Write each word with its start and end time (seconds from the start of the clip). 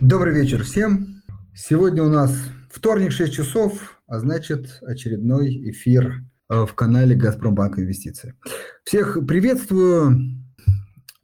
Добрый 0.00 0.32
вечер 0.32 0.62
всем. 0.62 1.24
Сегодня 1.56 2.04
у 2.04 2.08
нас 2.08 2.32
вторник, 2.70 3.10
6 3.10 3.32
часов, 3.32 4.00
а 4.06 4.20
значит 4.20 4.78
очередной 4.82 5.70
эфир 5.72 6.22
э, 6.48 6.66
в 6.66 6.72
канале 6.74 7.16
«Газпромбанк 7.16 7.80
Инвестиции». 7.80 8.36
Всех 8.84 9.18
приветствую. 9.26 10.38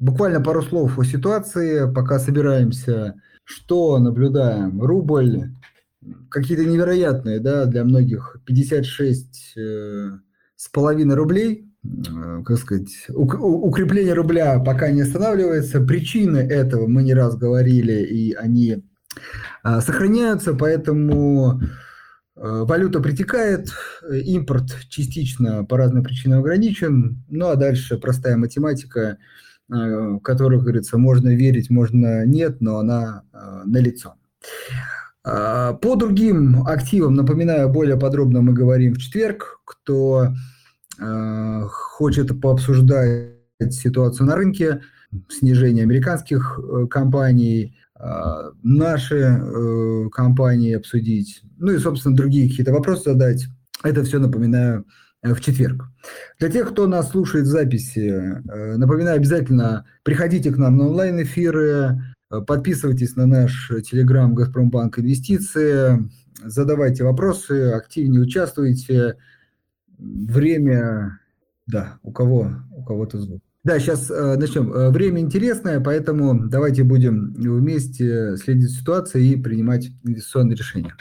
Буквально 0.01 0.41
пару 0.41 0.61
слов 0.61 0.99
о 0.99 1.05
ситуации, 1.05 1.89
пока 1.95 2.19
собираемся. 2.19 3.15
Что 3.45 4.01
наблюдаем? 4.01 4.83
Рубль, 4.83 5.53
какие-то 6.29 6.65
невероятные, 6.65 7.39
да, 7.39 7.67
для 7.67 7.85
многих 7.85 8.39
56 8.45 9.57
э, 9.57 10.19
с 10.57 10.69
половиной 10.69 11.15
рублей 11.15 11.73
как 12.45 12.59
сказать, 12.59 13.07
укрепление 13.09 14.15
рубля 14.15 14.59
пока 14.59 14.91
не 14.91 15.03
останавливается. 15.03 15.81
Причины 15.81 16.39
этого 16.39 16.87
мы 16.87 17.03
не 17.03 17.15
раз 17.15 17.37
говорили, 17.37 18.03
и 18.05 18.33
они 18.33 18.85
а, 19.63 19.81
сохраняются, 19.81 20.55
поэтому 20.55 21.61
э, 21.61 21.61
валюта 22.37 23.01
притекает, 23.01 23.69
импорт 24.11 24.77
частично 24.89 25.65
по 25.65 25.77
разным 25.77 26.03
причинам 26.03 26.41
ограничен, 26.41 27.23
ну 27.29 27.49
а 27.49 27.57
дальше 27.57 27.99
простая 27.99 28.37
математика, 28.37 29.19
э, 29.71 30.19
которой, 30.23 30.61
говорится, 30.61 30.97
можно 30.97 31.35
верить, 31.35 31.71
можно 31.71 32.25
нет, 32.25 32.61
но 32.61 32.79
она 32.79 33.25
налицо. 33.65 34.15
А, 35.23 35.75
по 35.75 35.97
другим 35.97 36.67
активам, 36.67 37.15
напоминаю, 37.15 37.69
более 37.69 37.99
подробно 37.99 38.41
мы 38.41 38.55
говорим 38.55 38.95
в 38.95 38.99
четверг. 38.99 39.61
Кто 39.65 40.29
Э, 40.29 40.54
хочет 40.99 42.41
пообсуждать 42.41 43.35
ситуацию 43.71 44.27
на 44.27 44.37
рынке, 44.37 44.83
снижение 45.29 45.85
американских 45.85 46.59
э, 46.59 46.87
компаний, 46.89 47.77
э, 47.99 48.05
наши 48.63 50.11
компании 50.13 50.75
обсудить, 50.75 51.43
ну 51.59 51.73
и, 51.73 51.79
собственно, 51.79 52.17
другие 52.17 52.49
какие-то 52.49 52.73
вопросы 52.73 53.13
задать. 53.13 53.47
Это 53.83 54.03
все 54.03 54.19
напоминаю 54.19 54.85
в 55.23 55.41
четверг. 55.41 55.85
Для 56.39 56.51
тех, 56.51 56.71
кто 56.71 56.87
нас 56.87 57.11
слушает 57.11 57.47
в 57.47 57.51
записи, 57.51 58.43
напоминаю, 58.77 59.17
обязательно 59.17 59.87
приходите 60.03 60.51
к 60.51 60.59
нам 60.59 60.77
на 60.77 60.89
онлайн-эфиры, 60.89 62.03
подписывайтесь 62.47 63.17
на 63.17 63.27
наш 63.27 63.71
телеграм 63.89 64.35
«Газпромбанк 64.35 64.99
Инвестиции», 64.99 66.11
задавайте 66.45 67.05
вопросы, 67.05 67.73
активнее 67.73 68.23
участвуйте– 68.23 69.17
Время, 69.99 71.21
да, 71.67 71.99
у 72.03 72.13
кого, 72.13 72.51
у 72.77 72.85
кого-то 72.85 73.21
звук. 73.21 73.41
Да, 73.65 73.79
сейчас 73.79 74.11
э, 74.11 74.37
начнем. 74.37 74.73
Э, 74.73 74.91
время 74.91 75.21
интересное, 75.21 75.81
поэтому 75.81 76.49
давайте 76.49 76.85
будем 76.85 77.33
вместе 77.35 78.37
следить 78.37 78.69
за 78.69 78.81
ситуацией 78.81 79.33
и 79.33 79.43
принимать 79.43 79.91
инвестиционные 80.03 80.57
решения. 80.57 80.95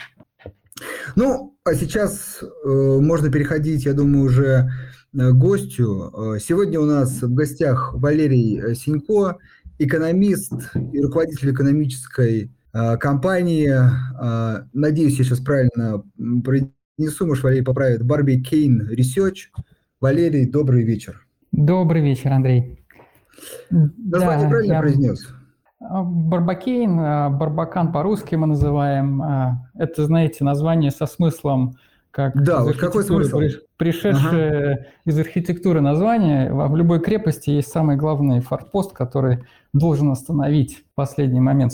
Ну, 1.14 1.56
а 1.64 1.74
сейчас 1.74 2.42
э, 2.42 2.68
можно 2.68 3.30
переходить, 3.30 3.84
я 3.84 3.94
думаю, 3.94 4.24
уже 4.24 4.70
э, 5.12 5.30
к 5.30 5.32
гостю. 5.34 6.34
Э, 6.36 6.38
сегодня 6.38 6.80
у 6.80 6.84
нас 6.84 7.22
в 7.22 7.34
гостях 7.34 7.92
Валерий 7.94 8.74
Синько, 8.74 9.38
экономист 9.78 10.52
и 10.92 11.00
руководитель 11.00 11.52
экономической 11.52 12.50
компании. 12.98 13.72
Надеюсь, 14.72 15.16
я 15.16 15.24
сейчас 15.24 15.38
правильно 15.38 16.02
Несу, 16.96 17.26
может, 17.26 17.42
Валерий 17.42 17.64
поправит. 17.64 18.04
Барби 18.04 18.40
Кейн 18.40 18.88
Research. 18.88 19.48
Валерий, 20.00 20.46
добрый 20.46 20.84
вечер. 20.84 21.26
Добрый 21.50 22.02
вечер, 22.02 22.32
Андрей. 22.32 22.84
Название 23.70 24.44
да, 24.44 24.50
правильно 24.50 24.72
я... 24.74 24.78
произнес? 24.78 25.28
А, 25.80 26.04
Барбакейн, 26.04 26.98
а, 27.00 27.30
Барбакан 27.30 27.90
по-русски 27.90 28.36
мы 28.36 28.46
называем. 28.46 29.20
А, 29.22 29.70
это, 29.74 30.04
знаете, 30.04 30.44
название 30.44 30.92
со 30.92 31.06
смыслом, 31.06 31.76
как 32.12 32.40
да, 32.40 32.62
вот 32.62 32.76
какой 32.76 33.02
смысл? 33.02 33.40
пришедшее 33.76 34.74
ага. 34.74 34.86
из 35.04 35.18
архитектуры 35.18 35.80
название. 35.80 36.52
В 36.52 36.76
любой 36.76 37.00
крепости 37.00 37.50
есть 37.50 37.72
самый 37.72 37.96
главный 37.96 38.40
форпост, 38.40 38.92
который 38.92 39.44
должен 39.72 40.12
остановить 40.12 40.84
в 40.92 40.94
последний 40.94 41.40
момент 41.40 41.72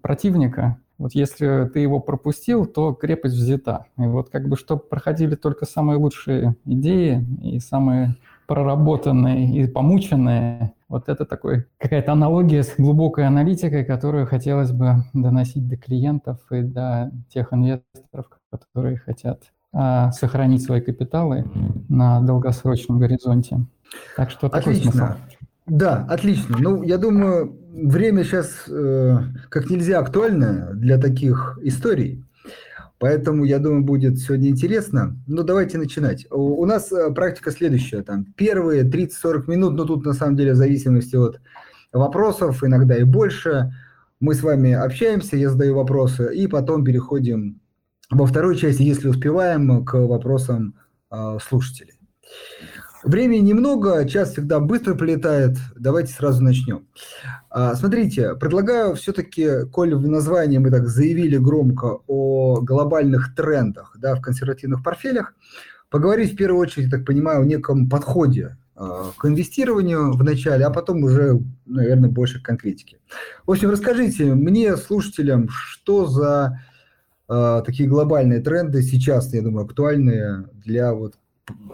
противника. 0.00 0.78
Вот 0.98 1.14
если 1.14 1.68
ты 1.72 1.80
его 1.80 2.00
пропустил, 2.00 2.66
то 2.66 2.92
крепость 2.92 3.34
взята. 3.34 3.86
И 3.98 4.02
вот 4.02 4.30
как 4.30 4.48
бы, 4.48 4.56
чтобы 4.56 4.82
проходили 4.82 5.34
только 5.34 5.66
самые 5.66 5.98
лучшие 5.98 6.56
идеи 6.64 7.24
и 7.42 7.58
самые 7.58 8.16
проработанные 8.46 9.62
и 9.62 9.66
помученные, 9.66 10.72
вот 10.88 11.08
это 11.08 11.24
такой 11.24 11.64
какая-то 11.78 12.12
аналогия 12.12 12.62
с 12.62 12.74
глубокой 12.76 13.26
аналитикой, 13.26 13.84
которую 13.84 14.26
хотелось 14.26 14.72
бы 14.72 15.04
доносить 15.14 15.66
до 15.66 15.76
клиентов 15.76 16.38
и 16.50 16.60
до 16.60 17.10
тех 17.32 17.52
инвесторов, 17.52 18.26
которые 18.50 18.98
хотят 18.98 19.42
а, 19.72 20.12
сохранить 20.12 20.62
свои 20.62 20.82
капиталы 20.82 21.46
на 21.88 22.20
долгосрочном 22.20 22.98
горизонте. 22.98 23.64
Так 24.16 24.30
что 24.30 24.48
такой 24.50 24.74
Отлично. 24.74 24.92
смысл. 24.92 25.06
Да, 25.66 26.06
отлично. 26.08 26.56
Ну, 26.58 26.82
я 26.82 26.98
думаю, 26.98 27.56
время 27.72 28.24
сейчас 28.24 28.64
э, 28.68 29.16
как 29.48 29.70
нельзя 29.70 30.00
актуально 30.00 30.70
для 30.74 30.98
таких 30.98 31.58
историй. 31.62 32.24
Поэтому, 32.98 33.44
я 33.44 33.58
думаю, 33.58 33.82
будет 33.82 34.18
сегодня 34.18 34.48
интересно. 34.48 35.16
Ну, 35.26 35.42
давайте 35.42 35.78
начинать. 35.78 36.26
У, 36.30 36.62
у 36.62 36.66
нас 36.66 36.92
э, 36.92 37.12
практика 37.12 37.50
следующая. 37.50 38.02
Там, 38.02 38.26
первые 38.36 38.84
30-40 38.84 39.50
минут, 39.50 39.74
ну, 39.74 39.84
тут 39.84 40.04
на 40.04 40.12
самом 40.12 40.36
деле 40.36 40.52
в 40.52 40.56
зависимости 40.56 41.16
от 41.16 41.40
вопросов, 41.92 42.62
иногда 42.62 42.96
и 42.96 43.04
больше. 43.04 43.72
Мы 44.20 44.34
с 44.34 44.42
вами 44.42 44.72
общаемся, 44.72 45.36
я 45.36 45.50
задаю 45.50 45.74
вопросы, 45.74 46.32
и 46.34 46.46
потом 46.46 46.84
переходим 46.84 47.60
во 48.10 48.26
второй 48.26 48.56
части, 48.56 48.82
если 48.82 49.08
успеваем, 49.08 49.84
к 49.84 49.94
вопросам 49.94 50.76
э, 51.10 51.38
слушателей. 51.42 51.94
Времени 53.04 53.40
немного, 53.40 54.08
час 54.08 54.32
всегда 54.32 54.60
быстро 54.60 54.94
пролетает. 54.94 55.56
Давайте 55.76 56.12
сразу 56.12 56.42
начнем. 56.42 56.86
А, 57.50 57.74
смотрите, 57.74 58.36
предлагаю 58.36 58.94
все-таки, 58.94 59.66
коль 59.72 59.94
в 59.94 60.06
названии 60.06 60.58
мы 60.58 60.70
так 60.70 60.86
заявили 60.86 61.36
громко 61.36 61.98
о 62.06 62.60
глобальных 62.60 63.34
трендах 63.34 63.96
да, 63.98 64.14
в 64.14 64.20
консервативных 64.20 64.84
портфелях, 64.84 65.34
поговорить 65.90 66.34
в 66.34 66.36
первую 66.36 66.60
очередь, 66.60 66.90
так 66.90 67.04
понимаю, 67.04 67.42
о 67.42 67.44
неком 67.44 67.88
подходе 67.88 68.56
а, 68.76 69.10
к 69.18 69.24
инвестированию 69.24 70.12
в 70.12 70.22
начале, 70.22 70.64
а 70.64 70.70
потом 70.70 71.02
уже, 71.02 71.40
наверное, 71.66 72.08
больше 72.08 72.40
к 72.40 72.46
конкретике. 72.46 72.98
В 73.44 73.50
общем, 73.50 73.70
расскажите 73.70 74.32
мне, 74.32 74.76
слушателям, 74.76 75.48
что 75.48 76.06
за 76.06 76.60
э, 77.28 77.62
такие 77.66 77.88
глобальные 77.88 78.40
тренды 78.40 78.80
сейчас, 78.82 79.34
я 79.34 79.42
думаю, 79.42 79.66
актуальные 79.66 80.48
для 80.64 80.94
вот 80.94 81.14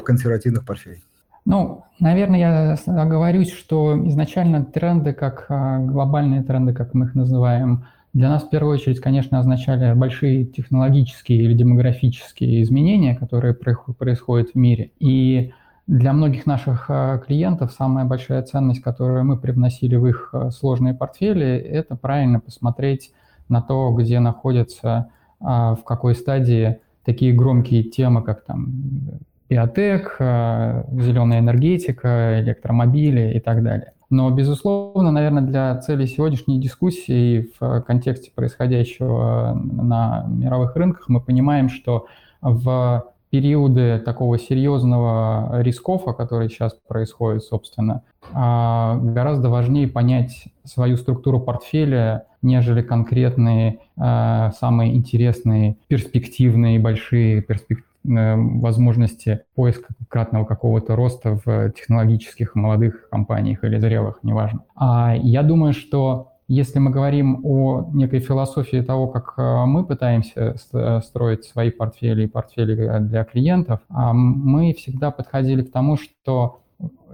консервативных 0.05 0.65
портфелей. 0.65 1.05
Ну, 1.49 1.85
наверное, 1.99 2.39
я 2.39 2.77
оговорюсь, 3.01 3.51
что 3.51 3.99
изначально 4.09 4.67
тренды, 4.67 5.15
как 5.15 5.47
а, 5.49 5.79
глобальные 5.79 6.43
тренды, 6.43 6.75
как 6.75 6.93
мы 6.93 7.07
их 7.07 7.15
называем, 7.15 7.87
для 8.13 8.29
нас 8.29 8.43
в 8.43 8.51
первую 8.51 8.75
очередь, 8.75 9.01
конечно, 9.01 9.39
означали 9.39 9.95
большие 9.95 10.45
технологические 10.45 11.45
или 11.45 11.55
демографические 11.55 12.63
изменения, 12.63 13.17
которые 13.17 13.55
происходят 13.55 14.51
в 14.51 14.57
мире. 14.57 14.91
И 14.99 15.55
для 15.87 16.13
многих 16.13 16.45
наших 16.45 16.91
а, 16.91 17.17
клиентов 17.17 17.73
самая 17.73 18.05
большая 18.05 18.43
ценность, 18.43 18.83
которую 18.83 19.25
мы 19.25 19.39
привносили 19.39 19.97
в 19.97 20.07
их 20.07 20.29
а, 20.35 20.51
сложные 20.51 20.93
портфели, 20.93 21.57
это 21.57 21.97
правильно 21.97 22.41
посмотреть 22.41 23.11
на 23.49 23.63
то, 23.63 23.91
где 23.93 24.21
находятся, 24.21 25.09
в 25.41 25.81
какой 25.87 26.15
стадии 26.15 26.81
такие 27.07 27.33
громкие 27.33 27.85
темы, 27.85 28.23
как 28.23 28.45
там 28.45 29.21
биотек, 29.49 30.17
э, 30.19 30.85
зеленая 30.93 31.41
энергетика, 31.41 32.41
электромобили 32.41 33.33
и 33.35 33.41
так 33.41 33.63
далее. 33.63 33.93
Но, 34.11 34.31
безусловно, 34.31 35.11
наверное, 35.11 35.43
для 35.43 35.77
целей 35.77 36.07
сегодняшней 36.07 36.59
дискуссии 36.61 37.51
в 37.61 37.83
контексте 37.83 38.31
происходящего 38.35 39.55
на 39.55 40.25
мировых 40.29 40.77
рынках 40.77 41.09
мы 41.09 41.21
понимаем, 41.21 41.69
что 41.69 42.07
в 42.41 43.05
периоды 43.31 43.99
такого 43.99 44.39
серьезного 44.39 45.61
рисков, 45.61 46.05
который 46.17 46.49
сейчас 46.49 46.75
происходит, 46.89 47.45
собственно, 47.45 48.03
а, 48.33 48.97
гораздо 48.97 49.51
важнее 49.51 49.87
понять 49.87 50.45
свою 50.65 50.97
структуру 50.97 51.39
портфеля, 51.39 52.25
нежели 52.41 52.81
конкретные 52.81 53.81
самые 53.97 54.95
интересные, 54.95 55.77
перспективные, 55.89 56.79
большие 56.79 57.43
перспективы 57.43 57.88
Э, 57.88 57.88
возможности 58.09 59.41
поиска 59.55 59.95
кратного 60.09 60.45
какого-то 60.45 60.97
роста 60.97 61.39
в 61.45 61.71
технологических 61.73 62.55
молодых 62.55 63.09
компаниях 63.11 63.65
или 63.65 63.79
зрелых, 63.79 64.21
неважно. 64.23 64.65
А 64.75 65.15
я 65.17 65.43
думаю, 65.43 65.73
что 65.73 66.33
если 66.49 66.79
мы 66.79 66.91
говорим 66.91 67.41
о 67.45 67.91
некой 67.93 68.21
философии 68.21 68.81
того, 68.81 69.09
как 69.09 69.35
э, 69.37 69.65
мы 69.67 69.85
пытаемся 69.85 70.57
строить 71.03 71.45
свои 71.45 71.71
портфели 71.71 72.25
и 72.25 72.27
портфели 72.27 72.99
для 73.01 73.25
клиентов, 73.25 73.81
а 73.91 74.15
мы 74.15 74.73
всегда 74.73 75.11
подходили 75.11 75.63
к 75.63 75.71
тому, 75.71 75.99
что 75.99 76.61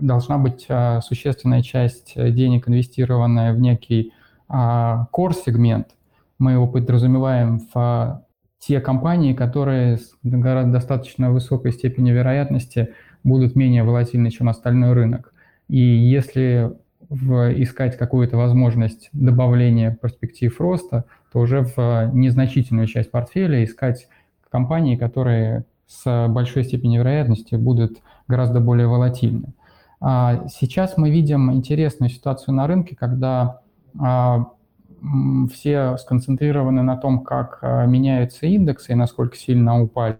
должна 0.01 0.39
быть 0.39 0.67
э, 0.69 1.01
существенная 1.01 1.63
часть 1.63 2.15
денег, 2.15 2.69
инвестированная 2.69 3.53
в 3.53 3.59
некий 3.59 4.13
core-сегмент, 4.49 5.87
мы 6.39 6.53
его 6.53 6.67
подразумеваем 6.67 7.61
в 7.75 8.23
те 8.67 8.81
компании, 8.81 9.35
которые 9.35 9.99
с 9.99 10.13
достаточно 10.23 11.31
высокой 11.31 11.73
степенью 11.73 12.15
вероятности 12.15 12.95
будут 13.23 13.57
менее 13.57 13.85
волатильны, 13.85 14.31
чем 14.31 14.49
остальной 14.49 14.93
рынок. 14.93 15.35
И 15.69 15.79
если 15.79 16.73
в, 17.09 17.63
искать 17.63 17.99
какую-то 17.99 18.37
возможность 18.37 19.11
добавления 19.13 19.97
перспектив 20.01 20.59
роста, 20.61 21.05
то 21.33 21.41
уже 21.41 21.63
в 21.63 22.11
незначительную 22.15 22.87
часть 22.87 23.11
портфеля 23.11 23.63
искать 23.65 24.09
компании, 24.51 24.97
которые 24.97 25.65
с 25.87 26.29
большой 26.29 26.65
степенью 26.65 27.01
вероятности 27.01 27.57
будут 27.57 27.99
гораздо 28.29 28.61
более 28.61 28.87
волатильны. 28.87 29.53
А 30.01 30.47
сейчас 30.49 30.97
мы 30.97 31.11
видим 31.11 31.53
интересную 31.53 32.09
ситуацию 32.09 32.55
на 32.55 32.67
рынке, 32.67 32.97
когда 32.97 33.61
а, 33.99 34.47
все 35.53 35.97
сконцентрированы 35.99 36.83
на 36.83 36.97
том, 36.97 37.25
как 37.25 37.59
а, 37.63 37.87
меняются 37.87 38.47
индексы 38.47 38.93
и 38.93 38.97
насколько 38.97 39.37
сильно 39.37 39.81
упали. 39.81 40.19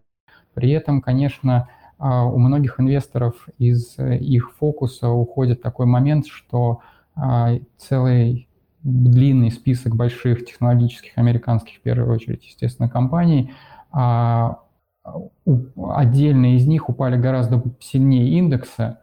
При 0.55 0.71
этом, 0.71 1.01
конечно, 1.01 1.69
а, 1.99 2.25
у 2.25 2.39
многих 2.39 2.79
инвесторов 2.81 3.49
из 3.59 3.99
э, 3.99 4.19
их 4.19 4.53
фокуса 4.59 5.09
уходит 5.09 5.63
такой 5.63 5.87
момент, 5.87 6.27
что 6.27 6.81
а, 7.15 7.53
целый 7.79 8.49
длинный 8.83 9.51
список 9.51 9.97
больших 9.97 10.45
технологических 10.45 11.17
американских, 11.17 11.79
в 11.79 11.81
первую 11.81 12.13
очередь, 12.13 12.45
естественно, 12.45 12.91
компаний, 12.91 13.51
отдельные 15.87 16.57
из 16.57 16.67
них 16.67 16.91
упали 16.91 17.17
гораздо 17.17 17.63
сильнее 17.81 18.37
индекса, 18.37 19.01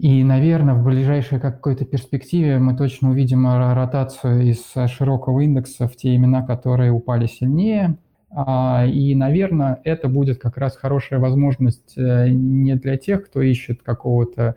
и, 0.00 0.24
наверное, 0.24 0.72
в 0.72 0.82
ближайшей 0.82 1.38
какой-то 1.38 1.84
перспективе 1.84 2.58
мы 2.58 2.74
точно 2.74 3.10
увидим 3.10 3.46
ротацию 3.46 4.40
из 4.40 4.64
широкого 4.90 5.40
индекса 5.40 5.88
в 5.88 5.94
те 5.94 6.16
имена, 6.16 6.40
которые 6.40 6.90
упали 6.90 7.26
сильнее. 7.26 7.98
А, 8.30 8.86
и, 8.86 9.14
наверное, 9.14 9.78
это 9.84 10.08
будет 10.08 10.40
как 10.40 10.56
раз 10.56 10.74
хорошая 10.76 11.18
возможность 11.18 11.98
э, 11.98 12.30
не 12.30 12.76
для 12.76 12.96
тех, 12.96 13.26
кто 13.26 13.42
ищет 13.42 13.82
какого-то 13.82 14.54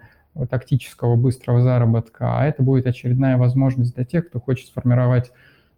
тактического 0.49 1.17
быстрого 1.17 1.61
заработка, 1.61 2.39
а 2.39 2.45
это 2.45 2.63
будет 2.63 2.87
очередная 2.87 3.35
возможность 3.35 3.95
для 3.95 4.05
тех, 4.05 4.29
кто 4.29 4.39
хочет 4.39 4.67
сформировать 4.67 5.33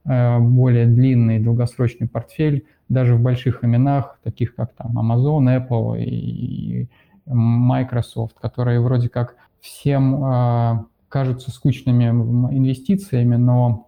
э, 0.06 0.39
более 0.41 0.85
длинный 0.85 1.39
долгосрочный 1.39 2.07
портфель 2.07 2.68
даже 2.88 3.15
в 3.15 3.19
больших 3.19 3.63
именах, 3.63 4.19
таких 4.21 4.53
как 4.53 4.73
там 4.73 5.00
Amazon, 5.00 5.68
Apple 5.68 6.03
и 6.03 6.88
Microsoft, 7.25 8.35
которые 8.39 8.79
вроде 8.79 9.09
как 9.09 9.35
всем 9.65 10.23
а, 10.23 10.85
кажутся 11.09 11.50
скучными 11.50 12.06
инвестициями, 12.06 13.35
но 13.35 13.88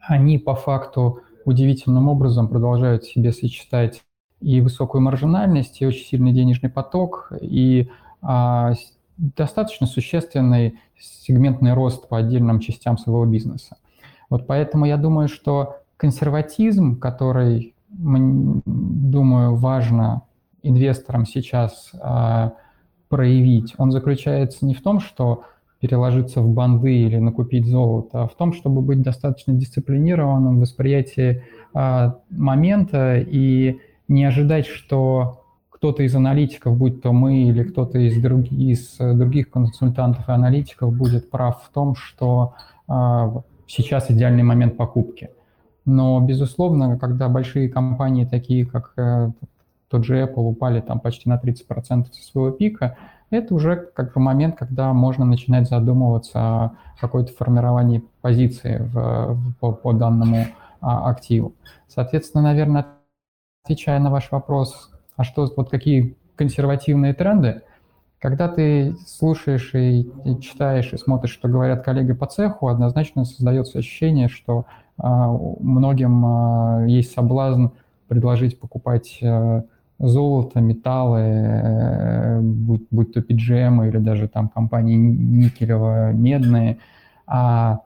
они 0.00 0.38
по 0.38 0.54
факту 0.54 1.20
удивительным 1.44 2.08
образом 2.08 2.48
продолжают 2.48 3.04
себе 3.04 3.32
сочетать 3.32 4.02
и 4.40 4.60
высокую 4.60 5.02
маржинальность, 5.02 5.80
и 5.80 5.86
очень 5.86 6.06
сильный 6.06 6.32
денежный 6.32 6.70
поток, 6.70 7.32
и 7.40 7.90
а, 8.22 8.72
достаточно 9.16 9.86
существенный 9.86 10.78
сегментный 10.98 11.74
рост 11.74 12.08
по 12.08 12.18
отдельным 12.18 12.60
частям 12.60 12.96
своего 12.96 13.26
бизнеса. 13.26 13.76
Вот 14.30 14.46
поэтому 14.46 14.86
я 14.86 14.96
думаю, 14.96 15.28
что 15.28 15.76
консерватизм, 15.98 16.98
который, 16.98 17.74
думаю, 17.90 19.54
важно 19.54 20.22
инвесторам 20.62 21.26
сейчас 21.26 21.90
а, 22.00 22.54
проявить, 23.14 23.74
он 23.78 23.92
заключается 23.92 24.66
не 24.66 24.74
в 24.74 24.82
том, 24.82 24.98
что 24.98 25.44
переложиться 25.78 26.40
в 26.40 26.48
банды 26.48 26.92
или 26.92 27.18
накупить 27.18 27.64
золото, 27.64 28.24
а 28.24 28.26
в 28.26 28.34
том, 28.34 28.52
чтобы 28.52 28.82
быть 28.82 29.02
достаточно 29.02 29.52
дисциплинированным 29.52 30.56
в 30.56 30.60
восприятии 30.62 31.44
а, 31.72 32.16
момента 32.28 33.20
и 33.20 33.78
не 34.08 34.24
ожидать, 34.24 34.66
что 34.66 35.44
кто-то 35.70 36.02
из 36.02 36.16
аналитиков, 36.16 36.76
будь 36.76 37.02
то 37.02 37.12
мы 37.12 37.44
или 37.44 37.62
кто-то 37.62 37.98
из, 37.98 38.20
друг, 38.20 38.50
из 38.50 38.96
других 38.98 39.48
консультантов 39.48 40.28
и 40.28 40.32
аналитиков, 40.32 40.92
будет 40.92 41.30
прав 41.30 41.62
в 41.62 41.72
том, 41.72 41.94
что 41.94 42.54
а, 42.88 43.42
сейчас 43.68 44.10
идеальный 44.10 44.42
момент 44.42 44.76
покупки. 44.76 45.30
Но, 45.84 46.20
безусловно, 46.20 46.98
когда 46.98 47.28
большие 47.28 47.68
компании, 47.68 48.24
такие 48.24 48.66
как 48.66 48.92
э, 48.96 49.30
тот 49.94 50.04
же 50.04 50.20
Apple 50.20 50.42
упали 50.42 50.80
там 50.80 50.98
почти 50.98 51.28
на 51.28 51.36
30% 51.38 52.06
со 52.10 52.22
своего 52.24 52.50
пика, 52.50 52.96
это 53.30 53.54
уже 53.54 53.76
как 53.94 54.12
бы 54.12 54.20
момент, 54.20 54.56
когда 54.56 54.92
можно 54.92 55.24
начинать 55.24 55.68
задумываться 55.68 56.40
о 56.40 56.72
какой-то 57.00 57.32
формировании 57.32 58.02
позиции 58.20 58.78
в, 58.78 59.38
по, 59.60 59.70
по 59.70 59.92
данному 59.92 60.46
а, 60.80 61.08
активу. 61.08 61.54
Соответственно, 61.86 62.42
наверное, 62.42 62.86
отвечая 63.62 64.00
на 64.00 64.10
ваш 64.10 64.32
вопрос, 64.32 64.90
а 65.16 65.22
что, 65.22 65.48
вот 65.56 65.70
какие 65.70 66.16
консервативные 66.34 67.14
тренды, 67.14 67.62
когда 68.18 68.48
ты 68.48 68.96
слушаешь 69.06 69.76
и, 69.76 70.10
и 70.24 70.40
читаешь 70.40 70.92
и 70.92 70.96
смотришь, 70.96 71.34
что 71.34 71.46
говорят 71.46 71.84
коллеги 71.84 72.14
по 72.14 72.26
цеху, 72.26 72.66
однозначно 72.66 73.24
создается 73.24 73.78
ощущение, 73.78 74.26
что 74.26 74.66
а, 74.98 75.28
многим 75.28 76.26
а, 76.26 76.84
есть 76.84 77.12
соблазн 77.12 77.66
предложить 78.08 78.58
покупать 78.58 79.20
а, 79.22 79.62
золото, 80.08 80.60
металлы, 80.60 81.20
э, 81.20 82.40
будь, 82.40 82.86
будь 82.90 83.12
то 83.12 83.20
PGM 83.20 83.88
или 83.88 83.98
даже 83.98 84.28
там 84.28 84.48
компании 84.48 84.96
никелево-медные. 84.96 86.78
А 87.26 87.80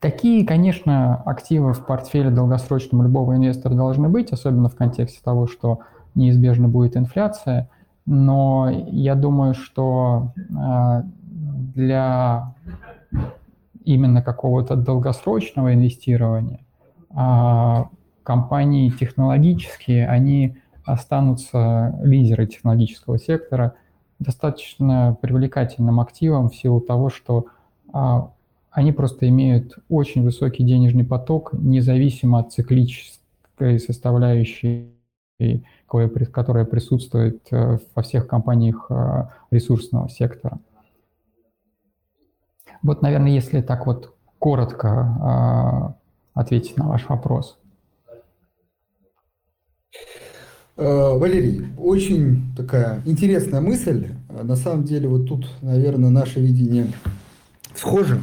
такие, 0.00 0.46
конечно, 0.46 1.16
активы 1.24 1.72
в 1.72 1.84
портфеле 1.86 2.30
долгосрочном 2.30 3.02
любого 3.02 3.36
инвестора 3.36 3.74
должны 3.74 4.08
быть, 4.08 4.32
особенно 4.32 4.68
в 4.68 4.76
контексте 4.76 5.20
того, 5.22 5.46
что 5.46 5.80
неизбежно 6.14 6.68
будет 6.68 6.96
инфляция. 6.96 7.68
Но 8.04 8.68
я 8.70 9.14
думаю, 9.14 9.54
что 9.54 10.32
э, 10.36 11.02
для 11.74 12.54
именно 13.84 14.22
какого-то 14.22 14.76
долгосрочного 14.76 15.74
инвестирования 15.74 16.60
а 17.14 17.88
компании 18.22 18.88
технологические, 18.90 20.08
они 20.08 20.56
останутся 20.84 21.98
лидеры 22.02 22.46
технологического 22.46 23.18
сектора 23.18 23.74
достаточно 24.18 25.16
привлекательным 25.20 26.00
активом 26.00 26.48
в 26.48 26.56
силу 26.56 26.80
того, 26.80 27.10
что 27.10 27.46
а, 27.92 28.32
они 28.70 28.92
просто 28.92 29.28
имеют 29.28 29.78
очень 29.88 30.22
высокий 30.22 30.64
денежный 30.64 31.04
поток, 31.04 31.52
независимо 31.52 32.40
от 32.40 32.52
циклической 32.52 33.78
составляющей, 33.78 34.92
которая 36.32 36.64
присутствует 36.64 37.42
э, 37.50 37.78
во 37.94 38.02
всех 38.02 38.26
компаниях 38.26 38.86
э, 38.88 39.24
ресурсного 39.50 40.08
сектора. 40.08 40.58
Вот, 42.82 43.02
наверное, 43.02 43.32
если 43.32 43.60
так 43.60 43.86
вот 43.86 44.14
коротко 44.38 44.88
а, 44.88 45.94
ответить 46.34 46.76
на 46.76 46.88
ваш 46.88 47.08
вопрос. 47.08 47.58
Э, 50.71 50.71
Валерий, 50.82 51.64
очень 51.78 52.42
такая 52.56 53.02
интересная 53.04 53.60
мысль. 53.60 54.08
На 54.28 54.56
самом 54.56 54.84
деле, 54.84 55.08
вот 55.08 55.28
тут, 55.28 55.48
наверное, 55.60 56.10
наше 56.10 56.40
видение 56.40 56.86
схоже. 57.74 58.20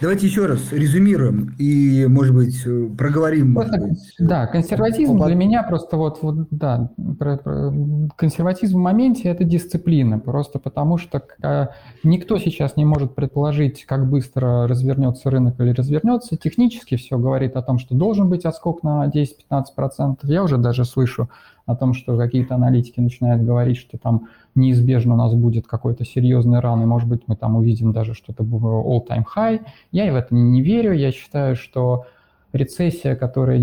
Давайте 0.00 0.28
еще 0.28 0.46
раз 0.46 0.72
резюмируем 0.72 1.56
и, 1.58 2.06
может 2.06 2.32
быть, 2.32 2.62
проговорим. 2.96 3.54
Просто, 3.54 3.78
может 3.78 3.88
быть, 3.96 4.14
да, 4.20 4.46
консерватизм 4.46 5.18
по... 5.18 5.26
для 5.26 5.34
меня 5.34 5.64
просто 5.64 5.96
вот, 5.96 6.22
вот 6.22 6.46
да, 6.52 6.90
про, 7.18 7.36
про, 7.36 7.72
консерватизм 8.16 8.78
в 8.78 8.80
моменте– 8.80 9.22
это 9.28 9.42
дисциплина, 9.42 10.20
просто 10.20 10.60
потому 10.60 10.98
что 10.98 11.24
а, 11.42 11.70
никто 12.04 12.38
сейчас 12.38 12.76
не 12.76 12.84
может 12.84 13.16
предположить, 13.16 13.84
как 13.86 14.08
быстро 14.08 14.68
развернется 14.68 15.30
рынок 15.30 15.58
или 15.58 15.72
развернется. 15.72 16.36
Технически 16.36 16.96
все 16.96 17.18
говорит 17.18 17.56
о 17.56 17.62
том, 17.62 17.80
что 17.80 17.96
должен 17.96 18.28
быть 18.30 18.44
отскок 18.44 18.84
на 18.84 19.06
10-15%. 19.08 20.18
Я 20.22 20.44
уже 20.44 20.58
даже 20.58 20.84
слышу 20.84 21.28
о 21.66 21.74
том, 21.76 21.92
что 21.92 22.16
какие-то 22.16 22.54
аналитики 22.54 22.98
начинают 23.00 23.42
говорить, 23.42 23.76
что 23.76 23.98
там 23.98 24.28
неизбежно 24.58 25.14
у 25.14 25.16
нас 25.16 25.34
будет 25.34 25.66
какой-то 25.66 26.04
серьезный 26.04 26.60
ран, 26.60 26.82
и, 26.82 26.86
может 26.86 27.08
быть, 27.08 27.22
мы 27.26 27.36
там 27.36 27.56
увидим 27.56 27.92
даже 27.92 28.14
что-то 28.14 28.42
all-time 28.42 29.24
high. 29.36 29.60
Я 29.92 30.12
в 30.12 30.16
это 30.16 30.34
не 30.34 30.62
верю. 30.62 30.92
Я 30.92 31.12
считаю, 31.12 31.56
что 31.56 32.04
рецессия, 32.52 33.16
которая 33.16 33.60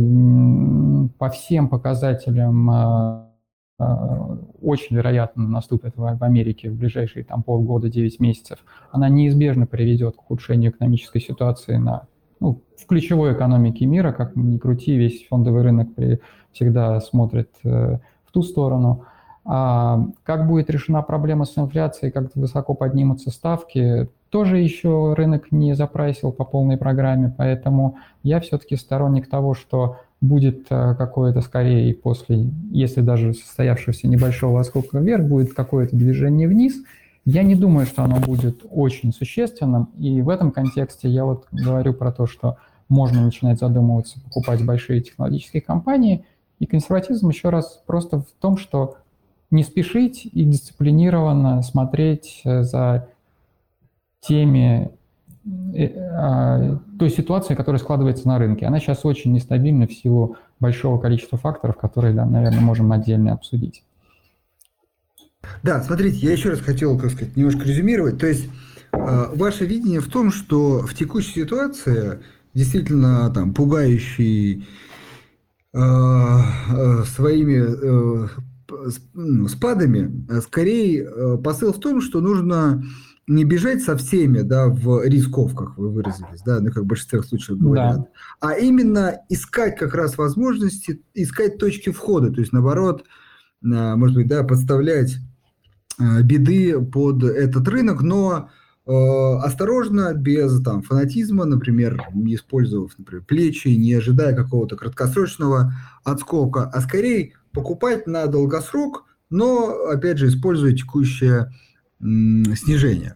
по 1.17 1.29
всем 1.29 1.69
показателям 1.69 2.69
а, 2.69 3.29
а, 3.77 4.37
очень 4.61 4.95
вероятно 4.95 5.47
наступит 5.47 5.97
в 5.97 6.23
Америке 6.23 6.69
в 6.69 6.75
ближайшие 6.75 7.25
там, 7.25 7.43
полгода, 7.43 7.89
9 7.89 8.19
месяцев, 8.19 8.59
она 8.91 9.09
неизбежно 9.09 9.67
приведет 9.67 10.15
к 10.15 10.21
ухудшению 10.21 10.71
экономической 10.71 11.19
ситуации 11.19 11.75
на, 11.75 12.07
ну, 12.39 12.61
в 12.77 12.85
ключевой 12.85 13.33
экономике 13.33 13.85
мира, 13.85 14.11
как 14.11 14.35
ни 14.35 14.57
крути, 14.57 14.95
весь 14.95 15.27
фондовый 15.27 15.63
рынок 15.63 15.93
при, 15.93 16.21
всегда 16.53 17.01
смотрит 17.01 17.49
э, 17.63 17.97
в 18.25 18.31
ту 18.31 18.43
сторону. 18.43 19.05
А 19.45 20.07
как 20.23 20.47
будет 20.47 20.71
решена 20.71 21.03
проблема 21.03 21.45
с 21.45 21.55
инфляцией, 21.57 22.11
как 22.11 22.35
высоко 22.35 22.73
поднимутся 22.73 23.29
ставки, 23.29 24.09
тоже 24.31 24.57
еще 24.57 25.13
рынок 25.13 25.51
не 25.51 25.75
запрайсил 25.75 26.31
по 26.31 26.43
полной 26.43 26.77
программе, 26.77 27.33
поэтому 27.37 27.97
я 28.23 28.39
все-таки 28.39 28.75
сторонник 28.75 29.29
того, 29.29 29.53
что 29.53 29.97
будет 30.19 30.65
э, 30.71 30.95
какое-то 30.95 31.41
скорее 31.41 31.93
после, 31.93 32.49
если 32.71 33.01
даже 33.01 33.33
состоявшегося 33.33 34.07
небольшого 34.07 34.59
отскока 34.59 34.97
вверх, 34.97 35.25
будет 35.25 35.53
какое-то 35.53 35.95
движение 35.95 36.47
вниз. 36.47 36.83
Я 37.23 37.43
не 37.43 37.55
думаю, 37.55 37.85
что 37.85 38.03
оно 38.03 38.17
будет 38.17 38.65
очень 38.69 39.13
существенным, 39.13 39.89
и 39.97 40.21
в 40.21 40.29
этом 40.29 40.51
контексте 40.51 41.07
я 41.07 41.25
вот 41.25 41.45
говорю 41.51 41.93
про 41.93 42.11
то, 42.11 42.25
что 42.25 42.57
можно 42.89 43.23
начинать 43.23 43.59
задумываться, 43.59 44.19
покупать 44.21 44.65
большие 44.65 45.01
технологические 45.01 45.61
компании, 45.61 46.25
и 46.59 46.65
консерватизм 46.65 47.29
еще 47.29 47.49
раз 47.49 47.81
просто 47.85 48.19
в 48.19 48.27
том, 48.39 48.57
что 48.57 48.97
не 49.55 49.63
спешить 49.63 50.25
и 50.31 50.43
дисциплинированно 50.43 51.63
смотреть 51.63 52.41
э, 52.43 52.63
за 52.63 53.07
теми 54.19 54.91
э, 55.73 55.87
а, 55.97 56.79
той 56.99 57.09
ситуации, 57.09 57.55
которая 57.55 57.79
складывается 57.79 58.27
на 58.27 58.37
рынке. 58.37 58.65
Она 58.65 58.79
сейчас 58.79 59.05
очень 59.05 59.33
нестабильна 59.33 59.87
в 59.87 59.93
силу 59.93 60.37
большого 60.59 60.99
количества 60.99 61.37
факторов, 61.37 61.77
которые, 61.77 62.13
да, 62.13 62.25
наверное, 62.25 62.59
можем 62.59 62.91
отдельно 62.91 63.33
обсудить. 63.33 63.83
Да, 65.63 65.81
смотрите, 65.83 66.17
я 66.17 66.31
еще 66.31 66.49
раз 66.49 66.59
хотел, 66.59 66.99
так 66.99 67.11
сказать, 67.11 67.37
немножко 67.37 67.63
резюмировать. 67.63 68.19
То 68.19 68.27
есть 68.27 68.49
э, 68.91 69.25
ваше 69.35 69.65
видение 69.65 70.01
в 70.01 70.09
том, 70.09 70.31
что 70.31 70.79
в 70.79 70.93
текущей 70.95 71.41
ситуации 71.41 72.19
действительно 72.53 73.29
там 73.31 73.53
пугающий 73.53 74.67
своими 75.73 77.57
ну, 77.57 78.29
спадами, 79.47 80.25
а 80.29 80.41
скорее 80.41 81.03
э, 81.03 81.37
посыл 81.37 81.73
в 81.73 81.79
том, 81.79 82.01
что 82.01 82.21
нужно 82.21 82.83
не 83.27 83.43
бежать 83.43 83.83
со 83.83 83.97
всеми, 83.97 84.41
да, 84.41 84.67
в 84.67 85.03
рисковках, 85.05 85.77
вы 85.77 85.89
выразились, 85.89 86.41
да, 86.45 86.59
ну, 86.59 86.71
как 86.71 86.83
в 86.83 86.85
большинстве 86.85 87.23
случаев 87.23 87.57
говорят, 87.57 87.97
да. 87.97 88.07
а 88.39 88.53
именно 88.53 89.19
искать 89.29 89.77
как 89.77 89.95
раз 89.95 90.17
возможности, 90.17 91.01
искать 91.13 91.57
точки 91.57 91.91
входа, 91.91 92.31
то 92.31 92.39
есть, 92.39 92.53
наоборот, 92.53 93.03
э, 93.63 93.95
может 93.95 94.15
быть, 94.15 94.27
да, 94.27 94.43
подставлять 94.43 95.17
э, 95.99 96.21
беды 96.21 96.79
под 96.79 97.23
этот 97.23 97.67
рынок, 97.67 98.01
но 98.01 98.49
осторожно, 98.87 100.13
без 100.13 100.61
там, 100.61 100.83
фанатизма, 100.83 101.45
например, 101.45 102.03
не 102.13 102.35
использовав, 102.35 102.91
например, 102.99 103.23
плечи, 103.23 103.69
не 103.69 103.95
ожидая 103.95 104.35
какого-то 104.35 104.75
краткосрочного 104.75 105.73
отскока, 106.03 106.69
а 106.71 106.81
скорее 106.81 107.33
покупать 107.55 108.05
на 108.05 108.27
долгосрок, 108.27 109.05
но, 109.29 109.87
опять 109.89 110.17
же, 110.17 110.27
используя 110.27 110.73
текущее 110.73 111.51
снижение. 111.99 113.15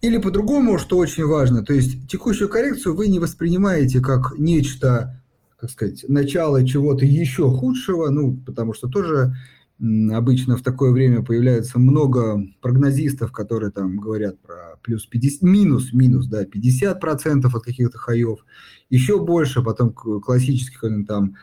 Или 0.00 0.18
по-другому, 0.18 0.78
что 0.78 0.98
очень 0.98 1.24
важно, 1.24 1.64
то 1.64 1.72
есть 1.72 2.08
текущую 2.08 2.48
коррекцию 2.48 2.94
вы 2.94 3.08
не 3.08 3.18
воспринимаете 3.18 4.00
как 4.00 4.34
нечто, 4.38 5.22
как 5.58 5.70
сказать, 5.70 6.04
начало 6.08 6.66
чего-то 6.66 7.04
еще 7.04 7.50
худшего, 7.50 8.08
ну, 8.10 8.36
потому 8.44 8.74
что 8.74 8.88
тоже 8.88 9.34
обычно 9.78 10.56
в 10.56 10.62
такое 10.62 10.90
время 10.90 11.22
появляется 11.22 11.78
много 11.78 12.42
прогнозистов, 12.62 13.30
которые 13.32 13.70
там 13.70 13.98
говорят 13.98 14.38
про 14.40 14.78
плюс 14.82 15.06
50, 15.06 15.42
минус, 15.42 15.92
минус, 15.92 16.26
да, 16.26 16.44
50% 16.44 17.46
от 17.46 17.62
каких-то 17.62 17.98
хаев, 17.98 18.44
еще 18.88 19.22
больше, 19.22 19.62
потом 19.62 19.92
классических 19.92 21.06
там 21.06 21.36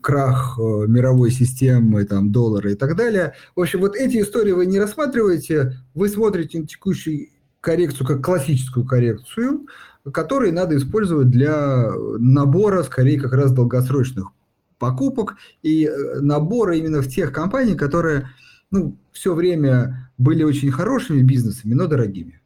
крах 0.00 0.58
э, 0.58 0.86
мировой 0.86 1.30
системы, 1.30 2.04
там, 2.04 2.30
доллара 2.30 2.70
и 2.70 2.74
так 2.74 2.96
далее. 2.96 3.34
В 3.56 3.60
общем, 3.60 3.80
вот 3.80 3.96
эти 3.96 4.20
истории 4.20 4.52
вы 4.52 4.66
не 4.66 4.78
рассматриваете, 4.78 5.76
вы 5.94 6.08
смотрите 6.08 6.60
на 6.60 6.66
текущую 6.66 7.28
коррекцию 7.60 8.06
как 8.06 8.24
классическую 8.24 8.86
коррекцию, 8.86 9.66
которую 10.12 10.54
надо 10.54 10.76
использовать 10.76 11.30
для 11.30 11.90
набора, 12.18 12.82
скорее, 12.84 13.20
как 13.20 13.32
раз 13.32 13.52
долгосрочных 13.52 14.30
покупок 14.78 15.36
и 15.62 15.86
э, 15.86 16.20
набора 16.20 16.76
именно 16.76 17.02
в 17.02 17.08
тех 17.08 17.32
компаний, 17.32 17.74
которые 17.74 18.28
ну, 18.70 18.96
все 19.12 19.34
время 19.34 20.10
были 20.16 20.44
очень 20.44 20.70
хорошими 20.70 21.22
бизнесами, 21.22 21.74
но 21.74 21.86
дорогими. 21.86 22.40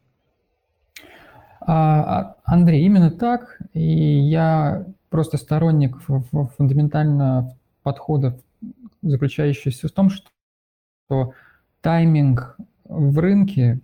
А, 1.61 2.01
а, 2.01 2.35
Андрей, 2.45 2.85
именно 2.85 3.11
так. 3.11 3.59
И 3.73 4.19
я 4.29 4.85
просто 5.13 5.37
сторонник 5.37 6.01
фундаментально 6.57 7.55
подхода, 7.83 8.35
заключающийся 9.03 9.87
в 9.87 9.91
том, 9.91 10.09
что 10.09 11.33
тайминг 11.81 12.57
в 12.83 13.19
рынке 13.19 13.79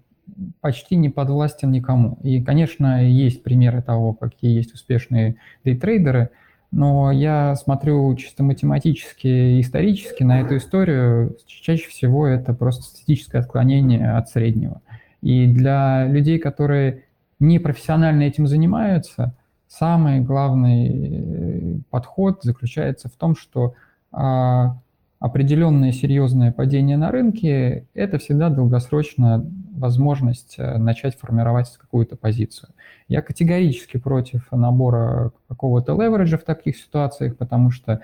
почти 0.59 0.95
не 0.95 1.09
подвластен 1.09 1.69
никому. 1.69 2.17
И, 2.23 2.41
конечно, 2.41 3.07
есть 3.07 3.43
примеры 3.43 3.83
того, 3.83 4.13
какие 4.13 4.55
есть 4.55 4.73
успешные 4.73 5.35
дейтрейдеры, 5.63 6.31
но 6.71 7.11
я 7.11 7.53
смотрю 7.53 8.15
чисто 8.15 8.41
математически 8.41 9.27
и 9.27 9.61
исторически 9.61 10.23
на 10.23 10.41
эту 10.41 10.57
историю. 10.57 11.37
Чаще 11.45 11.89
всего 11.89 12.25
это 12.25 12.55
просто 12.55 12.81
статическое 12.81 13.43
отклонение 13.43 14.13
от 14.13 14.29
среднего. 14.29 14.81
И 15.21 15.45
для 15.45 16.07
людей, 16.07 16.39
которые 16.39 17.03
не 17.39 17.59
профессионально 17.59 18.23
этим 18.23 18.47
занимаются, 18.47 19.35
Самый 19.69 20.19
главный 20.21 20.87
э, 20.89 21.79
подход 21.91 22.39
заключается 22.41 23.07
в 23.07 23.11
том, 23.11 23.35
что 23.35 23.75
а, 24.11 24.79
определенное 25.19 25.91
серьезное 25.91 26.51
падение 26.51 26.97
на 26.97 27.11
рынке– 27.11 27.85
это 27.93 28.17
всегда 28.17 28.49
долгосрочная 28.49 29.45
возможность 29.75 30.55
э, 30.57 30.79
начать 30.79 31.15
формировать 31.19 31.77
какую-то 31.77 32.15
позицию. 32.15 32.69
Я 33.07 33.21
категорически 33.21 33.97
против 33.97 34.51
набора 34.51 35.33
какого-то 35.47 35.93
левериджа 35.93 36.39
в 36.39 36.43
таких 36.43 36.75
ситуациях, 36.75 37.37
потому 37.37 37.69
что 37.69 38.01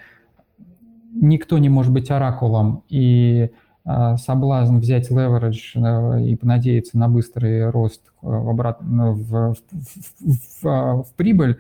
никто 1.14 1.58
не 1.58 1.70
может 1.70 1.92
быть 1.92 2.12
оракулом, 2.12 2.84
и 2.90 3.50
соблазн 4.18 4.78
взять 4.78 5.12
leverage 5.12 5.76
э, 5.76 6.24
и 6.26 6.36
понадеяться 6.36 6.98
на 6.98 7.08
быстрый 7.08 7.70
рост 7.70 8.02
э, 8.08 8.12
в, 8.28 8.50
обратно, 8.50 9.12
в, 9.12 9.54
в, 9.54 9.58
в, 10.22 10.66
а, 10.66 11.04
в 11.04 11.14
прибыль, 11.16 11.60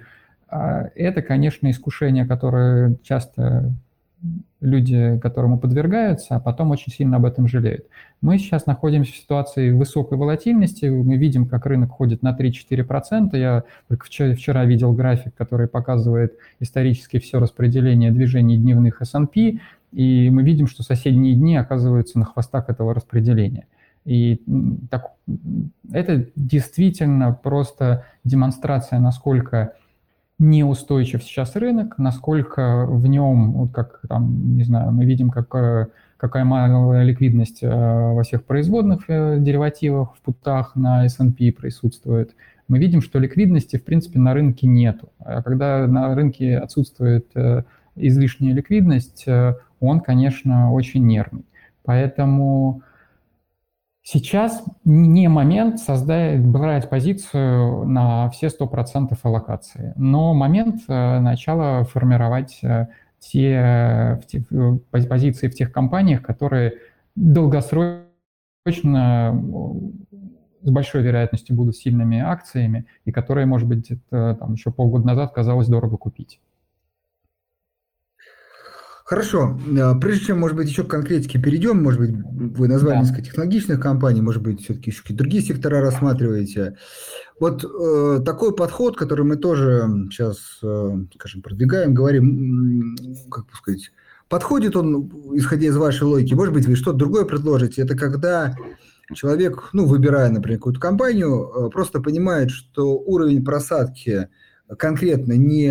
а, 0.49 0.89
это, 0.95 1.21
конечно, 1.21 1.69
искушение, 1.69 2.25
которое 2.25 2.95
часто 3.03 3.71
люди, 4.59 5.19
которому 5.21 5.59
подвергаются, 5.59 6.35
а 6.35 6.39
потом 6.39 6.71
очень 6.71 6.91
сильно 6.91 7.17
об 7.17 7.25
этом 7.25 7.47
жалеют. 7.47 7.85
Мы 8.21 8.39
сейчас 8.39 8.65
находимся 8.65 9.11
в 9.11 9.17
ситуации 9.17 9.69
высокой 9.71 10.17
волатильности, 10.17 10.85
мы 10.85 11.17
видим, 11.17 11.47
как 11.47 11.67
рынок 11.67 11.91
ходит 11.91 12.23
на 12.23 12.35
3-4%. 12.35 13.37
Я 13.37 13.63
только 13.87 14.05
вчера 14.05 14.65
видел 14.65 14.93
график, 14.93 15.35
который 15.35 15.67
показывает 15.67 16.33
исторически 16.59 17.19
все 17.19 17.39
распределение 17.39 18.11
движений 18.11 18.57
дневных 18.57 19.01
S&P, 19.01 19.59
и 19.95 20.29
мы 20.29 20.43
видим, 20.43 20.67
что 20.67 20.83
соседние 20.83 21.35
дни 21.35 21.55
оказываются 21.55 22.19
на 22.19 22.25
хвостах 22.25 22.69
этого 22.69 22.93
распределения. 22.93 23.65
И 24.03 24.43
так, 24.91 25.11
это 25.89 26.27
действительно 26.35 27.31
просто 27.31 28.05
демонстрация, 28.25 28.99
насколько 28.99 29.73
неустойчив 30.37 31.23
сейчас 31.23 31.55
рынок, 31.55 31.97
насколько 31.97 32.85
в 32.85 33.07
нем, 33.07 33.53
вот 33.53 33.71
как 33.71 34.01
там, 34.09 34.57
не 34.57 34.63
знаю, 34.65 34.91
мы 34.91 35.05
видим, 35.05 35.29
как, 35.29 35.47
какая 36.17 36.43
малая 36.43 37.03
ликвидность 37.03 37.63
э, 37.63 37.69
во 37.69 38.21
всех 38.23 38.43
производных 38.43 39.05
э, 39.07 39.37
деривативах, 39.39 40.13
в 40.17 40.21
путах 40.21 40.75
на 40.75 41.05
S&P 41.05 41.53
присутствует. 41.53 42.35
Мы 42.67 42.79
видим, 42.79 43.01
что 43.01 43.17
ликвидности, 43.17 43.77
в 43.77 43.85
принципе, 43.85 44.19
на 44.19 44.33
рынке 44.33 44.67
нету. 44.67 45.09
А 45.19 45.41
когда 45.41 45.87
на 45.87 46.13
рынке 46.13 46.57
отсутствует 46.57 47.27
э, 47.35 47.63
излишняя 47.95 48.53
ликвидность, 48.53 49.25
он, 49.79 49.99
конечно, 49.99 50.71
очень 50.71 51.05
нервный. 51.05 51.45
Поэтому 51.83 52.81
сейчас 54.01 54.63
не 54.83 55.27
момент 55.27 55.79
создать, 55.79 56.39
брать 56.45 56.89
позицию 56.89 57.85
на 57.85 58.29
все 58.29 58.47
100% 58.47 59.17
аллокации, 59.23 59.93
но 59.95 60.33
момент 60.33 60.83
э, 60.87 61.19
начала 61.19 61.83
формировать 61.83 62.59
э, 62.63 62.87
те, 63.19 64.21
те 64.27 64.43
позиции 64.91 65.47
в 65.47 65.55
тех 65.55 65.71
компаниях, 65.71 66.21
которые 66.21 66.75
долгосрочно 67.15 68.05
с 70.61 70.71
большой 70.71 71.03
вероятностью 71.03 71.55
будут 71.55 71.77
сильными 71.77 72.19
акциями 72.19 72.85
и 73.05 73.11
которые, 73.11 73.45
может 73.45 73.67
быть, 73.67 73.91
это, 73.91 74.35
там, 74.39 74.53
еще 74.53 74.71
полгода 74.71 75.05
назад 75.05 75.31
казалось 75.31 75.67
дорого 75.67 75.97
купить. 75.97 76.39
Хорошо. 79.05 79.59
Э, 79.77 79.93
прежде 80.01 80.25
чем, 80.25 80.39
может 80.39 80.57
быть, 80.57 80.67
еще 80.67 80.83
к 80.83 80.87
конкретике 80.87 81.39
перейдем, 81.39 81.81
может 81.81 81.99
быть, 81.99 82.11
вы 82.11 82.67
назвали 82.67 82.95
да. 82.95 83.01
несколько 83.01 83.21
технологичных 83.21 83.79
компаний, 83.79 84.21
может 84.21 84.41
быть, 84.41 84.63
все-таки 84.63 84.89
еще 84.89 85.03
какие-то 85.03 85.23
другие 85.23 85.43
сектора 85.43 85.79
рассматриваете. 85.79 86.75
Вот 87.39 87.63
э, 87.63 88.23
такой 88.25 88.55
подход, 88.55 88.97
который 88.97 89.23
мы 89.23 89.35
тоже 89.35 90.07
сейчас, 90.09 90.57
э, 90.63 90.89
скажем, 91.13 91.43
продвигаем, 91.43 91.93
говорим, 91.93 92.95
как 93.29 93.45
бы 93.45 93.51
сказать, 93.53 93.91
подходит 94.27 94.75
он, 94.75 95.11
исходя 95.37 95.67
из 95.67 95.77
вашей 95.77 96.03
логики, 96.03 96.33
может 96.33 96.55
быть, 96.55 96.65
вы 96.65 96.75
что-то 96.75 96.97
другое 96.97 97.25
предложите, 97.25 97.83
это 97.83 97.95
когда 97.95 98.55
человек, 99.13 99.69
ну, 99.73 99.85
выбирая, 99.85 100.31
например, 100.31 100.57
какую-то 100.57 100.79
компанию, 100.79 101.47
э, 101.47 101.69
просто 101.69 102.01
понимает, 102.01 102.49
что 102.49 102.97
уровень 102.97 103.45
просадки 103.45 104.29
конкретно 104.79 105.33
не 105.33 105.69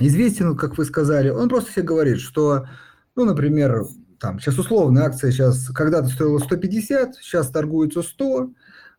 известен, 0.00 0.56
как 0.56 0.78
вы 0.78 0.84
сказали, 0.84 1.28
он 1.28 1.48
просто 1.48 1.72
себе 1.72 1.82
говорит, 1.82 2.18
что, 2.18 2.66
ну, 3.14 3.24
например, 3.24 3.84
там, 4.18 4.38
сейчас 4.38 4.58
условная 4.58 5.04
акция 5.04 5.30
сейчас 5.30 5.68
когда-то 5.68 6.08
стоила 6.08 6.38
150, 6.38 7.16
сейчас 7.16 7.48
торгуется 7.50 8.02
100, 8.02 8.50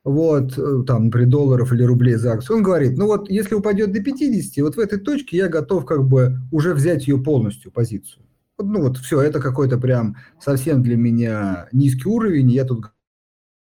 вот, 0.04 0.58
э, 0.58 0.84
там, 0.88 1.06
например, 1.06 1.30
долларов 1.30 1.72
или 1.72 1.84
рублей 1.84 2.16
за 2.16 2.34
акцию. 2.34 2.58
Он 2.58 2.64
говорит, 2.64 2.98
ну 2.98 3.06
вот, 3.06 3.30
если 3.30 3.54
упадет 3.56 3.92
до 3.92 4.02
50, 4.02 4.64
вот 4.64 4.76
в 4.76 4.80
этой 4.80 5.00
точке 5.00 5.38
я 5.38 5.48
готов 5.48 5.86
как 5.86 6.08
бы 6.08 6.40
уже 6.52 6.74
взять 6.74 7.08
ее 7.08 7.20
полностью, 7.20 7.72
позицию. 7.72 8.26
Ну 8.58 8.82
вот, 8.82 8.98
все, 8.98 9.22
это 9.22 9.40
какой-то 9.40 9.78
прям 9.78 10.18
совсем 10.40 10.84
для 10.84 10.98
меня 10.98 11.68
низкий 11.72 12.08
уровень, 12.08 12.52
я 12.52 12.66
тут 12.66 12.86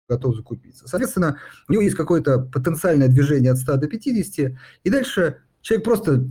готов 0.07 0.35
закупиться. 0.35 0.87
Соответственно, 0.87 1.37
у 1.67 1.73
него 1.73 1.83
есть 1.83 1.95
какое-то 1.95 2.39
потенциальное 2.39 3.07
движение 3.07 3.51
от 3.51 3.57
100 3.57 3.77
до 3.77 3.87
50, 3.87 4.53
и 4.83 4.89
дальше 4.89 5.37
человек 5.61 5.85
просто 5.85 6.27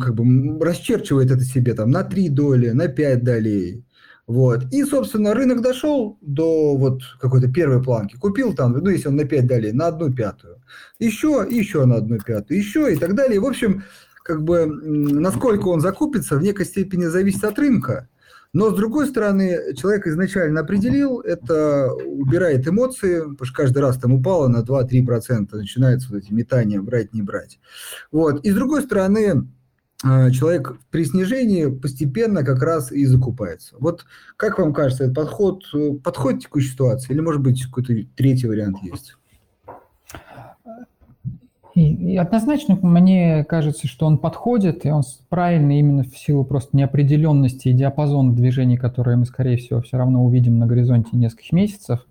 как 0.00 0.14
бы 0.14 0.64
расчерчивает 0.64 1.30
это 1.30 1.44
себе 1.44 1.72
там 1.74 1.90
на 1.90 2.04
3 2.04 2.28
доли, 2.28 2.70
на 2.70 2.88
5 2.88 3.24
долей. 3.24 3.84
Вот. 4.26 4.64
И, 4.70 4.84
собственно, 4.84 5.32
рынок 5.32 5.62
дошел 5.62 6.18
до 6.20 6.76
вот 6.76 7.00
какой-то 7.18 7.50
первой 7.50 7.82
планки. 7.82 8.16
Купил 8.16 8.54
там, 8.54 8.72
ну, 8.72 8.90
если 8.90 9.08
он 9.08 9.16
на 9.16 9.24
5 9.24 9.46
долей, 9.46 9.72
на 9.72 9.86
одну 9.86 10.12
пятую. 10.12 10.62
Еще, 10.98 11.46
еще 11.48 11.86
на 11.86 11.96
одну 11.96 12.18
пятую, 12.18 12.58
еще 12.58 12.92
и 12.92 12.96
так 12.96 13.14
далее. 13.14 13.40
В 13.40 13.46
общем, 13.46 13.84
как 14.22 14.42
бы, 14.42 14.66
насколько 14.66 15.68
он 15.68 15.80
закупится, 15.80 16.36
в 16.36 16.42
некой 16.42 16.66
степени 16.66 17.06
зависит 17.06 17.44
от 17.44 17.58
рынка. 17.58 18.08
Но, 18.52 18.70
с 18.70 18.76
другой 18.76 19.06
стороны, 19.06 19.74
человек 19.74 20.06
изначально 20.06 20.60
определил, 20.60 21.20
это 21.20 21.92
убирает 21.92 22.66
эмоции, 22.68 23.20
потому 23.20 23.44
что 23.44 23.54
каждый 23.54 23.78
раз 23.78 23.98
там 23.98 24.12
упало 24.12 24.48
на 24.48 24.62
2-3%, 24.62 25.48
начинаются 25.52 26.08
вот 26.10 26.22
эти 26.22 26.32
метания, 26.32 26.80
брать, 26.80 27.14
не 27.14 27.22
брать. 27.22 27.58
Вот. 28.10 28.44
И, 28.44 28.50
с 28.50 28.54
другой 28.54 28.82
стороны, 28.82 29.48
человек 30.02 30.78
при 30.90 31.04
снижении 31.04 31.66
постепенно 31.66 32.44
как 32.44 32.62
раз 32.62 32.92
и 32.92 33.04
закупается. 33.04 33.74
Вот 33.80 34.04
как 34.36 34.58
вам 34.58 34.72
кажется, 34.72 35.04
этот 35.04 35.16
подход 35.16 35.64
э, 35.74 35.94
подходит 35.94 36.40
к 36.40 36.44
текущей 36.44 36.70
ситуации 36.70 37.12
или, 37.12 37.20
может 37.20 37.42
быть, 37.42 37.64
какой-то 37.64 37.94
третий 38.14 38.46
вариант 38.46 38.76
есть? 38.82 39.16
И, 41.74 42.12
и 42.12 42.16
однозначно 42.16 42.76
мне 42.80 43.44
кажется, 43.44 43.88
что 43.88 44.06
он 44.06 44.18
подходит, 44.18 44.86
и 44.86 44.90
он 44.90 45.02
правильный 45.28 45.80
именно 45.80 46.04
в 46.04 46.16
силу 46.16 46.44
просто 46.44 46.76
неопределенности 46.76 47.68
и 47.68 47.72
диапазона 47.72 48.32
движений, 48.32 48.76
которые 48.76 49.16
мы, 49.16 49.26
скорее 49.26 49.56
всего, 49.56 49.80
все 49.82 49.96
равно 49.96 50.24
увидим 50.24 50.58
на 50.58 50.66
горизонте 50.66 51.16
нескольких 51.16 51.52
месяцев. 51.52 52.06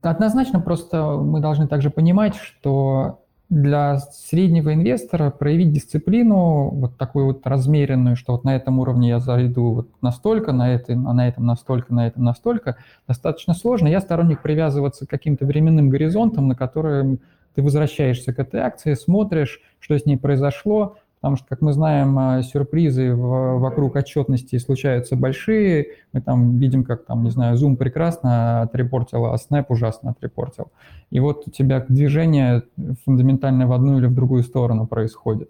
Однозначно 0.00 0.60
просто 0.60 1.16
мы 1.16 1.40
должны 1.40 1.66
также 1.66 1.90
понимать, 1.90 2.36
что 2.36 3.23
для 3.50 3.98
среднего 3.98 4.72
инвестора 4.72 5.30
проявить 5.30 5.72
дисциплину, 5.72 6.70
вот 6.70 6.96
такую 6.96 7.26
вот 7.26 7.46
размеренную, 7.46 8.16
что 8.16 8.32
вот 8.32 8.44
на 8.44 8.56
этом 8.56 8.78
уровне 8.78 9.10
я 9.10 9.20
зайду 9.20 9.72
вот 9.72 9.88
настолько, 10.00 10.52
на, 10.52 10.74
этой, 10.74 10.96
на 10.96 11.28
этом 11.28 11.44
настолько, 11.46 11.92
на 11.94 12.06
этом 12.06 12.24
настолько, 12.24 12.76
достаточно 13.06 13.54
сложно. 13.54 13.88
Я 13.88 14.00
сторонник 14.00 14.40
привязываться 14.40 15.06
к 15.06 15.10
каким-то 15.10 15.44
временным 15.44 15.90
горизонтам, 15.90 16.48
на 16.48 16.54
которые 16.54 17.18
ты 17.54 17.62
возвращаешься 17.62 18.32
к 18.32 18.38
этой 18.38 18.60
акции, 18.60 18.94
смотришь, 18.94 19.60
что 19.78 19.96
с 19.96 20.06
ней 20.06 20.16
произошло, 20.16 20.96
потому 21.24 21.38
что, 21.38 21.46
как 21.48 21.62
мы 21.62 21.72
знаем, 21.72 22.18
а, 22.18 22.42
сюрпризы 22.42 23.14
вокруг 23.14 23.96
отчетности 23.96 24.58
случаются 24.58 25.16
большие. 25.16 25.86
Мы 26.12 26.20
там 26.20 26.58
видим, 26.58 26.84
как 26.84 27.06
там, 27.06 27.24
не 27.24 27.30
знаю, 27.30 27.56
Zoom 27.56 27.76
прекрасно 27.76 28.60
отрепортил, 28.60 29.24
а 29.24 29.36
Snap 29.36 29.64
ужасно 29.70 30.10
отрепортил. 30.10 30.70
И 31.08 31.20
вот 31.20 31.44
у 31.46 31.50
тебя 31.50 31.82
движение 31.88 32.64
фундаментально 33.06 33.66
в 33.66 33.72
одну 33.72 33.96
или 33.96 34.04
в 34.04 34.14
другую 34.14 34.42
сторону 34.42 34.86
происходит. 34.86 35.48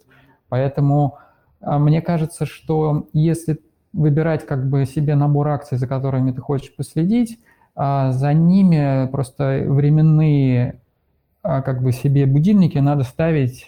Поэтому 0.48 1.18
а, 1.60 1.80
мне 1.80 2.00
кажется, 2.00 2.46
что 2.46 3.08
если 3.12 3.58
выбирать 3.92 4.46
как 4.46 4.70
бы 4.70 4.86
себе 4.86 5.16
набор 5.16 5.48
акций, 5.48 5.76
за 5.76 5.88
которыми 5.88 6.30
ты 6.30 6.40
хочешь 6.40 6.72
последить, 6.76 7.40
а, 7.74 8.12
за 8.12 8.32
ними 8.32 9.08
просто 9.10 9.64
временные 9.66 10.78
как 11.42 11.82
бы 11.82 11.90
себе 11.90 12.26
будильники 12.26 12.78
надо 12.78 13.02
ставить 13.02 13.66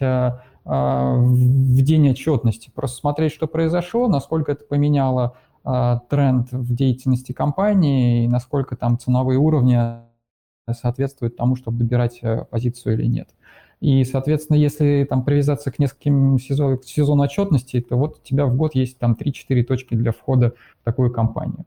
в 0.67 1.83
день 1.83 2.11
отчетности, 2.11 2.73
просто 2.75 2.99
смотреть, 2.99 3.33
что 3.33 3.47
произошло, 3.47 4.09
насколько 4.09 4.53
это 4.53 4.65
поменяло 4.65 5.37
а, 5.69 6.01
тренд 6.11 6.51
в 6.53 6.75
деятельности 6.75 7.33
компании 7.33 8.25
и 8.25 8.29
насколько 8.29 8.77
там 8.77 8.99
ценовые 8.99 9.39
уровни 9.39 9.81
соответствуют 10.71 11.37
тому, 11.37 11.57
чтобы 11.57 11.79
добирать 11.79 12.19
э, 12.23 12.45
позицию 12.51 12.95
или 12.95 13.07
нет. 13.07 13.29
И, 13.81 14.05
соответственно, 14.05 14.57
если 14.57 15.07
там 15.09 15.25
привязаться 15.25 15.71
к 15.71 15.79
нескольким 15.79 16.39
сезон, 16.39 16.79
к 16.79 16.85
сезону 16.85 17.23
отчетности, 17.23 17.81
то 17.81 17.97
вот 17.97 18.19
у 18.19 18.27
тебя 18.27 18.47
в 18.47 18.57
год 18.57 18.75
есть 18.75 18.99
там 18.99 19.17
3-4 19.21 19.63
точки 19.65 19.95
для 19.95 20.13
входа 20.13 20.55
в 20.81 20.85
такую 20.85 21.13
компанию. 21.13 21.67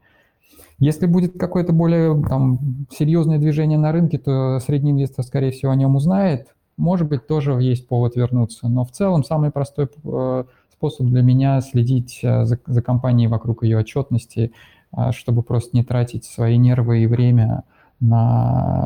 Если 0.80 1.06
будет 1.06 1.38
какое-то 1.38 1.74
более 1.74 2.22
там, 2.24 2.88
серьезное 2.90 3.38
движение 3.38 3.78
на 3.78 3.92
рынке, 3.92 4.18
то 4.18 4.60
средний 4.60 4.92
инвестор, 4.92 5.26
скорее 5.26 5.52
всего, 5.52 5.72
о 5.72 5.76
нем 5.76 5.96
узнает, 5.96 6.56
может 6.80 7.08
быть, 7.08 7.28
тоже 7.28 7.52
есть 7.52 7.88
повод 7.88 8.16
вернуться. 8.16 8.68
Но 8.68 8.86
в 8.86 8.92
целом 8.92 9.24
самый 9.24 9.52
простой 9.52 9.88
э, 10.04 10.44
способ 10.72 11.08
для 11.08 11.22
меня 11.22 11.62
следить 11.62 12.20
э, 12.24 12.46
за, 12.46 12.58
за 12.66 12.82
компанией 12.82 13.28
вокруг 13.28 13.64
ее 13.64 13.78
отчетности, 13.78 14.54
э, 14.96 15.12
чтобы 15.12 15.44
просто 15.44 15.76
не 15.76 15.84
тратить 15.84 16.26
свои 16.26 16.58
нервы 16.58 17.04
и 17.04 17.08
время 17.08 17.64
на, 18.00 18.86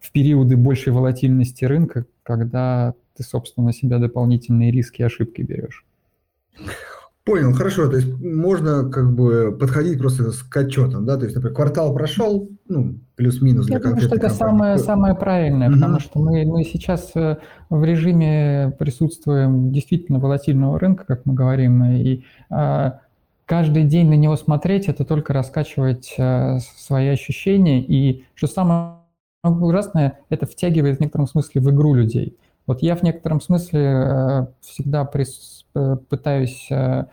в 0.00 0.12
периоды 0.12 0.56
большей 0.56 0.94
волатильности 0.94 1.66
рынка, 1.66 2.06
когда 2.22 2.94
ты, 3.14 3.22
собственно, 3.22 3.66
на 3.66 3.72
себя 3.74 3.98
дополнительные 3.98 4.70
риски 4.70 5.02
и 5.02 5.04
ошибки 5.04 5.42
берешь. 5.42 5.84
Понял, 7.24 7.54
хорошо. 7.54 7.88
То 7.88 7.96
есть 7.96 8.20
можно 8.20 8.90
как 8.90 9.14
бы 9.14 9.56
подходить 9.58 9.98
просто 9.98 10.30
к 10.50 10.56
отчетам, 10.56 11.06
да? 11.06 11.16
То 11.16 11.24
есть, 11.24 11.34
например, 11.34 11.56
квартал 11.56 11.94
прошел, 11.94 12.50
ну, 12.68 12.96
плюс-минус 13.16 13.64
для 13.64 13.76
Я 13.76 13.82
думаю, 13.82 14.00
что 14.02 14.16
это 14.16 14.28
самое, 14.28 14.76
самое 14.76 15.14
правильное, 15.14 15.68
угу. 15.68 15.76
потому 15.76 16.00
что 16.00 16.18
мы, 16.18 16.44
мы 16.44 16.64
сейчас 16.64 17.12
э, 17.14 17.38
в 17.70 17.82
режиме 17.82 18.76
присутствуем 18.78 19.72
действительно 19.72 20.18
волатильного 20.18 20.78
рынка, 20.78 21.04
как 21.06 21.24
мы 21.24 21.32
говорим, 21.32 21.82
и 21.84 22.24
а, 22.50 23.00
каждый 23.46 23.84
день 23.84 24.10
на 24.10 24.14
него 24.14 24.36
смотреть, 24.36 24.88
это 24.88 25.06
только 25.06 25.32
раскачивать 25.32 26.14
а, 26.18 26.58
свои 26.76 27.08
ощущения, 27.08 27.82
и 27.82 28.24
что 28.34 28.48
самое 28.48 28.96
ужасное, 29.42 30.18
это 30.28 30.44
втягивает 30.46 30.98
в 30.98 31.00
некотором 31.00 31.26
смысле 31.26 31.60
в 31.62 31.70
игру 31.70 31.94
людей. 31.94 32.36
Вот 32.66 32.82
я 32.82 32.96
в 32.96 33.02
некотором 33.02 33.40
смысле 33.40 33.80
а, 33.80 34.48
всегда 34.60 35.04
прис 35.04 35.64
Э, 35.74 35.96
пытаюсь 36.08 36.68
э, 36.70 37.06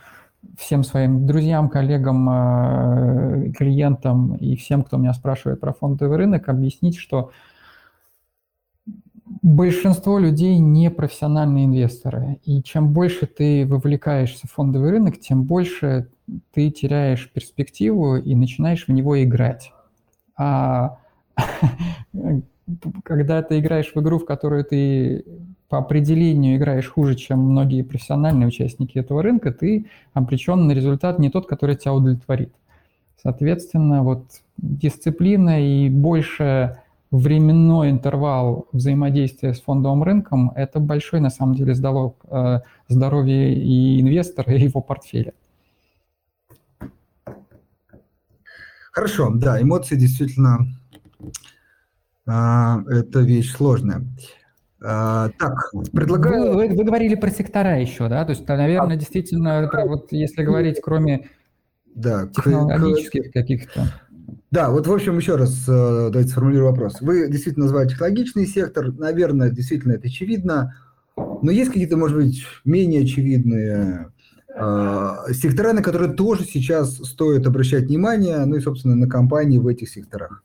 всем 0.57 0.83
своим 0.83 1.25
друзьям, 1.25 1.67
коллегам, 1.67 2.29
э, 2.29 3.51
клиентам 3.57 4.35
и 4.35 4.55
всем, 4.55 4.83
кто 4.83 4.97
меня 4.97 5.13
спрашивает 5.13 5.59
про 5.59 5.73
фондовый 5.73 6.17
рынок, 6.17 6.47
объяснить, 6.47 6.95
что 6.95 7.31
большинство 9.41 10.19
людей 10.19 10.59
не 10.59 10.91
профессиональные 10.91 11.65
инвесторы. 11.65 12.39
И 12.43 12.61
чем 12.61 12.93
больше 12.93 13.25
ты 13.25 13.65
вовлекаешься 13.65 14.47
в 14.47 14.51
фондовый 14.51 14.91
рынок, 14.91 15.19
тем 15.19 15.43
больше 15.43 16.09
ты 16.53 16.69
теряешь 16.69 17.31
перспективу 17.31 18.17
и 18.17 18.35
начинаешь 18.35 18.87
в 18.87 18.91
него 18.91 19.21
играть. 19.23 19.73
А 20.37 20.97
когда 23.03 23.41
ты 23.41 23.59
играешь 23.59 23.91
в 23.93 23.99
игру, 24.01 24.19
в 24.19 24.25
которую 24.25 24.63
ты 24.65 25.25
по 25.69 25.77
определению 25.77 26.57
играешь 26.57 26.89
хуже, 26.89 27.15
чем 27.15 27.39
многие 27.39 27.81
профессиональные 27.81 28.47
участники 28.47 28.97
этого 28.97 29.23
рынка, 29.23 29.51
ты 29.51 29.87
обречен 30.13 30.67
на 30.67 30.73
результат 30.73 31.19
не 31.19 31.29
тот, 31.29 31.47
который 31.47 31.75
тебя 31.75 31.93
удовлетворит. 31.93 32.53
Соответственно, 33.21 34.03
вот 34.03 34.25
дисциплина 34.57 35.63
и 35.63 35.89
больше 35.89 36.77
временной 37.11 37.89
интервал 37.89 38.67
взаимодействия 38.71 39.53
с 39.53 39.61
фондовым 39.61 40.03
рынком– 40.03 40.51
это 40.55 40.79
большой, 40.79 41.19
на 41.19 41.29
самом 41.29 41.55
деле, 41.55 41.73
залог 41.73 42.17
э, 42.29 42.61
здоровья 42.87 43.53
и 43.53 44.01
инвестора, 44.01 44.53
и 44.53 44.61
его 44.61 44.81
портфеля. 44.81 45.33
Хорошо, 48.91 49.31
да, 49.33 49.61
эмоции 49.61 49.95
действительно 49.95 50.67
это 52.87 53.19
вещь 53.19 53.53
сложная. 53.55 54.03
А, 54.83 55.29
так, 55.37 55.71
предлагаю... 55.91 56.53
Вы, 56.53 56.67
вы, 56.67 56.75
вы 56.75 56.83
говорили 56.83 57.15
про 57.15 57.29
сектора 57.29 57.79
еще, 57.79 58.09
да? 58.09 58.25
То 58.25 58.31
есть, 58.31 58.47
наверное, 58.47 58.95
а, 58.95 58.99
действительно, 58.99 59.67
про, 59.71 59.85
вот, 59.85 60.11
если 60.11 60.43
говорить, 60.43 60.79
кроме 60.81 61.29
да, 61.93 62.27
технологических 62.27 63.29
к... 63.29 63.33
каких-то... 63.33 63.93
Да, 64.49 64.69
вот, 64.69 64.87
в 64.87 64.91
общем, 64.91 65.17
еще 65.17 65.35
раз 65.35 65.63
э, 65.67 66.09
давайте 66.11 66.29
сформулирую 66.29 66.71
вопрос. 66.71 66.99
Вы 66.99 67.29
действительно 67.29 67.65
называете 67.65 67.91
технологичный 67.91 68.47
сектор, 68.47 68.91
наверное, 68.91 69.49
действительно 69.49 69.93
это 69.93 70.07
очевидно. 70.07 70.75
Но 71.15 71.51
есть 71.51 71.71
какие-то, 71.71 71.95
может 71.95 72.17
быть, 72.17 72.43
менее 72.65 73.03
очевидные 73.03 74.11
э, 74.53 75.15
сектора, 75.33 75.73
на 75.73 75.83
которые 75.83 76.13
тоже 76.13 76.43
сейчас 76.43 76.95
стоит 76.97 77.45
обращать 77.45 77.83
внимание, 77.83 78.43
ну 78.45 78.55
и, 78.55 78.61
собственно, 78.61 78.95
на 78.95 79.07
компании 79.07 79.57
в 79.57 79.67
этих 79.67 79.89
секторах? 79.89 80.43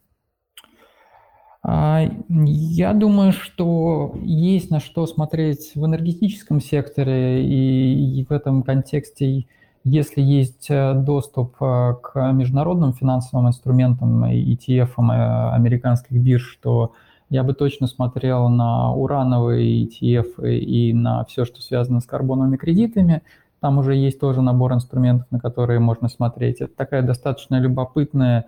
А, 1.68 2.09
я 2.29 2.92
думаю, 2.92 3.33
что 3.33 4.14
есть 4.22 4.70
на 4.70 4.79
что 4.79 5.05
смотреть 5.09 5.72
в 5.74 5.85
энергетическом 5.85 6.61
секторе, 6.61 7.44
и 7.44 8.24
в 8.24 8.31
этом 8.31 8.62
контексте, 8.62 9.46
если 9.83 10.22
есть 10.22 10.70
э, 10.70 10.94
доступ 10.94 11.57
э, 11.61 11.94
к 12.00 12.33
международным 12.33 12.92
финансовым 12.92 13.48
инструментам, 13.48 14.26
ETF 14.26 14.90
э, 14.96 15.55
американских 15.57 16.12
бирж, 16.12 16.57
то 16.62 16.92
я 17.31 17.42
бы 17.42 17.52
точно 17.52 17.88
смотрел 17.88 18.48
на 18.48 18.92
урановые 18.92 19.87
ETF 19.87 20.48
и 20.48 20.92
на 20.92 21.24
все, 21.24 21.44
что 21.44 21.62
связано 21.62 21.98
с 21.98 22.07
карбоновыми 22.07 22.59
кредитами. 22.59 23.22
Там 23.59 23.79
уже 23.79 23.96
есть 23.96 24.20
тоже 24.20 24.40
набор 24.40 24.72
инструментов, 24.72 25.26
на 25.33 25.40
которые 25.40 25.81
можно 25.81 26.09
смотреть. 26.09 26.61
Это 26.61 26.72
такая 26.76 27.02
достаточно 27.02 27.59
любопытная 27.59 28.46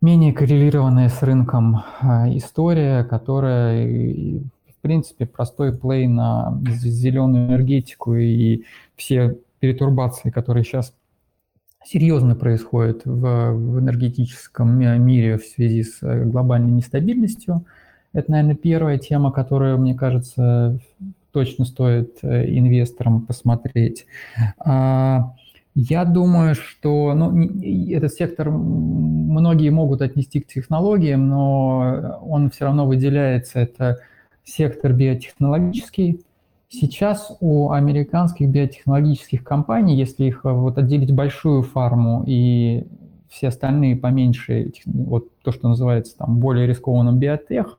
менее 0.00 0.32
коррелированная 0.32 1.08
с 1.08 1.22
рынком 1.22 1.82
а, 2.00 2.28
история, 2.34 3.04
которая, 3.04 3.86
в 3.86 4.80
принципе, 4.80 5.26
простой 5.26 5.76
плей 5.76 6.06
на 6.06 6.58
зеленую 6.66 7.48
энергетику 7.48 8.14
и 8.14 8.64
все 8.96 9.36
перетурбации, 9.60 10.30
которые 10.30 10.64
сейчас 10.64 10.94
серьезно 11.84 12.34
происходят 12.34 13.02
в, 13.04 13.52
в 13.52 13.78
энергетическом 13.78 14.78
мире 15.04 15.38
в 15.38 15.44
связи 15.44 15.82
с 15.82 16.02
э, 16.02 16.24
глобальной 16.24 16.70
нестабильностью. 16.70 17.64
Это, 18.12 18.30
наверное, 18.30 18.56
первая 18.56 18.98
тема, 18.98 19.32
которую, 19.32 19.78
мне 19.78 19.94
кажется, 19.94 20.78
точно 21.32 21.64
стоит 21.64 22.18
э, 22.22 22.46
инвесторам 22.48 23.24
посмотреть. 23.24 24.06
Я 25.74 26.04
думаю, 26.04 26.54
что 26.54 27.14
ну, 27.14 27.48
этот 27.90 28.12
сектор 28.12 28.50
многие 28.50 29.70
могут 29.70 30.02
отнести 30.02 30.40
к 30.40 30.46
технологиям, 30.46 31.28
но 31.28 32.18
он 32.22 32.50
все 32.50 32.64
равно 32.64 32.86
выделяется. 32.86 33.60
Это 33.60 33.98
сектор 34.44 34.92
биотехнологический. 34.92 36.24
Сейчас 36.68 37.36
у 37.40 37.70
американских 37.70 38.48
биотехнологических 38.48 39.42
компаний, 39.44 39.96
если 39.96 40.24
их 40.24 40.44
вот 40.44 40.78
отделить 40.78 41.12
большую 41.12 41.62
фарму 41.62 42.24
и 42.26 42.86
все 43.28 43.48
остальные 43.48 43.96
поменьше, 43.96 44.72
вот 44.84 45.28
то, 45.42 45.52
что 45.52 45.68
называется 45.68 46.16
там 46.16 46.38
более 46.38 46.66
рискованным 46.66 47.18
биотехом, 47.18 47.76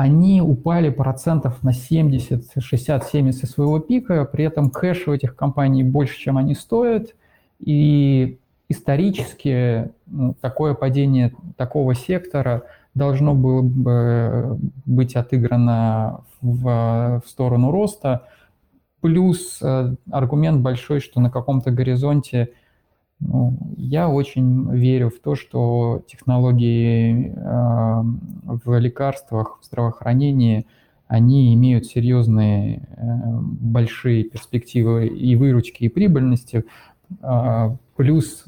они 0.00 0.40
упали 0.40 0.88
процентов 0.88 1.62
на 1.62 1.74
70, 1.74 2.42
60, 2.58 3.04
70 3.04 3.50
своего 3.50 3.80
пика, 3.80 4.24
при 4.24 4.46
этом 4.46 4.70
кэш 4.70 5.06
у 5.06 5.12
этих 5.12 5.36
компаний 5.36 5.82
больше, 5.84 6.18
чем 6.18 6.38
они 6.38 6.54
стоят, 6.54 7.14
и 7.58 8.38
исторически 8.70 9.90
ну, 10.06 10.34
такое 10.40 10.72
падение 10.72 11.34
такого 11.58 11.94
сектора 11.94 12.62
должно 12.94 13.34
было 13.34 13.60
бы 13.60 14.58
быть 14.86 15.16
отыграно 15.16 16.22
в, 16.40 17.20
в 17.22 17.28
сторону 17.28 17.70
роста, 17.70 18.26
плюс 19.02 19.58
э, 19.60 19.94
аргумент 20.10 20.62
большой, 20.62 21.00
что 21.00 21.20
на 21.20 21.30
каком-то 21.30 21.72
горизонте 21.72 22.52
ну, 23.20 23.56
я 23.76 24.08
очень 24.08 24.70
верю 24.74 25.10
в 25.10 25.20
то, 25.20 25.34
что 25.34 26.02
технологии 26.06 27.32
э, 27.34 28.02
в 28.64 28.78
лекарствах, 28.78 29.58
в 29.60 29.64
здравоохранении, 29.66 30.66
они 31.06 31.54
имеют 31.54 31.86
серьезные 31.86 32.78
э, 32.78 33.02
большие 33.60 34.24
перспективы 34.24 35.06
и 35.06 35.36
выручки, 35.36 35.84
и 35.84 35.88
прибыльности. 35.88 36.64
Э, 37.22 37.76
плюс 37.96 38.46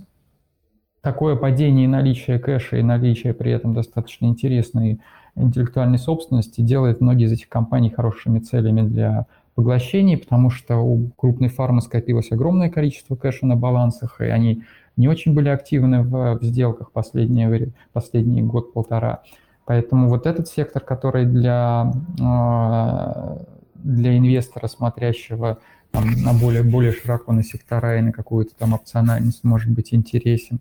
такое 1.02 1.36
падение 1.36 1.84
и 1.84 1.88
наличие 1.88 2.38
кэша, 2.38 2.78
и 2.78 2.82
наличие 2.82 3.34
при 3.34 3.52
этом 3.52 3.74
достаточно 3.74 4.26
интересной 4.26 5.00
интеллектуальной 5.34 5.98
собственности 5.98 6.62
делает 6.62 7.00
многие 7.00 7.26
из 7.26 7.32
этих 7.32 7.48
компаний 7.48 7.90
хорошими 7.90 8.38
целями 8.38 8.82
для 8.82 9.26
поглощений, 9.54 10.16
потому 10.16 10.50
что 10.50 10.78
у 10.78 11.10
крупной 11.16 11.48
фармы 11.48 11.82
скопилось 11.82 12.32
огромное 12.32 12.70
количество 12.70 13.16
кэша 13.16 13.46
на 13.46 13.56
балансах, 13.56 14.20
и 14.20 14.24
они 14.24 14.62
не 14.96 15.08
очень 15.08 15.34
были 15.34 15.48
активны 15.48 16.02
в, 16.02 16.38
в 16.38 16.44
сделках 16.44 16.92
последние, 16.92 17.72
последний 17.92 18.42
год-полтора. 18.42 19.22
Поэтому 19.64 20.08
вот 20.08 20.26
этот 20.26 20.48
сектор, 20.48 20.82
который 20.82 21.24
для, 21.24 21.92
а, 22.20 23.38
для 23.74 24.18
инвестора, 24.18 24.68
смотрящего 24.68 25.58
там, 25.92 26.10
на 26.22 26.32
более, 26.32 26.62
более 26.62 26.92
широко 26.92 27.32
на 27.32 27.44
сектора 27.44 27.98
и 27.98 28.02
на 28.02 28.12
какую-то 28.12 28.54
там 28.56 28.74
опциональность, 28.74 29.44
может 29.44 29.70
быть 29.70 29.94
интересен. 29.94 30.60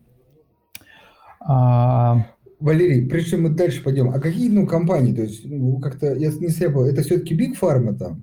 А, 1.39 2.27
Валерий, 2.59 3.07
прежде 3.07 3.31
чем 3.31 3.43
мы 3.43 3.49
дальше 3.49 3.83
пойдем, 3.83 4.09
а 4.11 4.19
какие 4.19 4.49
ну, 4.49 4.67
компании, 4.67 5.13
то 5.13 5.23
есть 5.23 5.43
ну, 5.45 5.79
как-то, 5.79 6.13
я 6.13 6.31
не 6.31 6.49
слепо, 6.49 6.85
это 6.85 7.01
все-таки 7.01 7.35
Big 7.35 7.59
Pharma 7.59 7.95
там, 7.95 8.19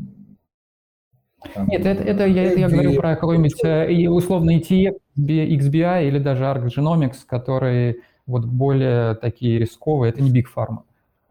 нет, 1.56 1.86
это, 1.86 2.02
это 2.02 2.26
я, 2.26 2.52
я 2.52 2.68
говорю 2.68 2.94
про 2.94 3.14
какой-нибудь 3.14 3.64
э, 3.64 4.08
условный 4.08 4.58
ETF, 4.58 4.96
XBI 5.16 6.08
или 6.08 6.18
даже 6.18 6.44
ARC 6.44 6.66
Genomics, 6.66 7.18
которые 7.26 7.96
вот 8.26 8.44
более 8.44 9.14
такие 9.14 9.58
рисковые, 9.58 10.10
это 10.10 10.22
не 10.22 10.30
Big 10.30 10.46
Pharma. 10.54 10.80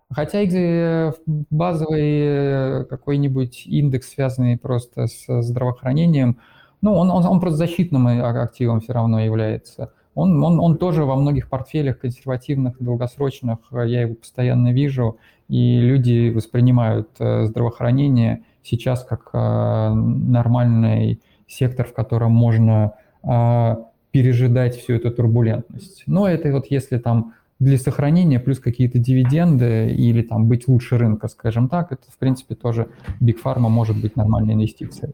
Хотя 0.09 0.41
э, 0.41 1.11
базовый 1.49 2.01
э, 2.01 2.85
какой-нибудь 2.85 3.65
индекс, 3.65 4.09
связанный 4.09 4.57
просто 4.57 5.07
с 5.07 5.41
здравоохранением, 5.41 6.37
ну, 6.81 6.93
он, 6.93 7.09
он, 7.09 7.25
он 7.25 7.39
просто 7.39 7.57
защитным 7.57 8.07
активом 8.07 8.81
все 8.81 8.93
равно 8.93 9.19
является. 9.19 9.91
Он, 10.15 10.43
он, 10.43 10.59
он 10.59 10.77
тоже 10.77 11.05
во 11.05 11.15
многих 11.15 11.49
портфелях 11.49 11.99
консервативных, 11.99 12.77
долгосрочных, 12.79 13.59
я 13.71 14.01
его 14.01 14.15
постоянно 14.15 14.71
вижу, 14.71 15.17
и 15.47 15.79
люди 15.79 16.29
воспринимают 16.29 17.09
здравоохранение 17.19 18.43
сейчас 18.67 19.03
как 19.03 19.29
а, 19.33 19.93
нормальный 19.93 21.21
сектор, 21.47 21.87
в 21.87 21.93
котором 21.93 22.31
можно 22.31 22.93
а, 23.23 23.85
пережидать 24.11 24.77
всю 24.77 24.93
эту 24.93 25.11
турбулентность. 25.11 26.03
Но 26.07 26.27
это 26.27 26.51
вот 26.51 26.67
если 26.69 26.97
там 26.97 27.33
для 27.59 27.77
сохранения 27.77 28.39
плюс 28.39 28.59
какие-то 28.59 28.99
дивиденды 28.99 29.89
или 29.89 30.21
там 30.21 30.47
быть 30.47 30.67
лучше 30.67 30.97
рынка, 30.97 31.27
скажем 31.27 31.69
так, 31.69 31.91
это 31.91 32.03
в 32.11 32.17
принципе 32.17 32.55
тоже 32.55 32.87
Big 33.19 33.37
Pharma 33.43 33.69
может 33.69 33.99
быть 33.99 34.15
нормальной 34.15 34.53
инвестицией. 34.53 35.13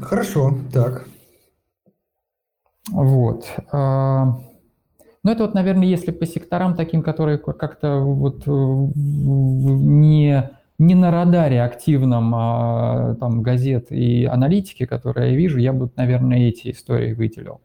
Хорошо, 0.00 0.58
так. 0.72 1.06
Вот. 2.90 3.46
А, 3.72 4.38
ну, 5.22 5.30
это 5.30 5.44
вот, 5.44 5.54
наверное, 5.54 5.86
если 5.86 6.10
по 6.10 6.26
секторам 6.26 6.76
таким, 6.76 7.02
которые 7.02 7.38
как-то 7.38 8.00
вот 8.00 8.44
не 8.46 10.50
не 10.86 10.94
на 10.94 11.10
радаре 11.10 11.62
активном 11.62 12.34
а, 12.34 13.16
там, 13.16 13.42
газет 13.42 13.90
и 13.90 14.24
аналитики, 14.24 14.86
которые 14.86 15.32
я 15.32 15.36
вижу, 15.36 15.58
я 15.58 15.72
бы, 15.72 15.90
наверное, 15.96 16.48
эти 16.48 16.70
истории 16.70 17.12
выделил. 17.12 17.60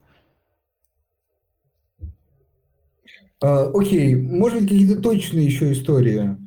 А, 3.42 3.72
окей, 3.74 4.16
может 4.16 4.62
быть, 4.62 4.70
какие-то 4.70 5.02
точные 5.02 5.46
еще 5.46 5.72
истории? 5.72 6.38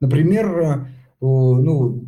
Например, 0.00 0.88
ну, 1.20 2.04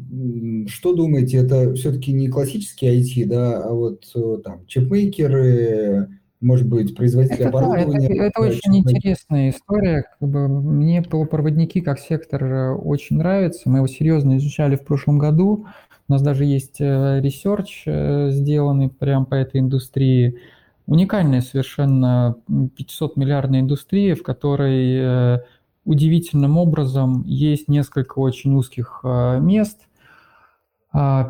что 0.67 0.95
думаете, 0.95 1.37
это 1.37 1.75
все-таки 1.75 2.13
не 2.13 2.29
классический 2.29 2.89
IT, 2.89 3.27
да, 3.27 3.63
а 3.63 3.73
вот 3.73 4.05
там 4.43 4.67
чипмейкеры, 4.67 6.09
может 6.45 6.69
быть, 6.69 6.95
производители 6.95 7.41
это, 7.41 7.49
оборудования. 7.49 8.09
Да, 8.09 8.15
это, 8.15 8.25
это 8.25 8.41
очень 8.41 8.79
интересная 8.79 9.51
история. 9.51 10.05
Как 10.21 10.29
бы, 10.29 10.49
мне 10.49 11.03
полупроводники 11.03 11.81
как 11.81 11.99
сектор 11.99 12.45
э, 12.45 12.75
очень 12.75 13.17
нравится. 13.17 13.69
Мы 13.69 13.79
его 13.79 13.87
серьезно 13.87 14.37
изучали 14.37 14.77
в 14.77 14.85
прошлом 14.85 15.19
году. 15.19 15.67
У 16.07 16.13
нас 16.13 16.23
даже 16.23 16.45
есть 16.45 16.81
research 16.81 17.85
э, 17.87 18.31
сделанный 18.31 18.91
прямо 18.91 19.25
по 19.25 19.35
этой 19.35 19.61
индустрии. 19.61 20.39
Уникальная 20.87 21.41
совершенно 21.41 22.37
500-миллиардная 22.49 23.61
индустрия, 23.61 24.15
в 24.15 24.23
которой 24.23 24.97
э, 24.97 25.39
удивительным 25.87 26.59
образом 26.59 27.25
есть 27.27 27.69
несколько 27.69 28.19
очень 28.19 28.55
узких 28.55 29.01
мест– 29.03 29.81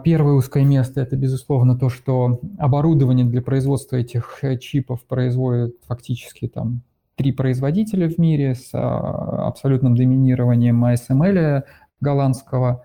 первое 0.05 0.35
узкое 0.35 0.65
место– 0.65 1.01
это, 1.03 1.17
безусловно, 1.17 1.79
то, 1.79 1.89
что 1.89 2.39
оборудование 2.59 3.25
для 3.25 3.41
производства 3.41 3.97
этих 3.97 4.41
э, 4.43 4.59
чипов 4.59 5.03
производят 5.05 5.75
фактически 5.87 6.49
там 6.49 6.83
три 7.17 7.33
производителя 7.33 8.09
в 8.09 8.19
мире 8.19 8.55
с 8.55 8.71
а, 8.75 9.47
абсолютным 9.49 9.97
доминированием 9.97 10.85
ASML 10.85 11.63
голландского, 12.01 12.85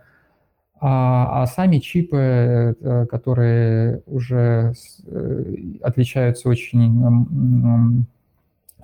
а, 0.80 1.44
а 1.44 1.48
сами 1.48 1.80
чипы, 1.80 2.76
э, 2.80 3.06
которые 3.08 4.02
уже 4.06 4.74
э, 5.06 5.56
отличаются 5.82 6.48
очень 6.48 8.06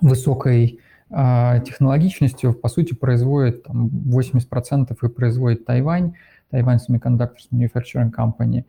высокой 0.02 0.80
технологичностью, 1.08 2.52
по 2.52 2.68
сути, 2.68 2.92
производит 2.92 3.62
там, 3.62 3.86
80% 3.86 4.96
и 5.00 5.08
производит 5.08 5.64
Тайвань. 5.64 6.14
Taiwan 6.50 6.78
Semiconductors 6.78 7.48
Manufacturing 7.52 8.12
Company. 8.16 8.64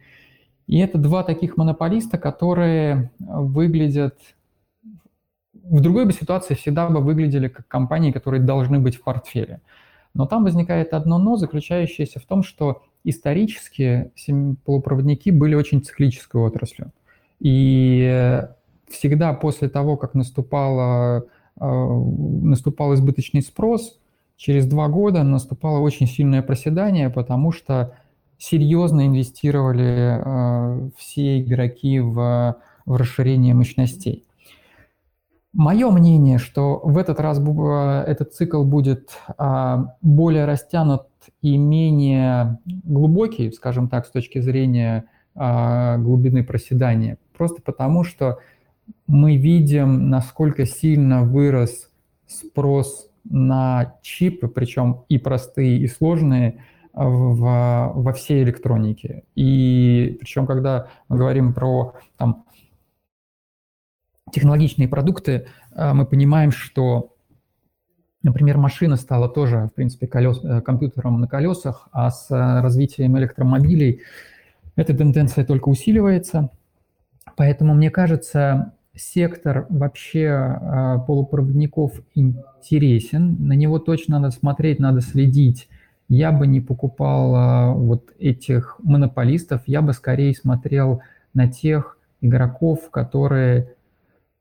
И 0.68 0.80
это 0.80 0.98
два 0.98 1.24
таких 1.24 1.58
монополиста, 1.58 2.18
которые 2.18 3.12
выглядят 3.20 4.20
в 5.70 5.82
другой 5.82 6.06
бы 6.06 6.14
ситуации 6.14 6.54
всегда 6.54 6.90
бы 6.90 7.02
выглядели 7.02 7.48
как 7.48 7.68
компании, 7.68 8.12
которые 8.12 8.42
должны 8.42 8.80
быть 8.80 8.96
в 8.96 9.04
портфеле. 9.04 9.62
Но 10.14 10.26
там 10.26 10.44
возникает 10.44 10.94
одно 10.94 11.18
но, 11.20 11.36
заключающееся 11.36 12.20
в 12.20 12.26
том, 12.26 12.44
что 12.44 12.84
исторически 13.04 14.12
полупроводники 14.66 15.30
были 15.32 15.56
очень 15.56 15.84
циклической 15.84 16.42
отраслью. 16.42 16.92
И 17.40 18.42
всегда 18.90 19.34
после 19.34 19.70
того, 19.70 19.98
как 19.98 20.14
наступало, 20.14 21.26
э, 21.60 21.66
наступал 21.66 22.94
избыточный 22.96 23.42
спрос, 23.42 24.00
через 24.38 24.68
два 24.68 24.88
года 24.88 25.24
наступало 25.24 25.80
очень 25.80 26.08
сильное 26.08 26.42
проседание, 26.42 27.10
потому 27.10 27.52
что 27.52 27.98
серьезно 28.38 29.08
инвестировали 29.08 30.22
э, 30.86 30.90
все 30.98 31.42
игроки 31.42 32.00
в, 32.00 32.56
в 32.86 32.96
расширение 32.96 33.56
мощностей. 33.56 34.24
Мое 35.54 35.90
мнение, 35.90 36.38
что 36.38 36.80
в 36.84 37.00
этот 37.00 37.20
раз 37.20 37.40
э, 37.40 38.04
этот 38.06 38.34
цикл 38.36 38.64
будет 38.64 39.10
а, 39.40 39.96
более 40.04 40.46
растянут 40.46 41.08
и 41.42 41.58
менее 41.58 42.60
глубокий, 42.66 43.52
скажем 43.52 43.90
так, 43.90 44.06
с 44.06 44.12
точки 44.12 44.40
зрения 44.40 45.06
а, 45.34 45.98
глубины 45.98 46.44
проседания. 46.44 47.18
Просто 47.36 47.64
потому, 47.64 48.04
что 48.04 48.38
мы 49.08 49.36
видим, 49.36 50.12
насколько 50.12 50.68
сильно 50.68 51.24
вырос 51.24 51.90
спрос 52.28 53.07
на 53.30 53.96
чипы, 54.02 54.48
причем 54.48 55.04
и 55.10 55.18
простые, 55.18 55.78
и 55.80 55.88
сложные, 55.88 56.64
в, 56.98 57.92
во 57.94 58.14
всей 58.14 58.44
электронике. 58.44 59.24
И 59.36 60.18
причем, 60.20 60.48
когда 60.48 60.88
мы 61.08 61.18
говорим 61.18 61.54
про 61.54 61.94
там, 62.18 62.46
технологичные 64.32 64.88
продукты, 64.88 65.48
э, 65.76 65.94
мы 65.94 66.06
понимаем, 66.08 66.52
что, 66.52 67.14
например, 68.24 68.58
машина 68.58 68.96
стала 68.96 69.30
тоже, 69.30 69.70
в 69.72 69.76
принципе, 69.76 70.08
колес, 70.08 70.44
э, 70.44 70.62
компьютером 70.62 71.22
на 71.22 71.28
колесах, 71.28 71.88
а 71.92 72.10
с 72.10 72.32
э, 72.32 72.62
развитием 72.62 73.18
электромобилей 73.18 74.02
эта 74.76 74.96
тенденция 74.96 75.46
только 75.46 75.70
усиливается. 75.70 76.50
Поэтому, 77.36 77.76
мне 77.76 77.92
кажется, 77.92 78.74
сектор 78.98 79.66
вообще 79.70 81.04
полупроводников 81.08 82.02
интересен, 82.16 83.38
на 83.40 83.54
него 83.54 83.80
точно 83.80 84.20
надо 84.20 84.36
смотреть, 84.36 84.80
надо 84.80 85.02
следить. 85.02 85.70
Я 86.10 86.32
бы 86.32 86.48
не 86.48 86.62
покупал 86.62 87.78
вот 87.78 88.14
этих 88.20 88.78
монополистов, 88.84 89.62
я 89.66 89.82
бы 89.82 89.94
скорее 89.94 90.34
смотрел 90.34 91.02
на 91.34 91.48
тех 91.48 91.98
игроков, 92.22 92.90
которые 92.90 93.74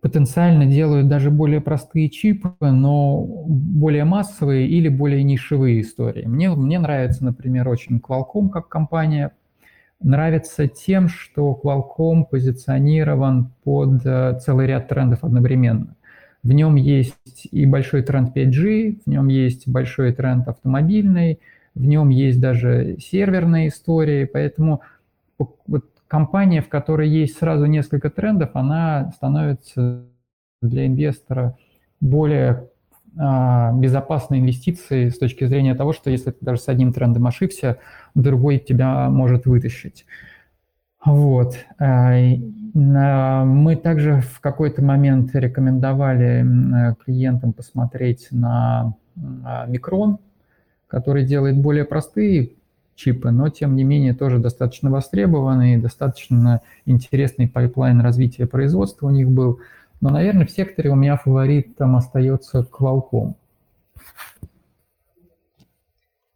потенциально 0.01 0.67
делают 0.67 1.09
даже 1.09 1.31
более 1.31 1.61
простые 1.61 2.09
чипы, 2.09 2.53
но 2.61 3.23
более 3.25 4.05
массовые 4.05 4.69
или 4.69 4.89
более 4.89 5.25
нишевые 5.25 5.81
истории. 5.81 6.25
Мне, 6.27 6.51
мне 6.51 6.79
нравится, 6.79 7.25
например, 7.25 7.69
очень 7.69 7.99
Qualcomm 7.99 8.51
как 8.51 8.69
компания. 8.69 9.33
Нравится 10.01 10.69
тем, 10.69 11.09
что 11.09 11.59
Qualcomm 11.63 12.27
позиционирован 12.31 13.53
под 13.65 14.05
э, 14.05 14.39
целый 14.41 14.67
ряд 14.67 14.89
трендов 14.89 15.25
одновременно. 15.25 15.97
В 16.43 16.53
нем 16.53 16.77
есть 16.77 17.49
и 17.51 17.67
большой 17.67 18.03
тренд 18.03 18.37
5G, 18.37 19.01
в 19.05 19.07
нем 19.09 19.29
есть 19.29 19.67
большой 19.67 20.13
тренд 20.13 20.47
автомобильный, 20.47 21.41
в 21.75 21.85
нем 21.85 22.11
есть 22.11 22.41
даже 22.41 22.99
серверные 23.01 23.69
истории, 23.69 24.27
поэтому 24.27 24.83
вот 25.39 25.85
компания, 26.09 26.63
в 26.63 26.69
которой 26.69 27.09
есть 27.09 27.39
сразу 27.39 27.67
несколько 27.67 28.11
трендов, 28.11 28.51
она 28.55 29.11
становится 29.17 30.05
для 30.63 30.87
инвестора 30.87 31.57
более 32.01 32.69
а, 33.19 33.73
безопасной 33.73 34.41
инвестицией 34.41 35.11
с 35.11 35.19
точки 35.19 35.47
зрения 35.47 35.75
того, 35.75 35.93
что 35.93 36.11
если 36.11 36.31
ты 36.31 36.39
даже 36.41 36.61
с 36.61 36.69
одним 36.69 36.93
трендом 36.93 37.27
ошибся, 37.27 37.79
другой 38.15 38.59
тебя 38.59 39.09
может 39.09 39.47
вытащить. 39.47 40.07
Вот. 41.05 41.57
А, 41.79 42.15
мы 42.75 43.77
также 43.77 44.21
в 44.21 44.41
какой-то 44.41 44.83
момент 44.83 45.35
рекомендовали 45.35 46.95
клиентам 47.05 47.53
посмотреть 47.53 48.29
на 48.31 48.95
микрон, 49.67 50.19
который 50.89 51.25
делает 51.25 51.57
более 51.57 51.85
простые 51.85 52.53
чипы, 52.97 53.31
но 53.31 53.49
тем 53.49 53.77
не 53.77 53.85
менее 53.85 54.15
тоже 54.15 54.39
достаточно 54.39 54.91
востребованный, 54.91 55.77
достаточно 55.77 56.63
интересный 56.87 57.49
pipeline 57.49 58.01
развития 58.01 58.47
производства 58.47 59.07
у 59.07 59.11
них 59.11 59.31
был. 59.31 59.61
Но, 60.01 60.11
наверное, 60.11 60.47
в 60.47 60.51
секторе 60.51 60.91
у 60.91 60.95
меня 60.95 61.17
фаворит 61.17 61.77
там 61.77 61.97
остается 61.97 62.67
Qualcomm. 62.71 63.35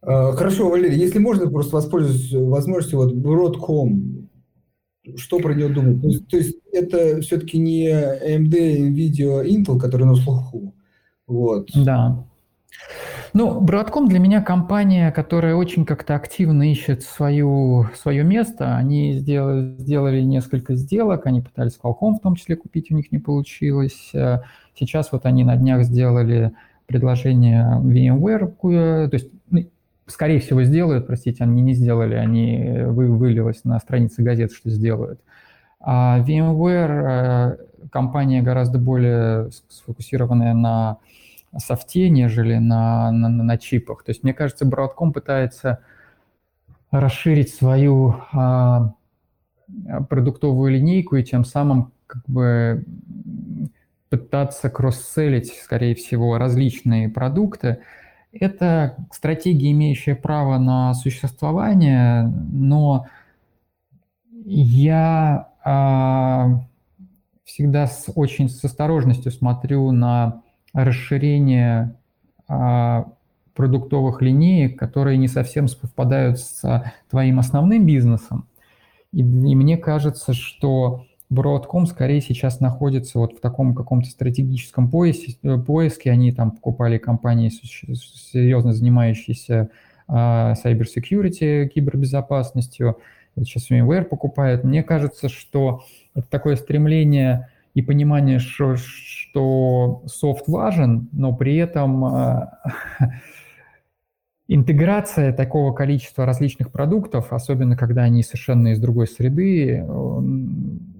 А, 0.01 0.31
хорошо, 0.31 0.69
Валерий, 0.69 0.97
если 0.97 1.19
можно, 1.19 1.49
просто 1.49 1.75
воспользуюсь 1.75 2.33
возможностью, 2.33 2.99
вот 2.99 3.13
Broadcom, 3.13 4.27
что 5.15 5.39
про 5.39 5.53
него 5.53 5.69
думать? 5.69 6.01
То 6.01 6.07
есть, 6.07 6.27
то 6.27 6.37
есть 6.37 6.57
это 6.71 7.21
все-таки 7.21 7.57
не 7.57 7.89
AMD, 7.89 8.51
NVIDIA, 8.89 9.45
Intel, 9.45 9.79
которые 9.79 10.07
на 10.07 10.15
слуху. 10.15 10.73
Вот. 11.27 11.69
Да. 11.75 12.25
Ну, 13.33 13.63
Broadcom 13.63 14.07
для 14.07 14.19
меня 14.19 14.41
компания, 14.41 15.09
которая 15.11 15.55
очень 15.55 15.85
как-то 15.85 16.15
активно 16.15 16.69
ищет 16.69 17.01
свою, 17.03 17.87
свое 17.95 18.23
место. 18.25 18.75
Они 18.75 19.13
сделали, 19.13 19.77
сделали 19.77 20.21
несколько 20.21 20.75
сделок, 20.75 21.25
они 21.25 21.39
пытались 21.39 21.79
Qualcomm 21.81 22.15
в 22.15 22.19
том 22.19 22.35
числе 22.35 22.57
купить, 22.57 22.91
у 22.91 22.95
них 22.95 23.09
не 23.11 23.19
получилось. 23.19 24.11
Э, 24.13 24.39
сейчас 24.77 25.13
вот 25.13 25.25
они 25.25 25.45
на 25.45 25.55
днях 25.55 25.83
сделали 25.83 26.51
предложение 26.87 27.79
VMware, 27.81 29.07
то 29.07 29.15
есть, 29.15 29.29
ну, 29.49 29.65
скорее 30.07 30.41
всего, 30.41 30.63
сделают, 30.63 31.07
простите, 31.07 31.45
они 31.45 31.61
не 31.61 31.73
сделали, 31.73 32.15
они 32.15 32.81
вы, 32.87 33.07
вылилось 33.07 33.63
на 33.63 33.79
странице 33.79 34.23
газет, 34.23 34.51
что 34.51 34.69
сделают. 34.69 35.21
А 35.79 36.19
VMware 36.19 37.55
э, 37.55 37.87
компания 37.91 38.41
гораздо 38.41 38.77
более 38.77 39.51
сфокусированная 39.69 40.53
на 40.53 40.97
софте, 41.57 42.09
нежели 42.09 42.57
на, 42.57 43.11
на, 43.11 43.29
на 43.29 43.57
чипах. 43.57 44.03
То 44.03 44.11
есть, 44.11 44.23
мне 44.23 44.33
кажется, 44.33 44.65
Broadcom 44.65 45.11
пытается 45.11 45.79
расширить 46.91 47.53
свою 47.53 48.15
а, 48.33 48.93
продуктовую 50.09 50.73
линейку 50.73 51.15
и 51.15 51.23
тем 51.23 51.45
самым 51.45 51.91
как 52.07 52.23
бы 52.27 52.85
пытаться 54.09 54.69
кросс-селить, 54.69 55.53
скорее 55.63 55.95
всего, 55.95 56.37
различные 56.37 57.07
продукты. 57.07 57.79
Это 58.33 58.97
стратегия, 59.11 59.71
имеющая 59.71 60.15
право 60.15 60.57
на 60.57 60.93
существование, 60.93 62.23
но 62.23 63.07
я 64.31 65.49
а, 65.63 66.61
всегда 67.43 67.87
с, 67.87 68.11
очень 68.15 68.49
с 68.49 68.63
осторожностью 68.63 69.31
смотрю 69.31 69.91
на 69.91 70.41
расширение 70.73 71.95
а, 72.47 73.07
продуктовых 73.53 74.21
линеек, 74.21 74.79
которые 74.79 75.17
не 75.17 75.27
совсем 75.27 75.67
совпадают 75.67 76.39
с 76.39 76.83
твоим 77.09 77.39
основным 77.39 77.85
бизнесом. 77.85 78.47
И, 79.11 79.19
и 79.19 79.23
мне 79.23 79.77
кажется, 79.77 80.33
что 80.33 81.05
Broadcom 81.31 81.85
скорее 81.85 82.21
сейчас 82.21 82.59
находится 82.59 83.17
вот 83.17 83.37
в 83.37 83.39
таком 83.39 83.73
каком-то 83.73 84.09
стратегическом 84.09 84.89
поясе, 84.89 85.37
э, 85.43 85.57
поиске. 85.57 86.11
Они 86.11 86.31
там 86.33 86.51
покупали 86.51 86.97
компании, 86.97 87.49
серьезно 87.49 88.73
занимающиеся 88.73 89.69
а, 90.07 90.53
cyber 90.53 90.85
security, 90.85 91.67
кибербезопасностью. 91.67 92.97
Сейчас 93.37 93.71
VMware 93.71 94.03
покупает. 94.03 94.65
Мне 94.65 94.83
кажется, 94.83 95.29
что 95.29 95.85
это 96.13 96.27
такое 96.29 96.57
стремление 96.57 97.47
и 97.73 97.81
понимание, 97.81 98.39
что, 98.39 98.75
что 98.75 100.03
софт 100.07 100.47
важен, 100.47 101.09
но 101.11 101.33
при 101.33 101.55
этом 101.55 102.05
э, 102.05 102.47
интеграция 104.47 105.31
такого 105.31 105.73
количества 105.73 106.25
различных 106.25 106.71
продуктов, 106.71 107.31
особенно 107.31 107.77
когда 107.77 108.03
они 108.03 108.23
совершенно 108.23 108.69
из 108.69 108.79
другой 108.79 109.07
среды, 109.07 109.85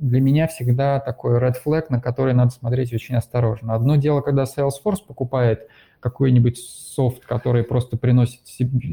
для 0.02 0.22
меня 0.22 0.48
всегда 0.48 1.00
такой 1.00 1.38
red 1.40 1.56
flag, 1.64 1.86
на 1.90 2.00
который 2.00 2.34
надо 2.34 2.52
смотреть 2.52 2.94
очень 2.94 3.16
осторожно. 3.16 3.76
Одно 3.76 3.98
дело, 3.98 4.22
когда 4.22 4.44
Salesforce 4.44 5.06
покупает 5.06 5.68
какой-нибудь 6.00 6.58
софт, 6.58 7.26
который 7.26 7.64
просто 7.64 7.98
приносит 7.98 8.42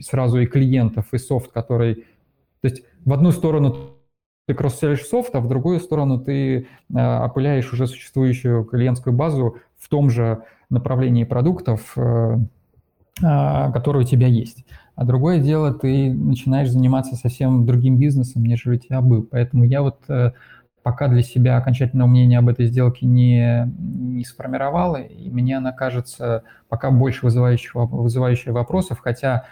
сразу 0.02 0.40
и 0.40 0.46
клиентов, 0.46 1.06
и 1.12 1.18
софт, 1.18 1.52
который... 1.52 2.06
То 2.60 2.68
есть 2.68 2.82
в 3.04 3.12
одну 3.12 3.30
сторону 3.30 3.97
ты 4.48 4.54
кросс-селишь 4.54 5.04
софт, 5.04 5.34
а 5.34 5.40
в 5.40 5.48
другую 5.48 5.78
сторону 5.78 6.18
ты 6.18 6.66
э, 6.94 7.24
опыляешь 7.24 7.70
уже 7.70 7.86
существующую 7.86 8.64
клиентскую 8.64 9.14
базу 9.14 9.58
в 9.76 9.88
том 9.90 10.08
же 10.08 10.42
направлении 10.70 11.24
продуктов, 11.24 11.92
э, 11.96 12.38
э, 13.22 13.72
которые 13.72 14.04
у 14.04 14.08
тебя 14.08 14.26
есть. 14.26 14.64
а 14.96 15.04
другое 15.04 15.38
дело, 15.38 15.74
ты 15.74 16.14
начинаешь 16.14 16.70
заниматься 16.70 17.14
совсем 17.14 17.66
другим 17.66 17.98
бизнесом, 17.98 18.42
нежели 18.42 18.76
у 18.76 18.78
тебя 18.78 19.02
был. 19.02 19.22
Поэтому 19.30 19.64
я 19.64 19.82
вот 19.82 19.98
э, 20.08 20.32
пока 20.82 21.08
для 21.08 21.22
себя 21.22 21.58
окончательного 21.58 22.08
мнения 22.08 22.38
об 22.38 22.48
этой 22.48 22.68
сделке 22.68 23.04
не, 23.04 23.70
не 23.78 24.24
сформировал, 24.24 24.96
и 24.96 25.28
мне 25.28 25.58
она 25.58 25.72
кажется 25.72 26.42
пока 26.70 26.90
больше 26.90 27.26
вызывающих, 27.26 27.74
вызывающая 27.74 28.54
вопросов, 28.54 29.00
хотя 29.04 29.44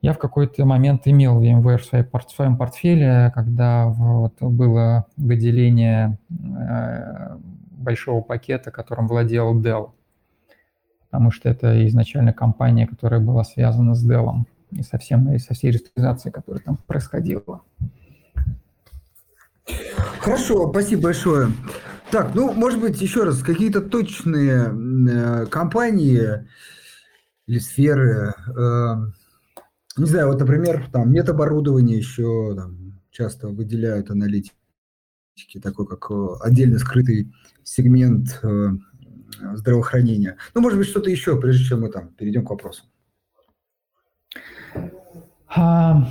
я 0.00 0.12
в 0.12 0.18
какой-то 0.18 0.64
момент 0.64 1.02
имел 1.06 1.42
VMware 1.42 1.78
в, 1.78 2.30
своем 2.30 2.56
портфеле, 2.56 3.32
когда 3.34 3.86
вот 3.86 4.40
было 4.40 5.06
выделение 5.16 6.18
э, 6.30 7.36
большого 7.72 8.20
пакета, 8.20 8.70
которым 8.70 9.08
владел 9.08 9.60
Dell, 9.60 9.90
потому 11.10 11.30
что 11.30 11.48
это 11.48 11.86
изначально 11.88 12.32
компания, 12.32 12.86
которая 12.86 13.20
была 13.20 13.42
связана 13.42 13.94
с 13.94 14.08
Dell 14.08 14.44
и 14.70 14.82
со, 14.82 14.98
всем, 14.98 15.32
и 15.32 15.38
со 15.38 15.54
всей 15.54 15.72
реструктуризацией, 15.72 16.32
которая 16.32 16.62
там 16.62 16.76
происходила. 16.86 17.62
Хорошо, 20.20 20.70
спасибо 20.70 21.02
большое. 21.02 21.48
Так, 22.10 22.34
ну, 22.34 22.52
может 22.52 22.80
быть, 22.80 23.00
еще 23.00 23.24
раз, 23.24 23.42
какие-то 23.42 23.82
точные 23.82 24.72
э, 24.72 25.46
компании 25.46 26.46
или 27.46 27.58
сферы, 27.58 28.34
э, 28.56 28.94
не 29.98 30.06
знаю, 30.06 30.28
вот, 30.28 30.40
например, 30.40 30.88
там 30.92 31.12
медоборудование 31.12 31.96
еще 31.96 32.54
там, 32.54 33.00
часто 33.10 33.48
выделяют 33.48 34.10
аналитики, 34.10 34.54
такой 35.62 35.86
как 35.86 36.10
э, 36.10 36.26
отдельно 36.40 36.78
скрытый 36.78 37.32
сегмент 37.62 38.40
э, 38.42 38.68
здравоохранения. 39.54 40.36
Ну, 40.54 40.60
может 40.60 40.78
быть, 40.78 40.88
что-то 40.88 41.10
еще, 41.10 41.40
прежде 41.40 41.64
чем 41.64 41.82
мы 41.82 41.90
там 41.90 42.08
перейдем 42.08 42.44
к 42.44 42.50
вопросу. 42.50 42.84
А, 45.54 46.08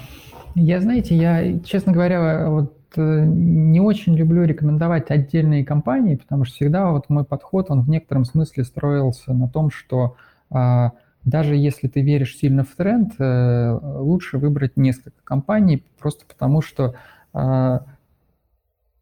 я, 0.55 0.81
знаете, 0.81 1.15
я, 1.15 1.59
честно 1.59 1.93
говоря, 1.93 2.49
вот 2.49 2.75
э, 2.95 3.25
не 3.25 3.79
очень 3.79 4.15
люблю 4.15 4.43
рекомендовать 4.43 5.11
отдельные 5.11 5.65
компании, 5.65 6.15
потому 6.15 6.45
что 6.45 6.55
всегда 6.55 6.91
вот 6.91 7.09
мой 7.09 7.23
подход, 7.23 7.69
он 7.69 7.81
в 7.81 7.89
некотором 7.89 8.25
смысле 8.25 8.63
строился 8.63 9.33
на 9.33 9.47
том, 9.47 9.69
что 9.69 10.15
а, 10.49 10.93
даже 11.23 11.55
если 11.55 11.87
ты 11.87 12.01
веришь 12.01 12.37
сильно 12.37 12.63
в 12.63 12.75
тренд, 12.75 13.13
э, 13.19 13.79
лучше 13.99 14.37
выбрать 14.37 14.77
несколько 14.77 15.21
компаний, 15.23 15.83
просто 15.99 16.25
потому 16.25 16.61
что 16.61 16.95
а, 17.33 17.83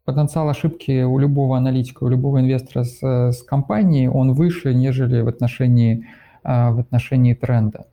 потенциал 0.04 0.48
ошибки 0.48 1.02
у 1.02 1.18
любого 1.18 1.56
аналитика, 1.56 2.04
у 2.04 2.08
любого 2.08 2.40
инвестора 2.40 2.84
с, 2.84 3.02
с 3.02 3.42
компанией, 3.42 4.08
он 4.08 4.32
выше, 4.32 4.72
нежели 4.72 5.20
в 5.20 5.28
отношении, 5.28 6.06
а, 6.42 6.70
в 6.70 6.78
отношении 6.78 7.34
тренда. 7.34 7.86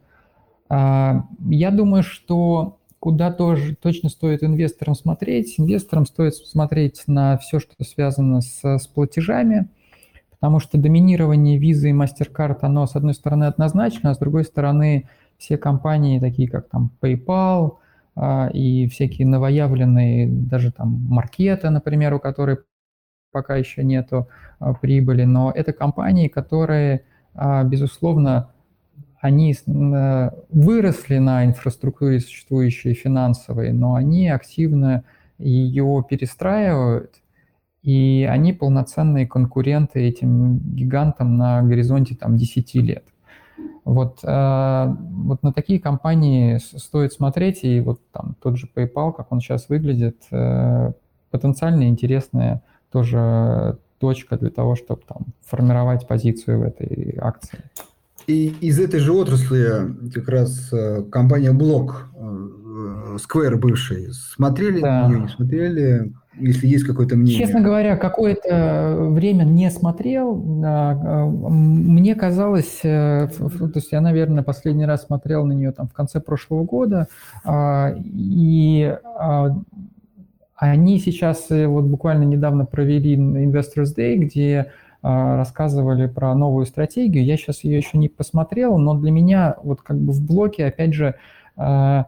А, 0.69 1.25
я 1.49 1.71
думаю, 1.71 2.03
что 2.03 2.77
куда 2.99 3.31
тоже 3.31 3.75
точно 3.75 4.09
стоит 4.09 4.43
инвесторам 4.43 4.95
смотреть. 4.95 5.55
Инвесторам 5.57 6.05
стоит 6.05 6.36
смотреть 6.36 7.03
на 7.07 7.38
все, 7.38 7.59
что 7.59 7.73
связано 7.83 8.41
с, 8.41 8.63
с 8.63 8.88
платежами, 8.88 9.67
потому 10.43 10.60
что 10.60 10.77
доминирование 10.77 11.58
визы 11.58 11.91
и 11.91 11.93
MasterCard, 11.93 12.58
оно, 12.63 12.86
с 12.86 12.97
одной 12.97 13.13
стороны, 13.13 13.45
однозначно, 13.45 14.10
а 14.10 14.13
с 14.13 14.17
другой 14.17 14.43
стороны, 14.43 15.08
все 15.38 15.58
компании, 15.58 16.19
такие 16.19 16.49
как 16.49 16.67
там 16.67 16.91
PayPal 17.01 17.77
а, 18.17 18.49
и 18.53 18.89
всякие 18.89 19.25
новоявленные, 19.25 20.27
даже 20.27 20.73
там 20.73 20.99
маркеты, 21.08 21.69
например, 21.69 22.13
у 22.15 22.19
которой 22.19 22.58
пока 23.32 23.56
еще 23.56 23.86
нету 23.86 24.27
а, 24.60 24.73
прибыли, 24.73 25.23
но 25.23 25.49
это 25.49 25.71
компании, 25.71 26.27
которые, 26.27 27.06
безусловно, 27.63 28.49
они 29.21 29.53
э, 29.56 30.29
выросли 30.49 31.19
на 31.19 31.45
инфраструктуре 31.45 32.19
существующей 32.19 32.93
финансовой, 32.93 33.71
но 33.71 33.95
они 33.95 34.27
активно 34.27 35.06
ее 35.38 36.03
перестраивают, 36.10 37.22
и 37.83 38.27
они 38.29 38.53
полноценные 38.53 39.27
конкуренты 39.27 39.99
этим 39.99 40.57
гигантам 40.57 41.35
на 41.37 41.61
горизонте 41.61 42.15
там, 42.15 42.37
10 42.37 42.75
лет. 42.75 43.03
Вот, 43.83 44.19
э, 44.23 44.95
вот 45.09 45.43
на 45.43 45.51
такие 45.51 45.79
компании 45.79 46.57
стоит 46.57 47.11
смотреть, 47.11 47.63
и 47.63 47.81
вот 47.81 47.99
там 48.11 48.35
тот 48.41 48.57
же 48.57 48.69
PayPal, 48.73 49.13
как 49.13 49.31
он 49.31 49.41
сейчас 49.41 49.67
выглядит, 49.67 50.17
э, 50.31 50.93
потенциально 51.31 51.83
интересная 51.89 52.63
тоже 52.91 53.77
точка 53.99 54.37
для 54.37 54.49
того, 54.49 54.75
чтобы 54.75 55.01
там 55.05 55.25
формировать 55.45 56.07
позицию 56.07 56.59
в 56.59 56.63
этой 56.63 57.17
акции. 57.19 57.59
И 58.27 58.55
из 58.61 58.79
этой 58.79 59.01
же 59.01 59.11
отрасли 59.11 60.09
как 60.13 60.29
раз 60.29 60.71
э, 60.71 61.03
компания 61.11 61.51
Блок, 61.51 62.07
э, 62.73 63.17
Square 63.17 63.55
бывший, 63.57 64.12
смотрели 64.13 64.81
да. 64.81 65.07
ее, 65.07 65.19
не 65.19 65.27
смотрели? 65.27 66.13
Если 66.39 66.65
есть 66.65 66.83
какое-то 66.86 67.15
мнение. 67.15 67.45
Честно 67.45 67.62
говоря, 67.62 67.95
какое-то 67.95 68.97
время 69.12 69.43
не 69.43 69.69
смотрел. 69.69 70.36
Э, 70.36 71.25
мне 71.25 72.15
казалось, 72.15 72.79
то 72.81 73.29
есть 73.75 73.91
я, 73.91 74.01
наверное, 74.01 74.43
последний 74.43 74.86
раз 74.86 75.05
смотрел 75.05 75.45
на 75.45 75.53
нее 75.53 75.71
там 75.71 75.88
в 75.88 75.93
конце 75.93 76.19
прошлого 76.19 76.63
года, 76.63 77.07
а, 77.43 77.93
и 77.97 78.97
а, 79.19 79.55
они 80.55 80.99
сейчас 80.99 81.47
вот 81.49 81.86
буквально 81.86 82.23
недавно 82.23 82.65
провели 82.65 83.15
Investors 83.15 83.95
Day, 83.95 84.15
где 84.15 84.71
а, 85.05 85.36
рассказывали 85.36 86.07
про 86.07 86.33
новую 86.33 86.65
стратегию. 86.65 87.25
Я 87.25 87.36
сейчас 87.36 87.65
ее 87.65 87.75
еще 87.75 87.97
не 87.97 88.07
посмотрел, 88.07 88.77
но 88.77 88.93
для 88.93 89.12
меня 89.12 89.57
вот 89.62 89.81
как 89.81 89.97
бы 89.97 90.13
в 90.13 90.25
блоке, 90.25 90.65
опять 90.65 90.93
же, 90.93 91.15
а, 91.57 92.07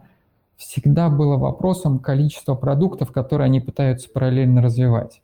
всегда 0.56 1.08
было 1.08 1.36
вопросом 1.36 1.98
количество 1.98 2.54
продуктов, 2.54 3.12
которые 3.12 3.46
они 3.46 3.60
пытаются 3.60 4.08
параллельно 4.08 4.62
развивать. 4.62 5.20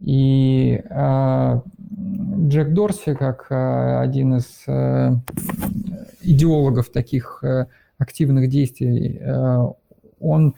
И 0.00 0.82
э, 0.88 1.60
Джек 2.48 2.74
Дорси, 2.74 3.14
как 3.14 3.46
э, 3.50 3.98
один 4.00 4.36
из 4.36 4.64
э, 4.66 5.12
идеологов 6.20 6.90
таких 6.90 7.42
э, 7.42 7.66
активных 7.98 8.48
действий, 8.48 9.18
э, 9.20 9.68
он 10.20 10.54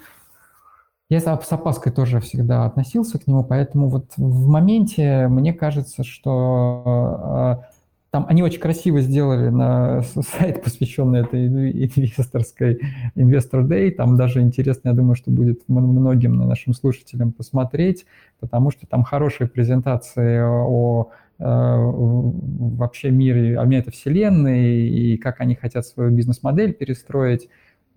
я 1.08 1.20
с 1.20 1.26
опаской 1.28 1.92
тоже 1.92 2.18
всегда 2.18 2.64
относился 2.64 3.20
к 3.20 3.28
нему, 3.28 3.44
поэтому 3.44 3.88
вот 3.88 4.06
в 4.16 4.48
моменте 4.48 5.28
мне 5.28 5.52
кажется, 5.52 6.02
что 6.02 7.62
э, 7.62 7.75
там 8.16 8.24
они 8.30 8.42
очень 8.42 8.60
красиво 8.60 9.02
сделали 9.02 9.50
на 9.50 10.00
сайт, 10.00 10.64
посвященный 10.64 11.20
этой 11.20 11.48
инвесторской 11.48 12.80
Investor 13.14 13.68
Day. 13.68 13.90
Там 13.90 14.16
даже 14.16 14.40
интересно, 14.40 14.88
я 14.88 14.94
думаю, 14.94 15.16
что 15.16 15.30
будет 15.30 15.60
многим 15.68 16.36
нашим 16.48 16.72
слушателям 16.72 17.32
посмотреть, 17.32 18.06
потому 18.40 18.70
что 18.70 18.86
там 18.86 19.02
хорошие 19.02 19.48
презентации 19.48 20.40
о 20.42 21.10
э, 21.38 21.44
вообще 21.44 23.10
мире, 23.10 23.60
о 23.60 23.66
метавселенной 23.66 24.88
и 24.88 25.18
как 25.18 25.42
они 25.42 25.54
хотят 25.54 25.84
свою 25.84 26.10
бизнес-модель 26.10 26.72
перестроить. 26.72 27.50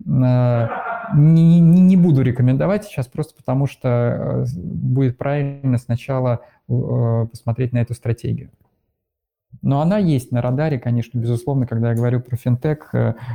Э, 0.06 0.68
не, 1.16 1.60
не, 1.60 1.96
буду 1.96 2.20
рекомендовать 2.20 2.84
сейчас 2.84 3.06
просто 3.06 3.34
потому, 3.34 3.66
что 3.66 4.44
э, 4.44 4.44
будет 4.54 5.16
правильно 5.16 5.78
сначала 5.78 6.40
посмотреть 6.66 7.72
на 7.72 7.78
эту 7.78 7.94
стратегию. 7.94 8.50
Но 9.62 9.80
она 9.80 9.98
есть 9.98 10.32
на 10.32 10.40
радаре, 10.40 10.78
конечно, 10.78 11.18
безусловно, 11.18 11.66
когда 11.66 11.90
я 11.90 11.96
говорю 11.96 12.20
про 12.20 12.36
финтех, 12.36 12.94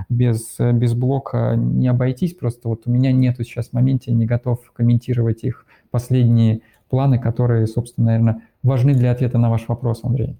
без, 0.10 0.58
без 0.60 0.94
блока 0.94 1.56
не 1.56 1.88
обойтись. 1.88 2.34
Просто 2.34 2.68
вот 2.68 2.84
у 2.86 2.92
меня 2.92 3.12
нету 3.12 3.44
сейчас 3.44 3.70
в 3.70 3.74
моменте, 3.74 4.12
не 4.12 4.26
готов 4.26 4.60
комментировать 4.74 5.44
их 5.44 5.66
последние 5.92 6.62
планы, 6.90 7.20
которые, 7.20 7.68
собственно, 7.68 8.08
наверное, 8.08 8.42
важны 8.64 8.94
для 8.94 9.12
ответа 9.12 9.38
на 9.38 9.50
ваш 9.50 9.68
вопрос, 9.68 10.02
Андрей. 10.04 10.38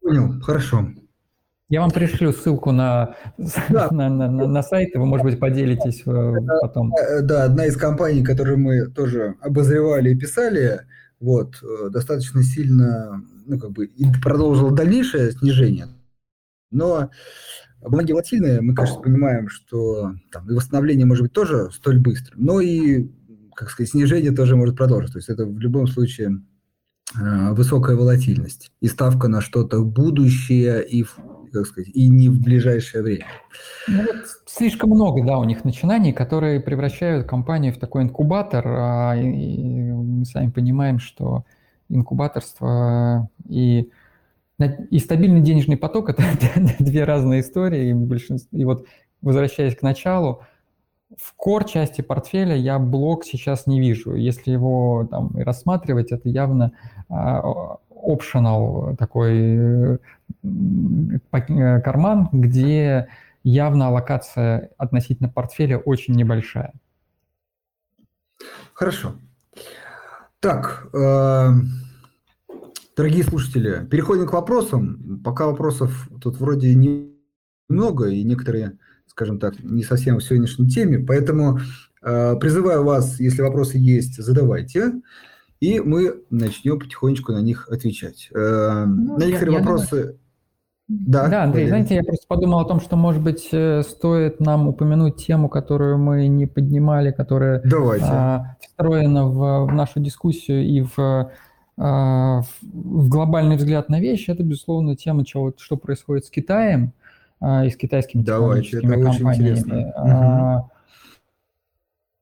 Понял, 0.00 0.40
хорошо. 0.40 0.88
Я 1.68 1.80
вам 1.80 1.90
пришлю 1.90 2.32
ссылку 2.32 2.70
на, 2.70 3.16
да. 3.68 3.88
на, 3.90 4.08
на, 4.08 4.30
на, 4.30 4.46
на 4.46 4.62
сайт, 4.62 4.94
вы, 4.94 5.04
может 5.04 5.26
быть, 5.26 5.40
поделитесь 5.40 6.02
э, 6.06 6.34
потом. 6.62 6.92
Э, 6.94 7.22
да, 7.22 7.44
одна 7.44 7.66
из 7.66 7.76
компаний, 7.76 8.22
которую 8.22 8.58
мы 8.58 8.86
тоже 8.86 9.34
обозревали 9.40 10.10
и 10.10 10.14
писали, 10.14 10.82
вот, 11.20 11.62
э, 11.62 11.88
достаточно 11.90 12.42
сильно, 12.42 13.22
ну, 13.46 13.58
как 13.58 13.72
бы, 13.72 13.90
продолжила 14.22 14.70
дальнейшее 14.70 15.32
снижение, 15.32 15.88
но 16.70 17.10
бумаги 17.80 18.12
волатильные, 18.12 18.60
мы, 18.60 18.74
конечно, 18.74 19.00
понимаем, 19.00 19.48
что 19.48 20.12
там 20.30 20.48
и 20.50 20.54
восстановление 20.54 21.06
может 21.06 21.24
быть 21.24 21.32
тоже 21.32 21.70
столь 21.72 21.98
быстрым, 21.98 22.44
но 22.44 22.60
и, 22.60 23.08
как 23.54 23.70
сказать, 23.70 23.90
снижение 23.90 24.32
тоже 24.32 24.56
может 24.56 24.76
продолжиться. 24.76 25.14
То 25.14 25.18
есть 25.18 25.28
это 25.28 25.46
в 25.46 25.58
любом 25.58 25.86
случае 25.86 26.42
высокая 27.14 27.96
волатильность 27.96 28.72
и 28.80 28.88
ставка 28.88 29.28
на 29.28 29.40
что-то 29.40 29.82
будущее 29.82 30.84
и 30.86 31.06
как 31.56 31.66
сказать, 31.66 31.90
и 31.94 32.08
не 32.08 32.28
в 32.28 32.40
ближайшее 32.40 33.02
время. 33.02 33.26
Ну, 33.88 34.02
вот 34.02 34.16
слишком 34.46 34.90
много, 34.90 35.24
да, 35.24 35.38
у 35.38 35.44
них 35.44 35.64
начинаний, 35.64 36.12
которые 36.12 36.60
превращают 36.60 37.26
компанию 37.26 37.72
в 37.72 37.78
такой 37.78 38.02
инкубатор, 38.02 38.64
а, 38.66 39.14
и, 39.16 39.26
и 39.26 39.92
мы 39.92 40.24
сами 40.24 40.50
понимаем, 40.50 40.98
что 40.98 41.44
инкубаторство 41.88 43.28
и, 43.48 43.90
и 44.90 44.98
стабильный 44.98 45.40
денежный 45.40 45.76
поток– 45.76 46.08
это 46.10 46.22
две 46.78 47.04
разные 47.04 47.40
истории, 47.40 47.90
и, 47.90 47.92
большинство, 47.94 48.58
и 48.58 48.64
вот 48.64 48.86
возвращаясь 49.22 49.76
к 49.76 49.82
началу, 49.82 50.42
в 51.16 51.34
core 51.38 51.68
части 51.68 52.00
портфеля 52.00 52.56
я 52.56 52.78
блок 52.78 53.24
сейчас 53.24 53.66
не 53.66 53.80
вижу. 53.80 54.14
Если 54.14 54.50
его 54.50 55.06
там 55.10 55.30
рассматривать, 55.36 56.10
это 56.10 56.28
явно 56.28 56.72
uh, 57.08 57.78
optional 57.90 58.96
такой 58.96 59.34
uh, 59.34 59.98
карман, 61.30 62.28
где 62.32 63.08
явно 63.42 63.88
аллокация 63.88 64.70
относительно 64.76 65.28
портфеля 65.28 65.78
очень 65.78 66.14
небольшая. 66.14 66.72
Хорошо. 68.74 69.14
Так, 70.40 70.88
э, 70.92 71.48
дорогие 72.96 73.24
слушатели, 73.24 73.86
переходим 73.90 74.26
к 74.26 74.32
вопросам. 74.32 75.22
Пока 75.24 75.46
вопросов 75.46 76.08
тут 76.20 76.38
вроде 76.38 76.74
немного, 76.74 78.08
и 78.08 78.22
некоторые, 78.22 78.78
скажем 79.06 79.38
так, 79.38 79.62
не 79.62 79.82
совсем 79.82 80.18
в 80.18 80.24
сегодняшней 80.24 80.68
теме, 80.68 80.98
поэтому 80.98 81.60
э, 82.02 82.36
призываю 82.36 82.84
вас, 82.84 83.18
если 83.18 83.42
вопросы 83.42 83.78
есть, 83.78 84.22
задавайте, 84.22 84.92
и 85.60 85.80
мы 85.80 86.22
начнем 86.30 86.78
потихонечку 86.78 87.32
на 87.32 87.40
них 87.40 87.68
отвечать. 87.68 88.28
Э, 88.34 88.84
ну, 88.86 89.18
на 89.18 89.24
некоторые 89.24 89.54
я, 89.54 89.60
вопросы... 89.60 89.96
Думаю 89.96 90.20
да, 90.88 91.26
да, 91.26 91.42
Андрей, 91.42 91.66
знаете, 91.66 91.96
я 91.96 92.04
просто 92.04 92.26
подумал 92.28 92.60
о 92.60 92.64
том, 92.64 92.80
что, 92.80 92.96
может 92.96 93.20
быть, 93.20 93.48
э, 93.50 93.82
стоит 93.82 94.38
нам 94.38 94.68
упомянуть 94.68 95.16
тему, 95.16 95.48
которую 95.48 95.98
мы 95.98 96.28
не 96.28 96.46
поднимали, 96.46 97.10
которая 97.10 97.60
а, 98.08 98.56
встроена 98.60 99.26
в, 99.26 99.66
в 99.66 99.72
нашу 99.74 99.98
дискуссию 99.98 100.64
и 100.64 100.82
в, 100.82 101.30
а, 101.76 102.40
в 102.62 103.08
глобальный 103.08 103.56
взгляд 103.56 103.88
на 103.88 103.98
вещи. 103.98 104.30
Это, 104.30 104.44
безусловно, 104.44 104.94
тема, 104.94 105.24
чего, 105.24 105.52
что 105.58 105.76
происходит 105.76 106.26
с 106.26 106.30
Китаем 106.30 106.92
а, 107.40 107.64
и 107.64 107.70
с 107.70 107.76
китайскими 107.76 108.22
Давайте, 108.22 108.80
технологическими 108.80 109.22
компаниями. 109.22 109.92
А, 109.96 110.58
угу. 110.58 110.70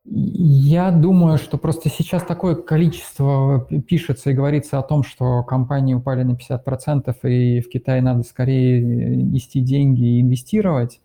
Я 0.07 0.91
думаю, 0.91 1.39
что 1.39 1.57
просто 1.57 1.89
сейчас 1.89 2.23
такое 2.25 2.57
количество 2.57 3.67
пишется 3.89 4.31
и 4.31 4.35
говорится 4.35 4.79
о 4.79 4.83
том, 4.83 5.03
что 5.03 5.43
компании 5.43 5.95
упали 5.95 6.25
на 6.25 6.33
50%, 6.33 7.17
и 7.23 7.61
в 7.61 7.71
Китае 7.71 8.03
надо 8.03 8.23
скорее 8.23 8.83
нести 9.17 9.61
деньги 9.61 10.05
и 10.05 10.21
инвестировать. 10.21 11.01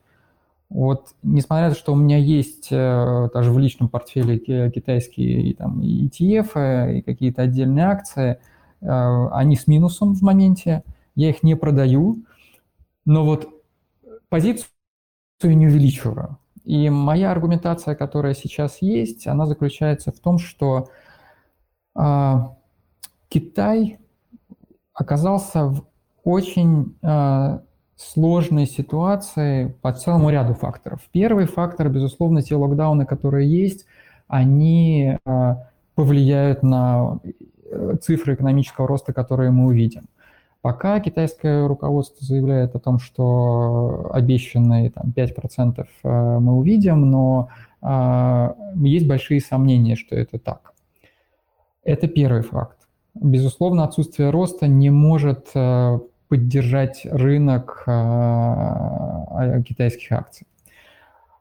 Вот, 0.70 1.16
несмотря 1.24 1.70
на 1.70 1.74
то, 1.74 1.80
что 1.80 1.94
у 1.94 1.96
меня 1.96 2.18
есть 2.18 2.68
э, 2.72 3.30
даже 3.34 3.52
в 3.52 3.58
личном 3.58 3.90
портфеле 3.90 4.38
китайские 4.70 5.56
там, 5.56 5.80
ETF 5.80 6.98
и 6.98 7.02
какие-то 7.02 7.44
отдельные 7.44 7.86
акции, 7.86 8.38
э, 8.82 9.28
они 9.32 9.56
с 9.56 9.66
минусом 9.66 10.14
в 10.14 10.22
моменте, 10.22 10.84
я 11.16 11.30
их 11.30 11.42
не 11.42 11.56
продаю, 11.56 12.24
но 13.06 13.26
вот 13.26 13.50
позицию 14.30 14.68
не 15.44 15.68
увеличиваю. 15.68 16.38
И 16.64 16.90
моя 16.90 17.32
аргументация, 17.32 17.96
которая 17.96 18.34
сейчас 18.34 18.82
есть, 18.82 19.28
она 19.28 19.46
заключается 19.46 20.12
в 20.12 20.20
том, 20.20 20.38
что 20.38 20.90
э, 21.96 22.34
Китай 23.30 24.00
оказался 24.94 25.66
в 25.66 25.86
очень 26.24 26.96
э, 27.02 27.60
сложной 27.96 28.66
ситуации 28.66 29.76
по 29.82 29.92
целому 29.92 30.30
ряду 30.30 30.54
факторов. 30.54 31.02
Первый 31.12 31.46
фактор, 31.46 31.90
безусловно, 31.90 32.42
те 32.42 32.56
локдауны, 32.56 33.06
которые 33.06 33.50
есть, 33.50 33.86
они 34.28 35.18
э, 35.26 35.56
повлияют 35.96 36.64
на 36.64 37.20
э, 37.24 37.96
цифры 38.02 38.36
экономического 38.36 38.88
роста, 38.88 39.12
которые 39.12 39.52
мы 39.52 39.66
увидим. 39.66 40.08
Пока 40.62 41.00
китайское 41.00 41.68
руководство 41.68 42.26
заявляет 42.26 42.76
о 42.76 42.80
том, 42.80 43.00
что 43.00 44.10
обещанные 44.12 44.92
там, 44.92 45.14
5% 45.16 45.86
э, 46.04 46.40
мы 46.40 46.54
увидим, 46.54 47.10
но 47.10 47.48
а, 47.82 48.56
есть 48.76 49.08
большие 49.08 49.40
сомнения, 49.40 49.96
что 49.96 50.16
это 50.16 50.38
так. 50.38 50.74
Это 51.84 52.10
первый 52.10 52.42
факт. 52.42 52.78
Безусловно, 53.14 53.86
отсутствие 53.86 54.32
роста 54.32 54.68
не 54.68 54.90
может 54.90 55.50
э, 55.56 56.00
поддержать 56.28 57.02
рынок 57.06 57.84
а, 57.88 59.62
китайских 59.62 60.12
акций. 60.12 60.46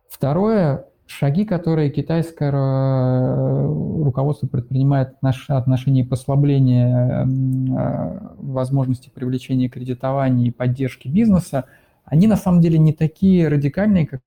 Второе, 0.09 0.87
шаги, 1.11 1.45
которые 1.45 1.91
китайское 1.91 2.53
э, 2.53 3.67
руководство 4.03 4.47
предпринимает 4.47 5.15
в 5.21 5.51
отношении 5.51 6.03
послабления 6.03 7.25
э, 7.25 8.19
возможности 8.37 9.11
привлечения 9.13 9.69
кредитования 9.69 10.49
и 10.49 10.51
поддержки 10.51 11.09
бизнеса, 11.09 11.65
они 12.05 12.27
на 12.27 12.37
самом 12.37 12.61
деле 12.61 12.79
не 12.79 12.93
такие 12.93 13.49
радикальные, 13.49 14.07
как 14.07 14.21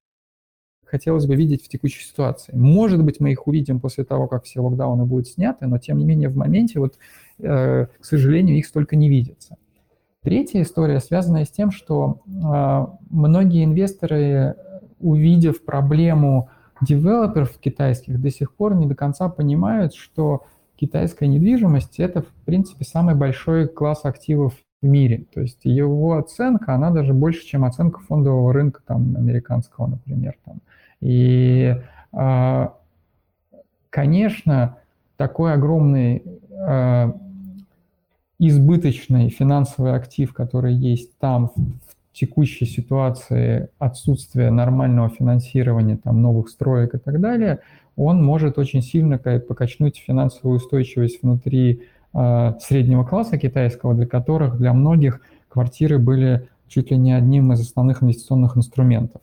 хотелось 0.84 1.26
бы 1.26 1.36
видеть 1.36 1.64
в 1.64 1.70
текущей 1.70 2.04
ситуации. 2.04 2.54
Может 2.54 3.04
быть, 3.06 3.20
мы 3.20 3.32
их 3.32 3.48
увидим 3.48 3.80
после 3.80 4.04
того, 4.04 4.28
как 4.28 4.44
все 4.44 4.60
локдауны 4.60 5.06
будут 5.06 5.28
сняты, 5.28 5.68
но 5.68 5.78
тем 5.78 5.98
не 6.00 6.06
менее 6.06 6.30
в 6.30 6.36
моменте, 6.36 6.80
вот, 6.80 6.96
э, 7.40 7.86
к 8.00 8.06
сожалению, 8.06 8.58
их 8.58 8.66
столько 8.66 8.96
не 8.96 9.08
видится. 9.08 9.56
Третья 10.24 10.62
история, 10.62 11.00
связанная 11.00 11.46
с 11.46 11.50
тем, 11.50 11.72
что 11.72 12.22
многие 13.10 13.64
инвесторы, 13.64 14.56
увидев 15.00 15.66
проблему 15.66 16.50
девелоперов 16.82 17.58
китайских 17.58 18.22
до 18.22 18.30
сих 18.32 18.54
пор 18.54 18.76
не 18.76 18.88
до 18.88 18.96
конца 18.96 19.30
понимают, 19.30 19.94
что 19.94 20.46
китайская 20.76 21.28
недвижимость– 21.28 21.96
это, 22.00 22.22
в 22.22 22.34
принципе, 22.46 22.86
самый 22.86 23.16
большой 23.16 23.68
класс 23.68 24.02
активов 24.04 24.56
в 24.82 24.86
мире. 24.86 25.26
То 25.34 25.42
есть 25.42 25.60
его 25.64 26.18
оценка, 26.18 26.74
она 26.74 26.90
даже 26.90 27.14
больше, 27.14 27.46
чем 27.46 27.64
оценка 27.66 28.00
фондового 28.00 28.52
рынка 28.52 28.82
там, 28.86 29.16
американского, 29.16 29.88
например. 29.88 30.36
Там. 30.44 30.60
И, 31.00 31.76
а, 32.12 32.74
конечно, 33.90 34.78
такой 35.18 35.54
огромный 35.54 36.24
а, 36.52 37.16
избыточный 38.40 39.30
финансовый 39.30 39.94
актив, 39.94 40.34
который 40.34 40.74
есть 40.74 41.16
там, 41.20 41.52
в 41.56 41.96
текущей 42.14 42.66
ситуации 42.66 43.70
отсутствия 43.80 44.52
нормального 44.52 45.10
финансирования 45.10 45.98
там, 45.98 46.22
новых 46.22 46.50
строек 46.50 46.96
и 46.96 46.98
так 46.98 47.20
далее, 47.22 47.60
он 47.96 48.24
может 48.24 48.58
очень 48.58 48.82
сильно 48.82 49.18
покачнуть 49.18 49.98
финансовую 49.98 50.58
устойчивость 50.58 51.22
внутри 51.22 51.84
э, 52.14 52.54
среднего 52.60 53.04
класса 53.04 53.38
китайского, 53.38 53.94
для 53.94 54.06
которых 54.06 54.58
для 54.58 54.74
многих 54.74 55.22
квартиры 55.50 56.00
были 56.00 56.50
чуть 56.68 56.92
ли 56.92 56.98
не 56.98 57.14
одним 57.14 57.52
из 57.54 57.62
основных 57.62 58.02
инвестиционных 58.02 58.58
инструментов. 58.58 59.22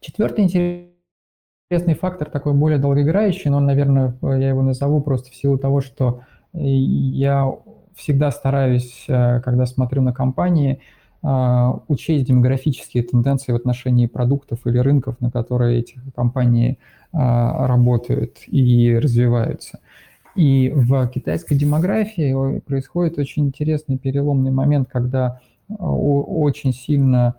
Четвертый 0.00 0.44
интересный 0.44 1.94
фактор, 1.94 2.28
такой 2.28 2.52
более 2.52 2.78
долгоиграющий, 2.78 3.50
но, 3.50 3.60
наверное, 3.60 4.16
я 4.22 4.48
его 4.48 4.62
назову 4.62 5.00
просто 5.00 5.30
в 5.30 5.34
силу 5.34 5.58
того, 5.58 5.80
что 5.80 6.22
я 6.52 7.50
всегда 7.94 8.30
стараюсь, 8.30 9.04
э, 9.08 9.40
когда 9.40 9.66
смотрю 9.66 10.02
на 10.02 10.12
компании, 10.12 10.80
учесть 11.88 12.26
демографические 12.26 13.02
тенденции 13.02 13.52
в 13.52 13.56
отношении 13.56 14.06
продуктов 14.06 14.66
или 14.66 14.78
рынков, 14.78 15.20
на 15.20 15.30
которые 15.30 15.78
эти 15.78 15.98
компании 16.14 16.78
а, 17.12 17.66
работают 17.68 18.38
и 18.46 18.98
развиваются. 18.98 19.78
И 20.34 20.70
в 20.74 21.06
китайской 21.08 21.54
демографии 21.54 22.58
происходит 22.58 23.18
очень 23.18 23.46
интересный 23.46 23.96
переломный 23.96 24.50
момент, 24.50 24.88
когда 24.92 25.40
а, 25.68 25.74
очень 25.74 26.74
сильно 26.74 27.36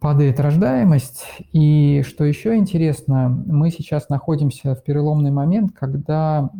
падает 0.00 0.40
рождаемость. 0.40 1.24
И 1.52 2.02
что 2.06 2.24
еще 2.24 2.56
интересно, 2.56 3.28
мы 3.28 3.70
сейчас 3.70 4.08
находимся 4.08 4.74
в 4.74 4.82
переломный 4.82 5.30
момент, 5.30 5.72
когда 5.72 6.50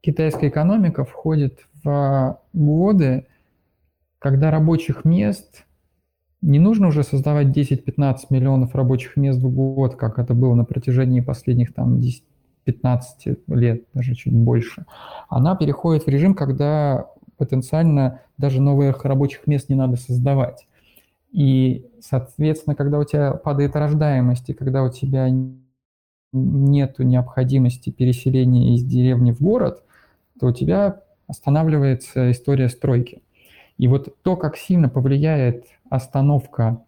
китайская 0.00 0.48
экономика 0.48 1.04
входит 1.04 1.60
в 1.82 2.38
годы, 2.52 3.26
когда 4.24 4.50
рабочих 4.50 5.04
мест 5.04 5.66
не 6.40 6.58
нужно 6.58 6.88
уже 6.88 7.02
создавать 7.02 7.48
10-15 7.48 8.16
миллионов 8.30 8.74
рабочих 8.74 9.18
мест 9.18 9.38
в 9.38 9.50
год, 9.50 9.96
как 9.96 10.18
это 10.18 10.32
было 10.32 10.54
на 10.54 10.64
протяжении 10.64 11.20
последних 11.20 11.74
там 11.74 12.00
10-15 12.66 13.36
лет, 13.48 13.84
даже 13.92 14.14
чуть 14.14 14.32
больше. 14.32 14.86
Она 15.28 15.56
переходит 15.56 16.06
в 16.06 16.08
режим, 16.08 16.34
когда 16.34 17.06
потенциально 17.36 18.22
даже 18.38 18.62
новых 18.62 19.04
рабочих 19.04 19.46
мест 19.46 19.68
не 19.68 19.74
надо 19.74 19.96
создавать. 19.96 20.66
И, 21.30 21.90
соответственно, 22.00 22.74
когда 22.74 23.00
у 23.00 23.04
тебя 23.04 23.34
падает 23.34 23.76
рождаемость, 23.76 24.48
и 24.48 24.54
когда 24.54 24.84
у 24.84 24.90
тебя 24.90 25.28
нет 26.32 26.98
необходимости 26.98 27.90
переселения 27.90 28.74
из 28.74 28.84
деревни 28.84 29.32
в 29.32 29.42
город, 29.42 29.82
то 30.40 30.46
у 30.46 30.52
тебя 30.52 31.02
останавливается 31.26 32.30
история 32.30 32.70
стройки. 32.70 33.20
И 33.78 33.88
вот 33.88 34.14
то, 34.22 34.36
как 34.36 34.56
сильно 34.56 34.88
повлияет 34.88 35.66
остановка 35.90 36.80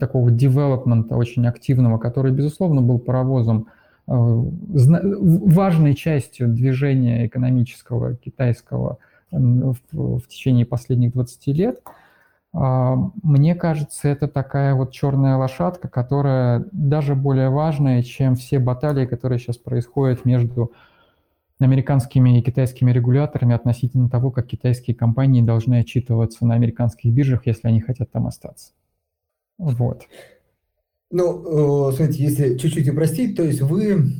такого 0.00 0.30
девелопмента 0.30 1.16
очень 1.16 1.46
активного, 1.46 1.98
который, 1.98 2.32
безусловно, 2.32 2.80
был 2.80 2.98
паровозом, 2.98 3.68
э, 4.06 4.10
важной 4.10 5.94
частью 5.94 6.48
движения 6.48 7.26
экономического 7.26 8.14
китайского 8.14 8.98
в, 9.30 10.22
течение 10.28 10.64
последних 10.64 11.12
20 11.12 11.46
лет, 11.48 11.80
А, 12.54 12.96
мне 13.22 13.54
кажется, 13.54 14.08
это 14.08 14.26
такая 14.26 14.74
вот 14.74 14.90
черная 14.90 15.36
лошадка, 15.36 15.88
которая 15.88 16.64
даже 16.72 17.14
более 17.14 17.50
важная, 17.50 18.02
чем 18.02 18.36
все 18.36 18.58
баталии, 18.58 19.04
которые 19.04 19.38
сейчас 19.38 19.58
происходят 19.58 20.24
между 20.24 20.72
американскими 21.64 22.38
и 22.38 22.42
китайскими 22.42 22.92
регуляторами 22.92 23.54
относительно 23.54 24.08
того, 24.08 24.30
как 24.30 24.46
китайские 24.46 24.96
компании 24.96 25.42
должны 25.42 25.80
отчитываться 25.80 26.46
на 26.46 26.54
американских 26.54 27.12
биржах, 27.12 27.46
если 27.46 27.68
они 27.68 27.80
хотят 27.80 28.10
там 28.10 28.26
остаться. 28.26 28.72
Вот. 29.58 30.02
Ну, 31.10 31.90
смотрите, 31.92 32.22
если 32.22 32.58
чуть-чуть 32.58 32.88
упростить, 32.88 33.36
то 33.36 33.42
есть 33.42 33.60
вы 33.60 34.12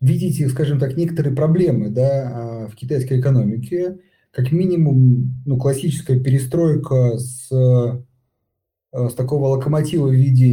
видите, 0.00 0.48
скажем 0.48 0.78
так, 0.78 0.96
некоторые 0.96 1.34
проблемы 1.34 1.88
да, 1.88 2.64
а, 2.64 2.68
в 2.68 2.74
китайской 2.74 3.20
экономике, 3.20 3.98
как 4.32 4.50
минимум, 4.50 5.42
ну, 5.46 5.58
классическая 5.58 6.18
перестройка 6.18 7.18
с, 7.18 7.52
э, 7.52 9.08
с 9.08 9.14
такого 9.14 9.48
локомотива 9.48 10.08
в 10.08 10.12
виде 10.12 10.50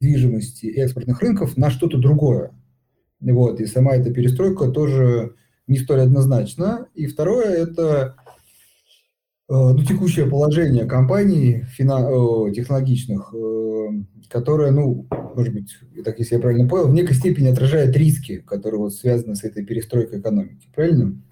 недвижимости 0.00 0.66
и 0.66 0.80
экспортных 0.80 1.20
рынков 1.20 1.56
на 1.56 1.70
что-то 1.70 1.98
другое. 1.98 2.52
Вот, 3.22 3.60
и 3.60 3.66
сама 3.66 3.94
эта 3.94 4.12
перестройка 4.12 4.68
тоже 4.68 5.36
не 5.68 5.78
столь 5.78 6.00
однозначна. 6.00 6.88
И 6.94 7.06
второе– 7.06 7.50
это 7.64 8.16
э, 9.48 9.54
ну, 9.54 9.84
текущее 9.84 10.26
положение 10.26 10.86
компаний 10.86 11.64
фина- 11.68 12.52
технологичных, 12.52 13.32
э, 13.32 13.88
которое, 14.28 14.72
ну, 14.72 15.06
может 15.36 15.54
быть, 15.54 15.70
так 16.04 16.18
если 16.18 16.34
я 16.34 16.40
правильно 16.40 16.68
понял, 16.68 16.88
в 16.88 16.94
некой 16.94 17.14
степени 17.14 17.48
отражает 17.48 17.96
риски, 17.96 18.38
которые 18.38 18.80
вот 18.80 18.94
связаны 18.94 19.36
с 19.36 19.44
этой 19.44 19.64
перестройкой 19.64 20.18
экономики. 20.18 20.68
Правильно? 20.74 21.22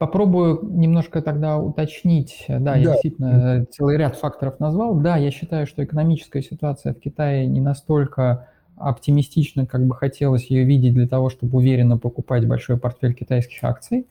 Попробую 0.00 0.60
немножко 0.62 1.20
тогда 1.20 1.58
уточнить. 1.58 2.46
Да, 2.48 2.58
да, 2.58 2.76
я 2.76 2.92
действительно 2.92 3.66
целый 3.70 3.98
ряд 3.98 4.16
факторов 4.16 4.58
назвал. 4.58 4.94
Да, 4.94 5.18
я 5.18 5.30
считаю, 5.30 5.66
что 5.66 5.84
экономическая 5.84 6.40
ситуация 6.40 6.94
в 6.94 7.00
Китае 7.00 7.46
не 7.46 7.60
настолько 7.60 8.48
оптимистична, 8.76 9.66
как 9.66 9.84
бы 9.84 9.94
хотелось 9.94 10.46
ее 10.46 10.64
видеть 10.64 10.94
для 10.94 11.06
того, 11.06 11.28
чтобы 11.28 11.58
уверенно 11.58 11.98
покупать 11.98 12.48
большой 12.48 12.78
портфель 12.78 13.12
китайских 13.12 13.62
акций. 13.62 14.06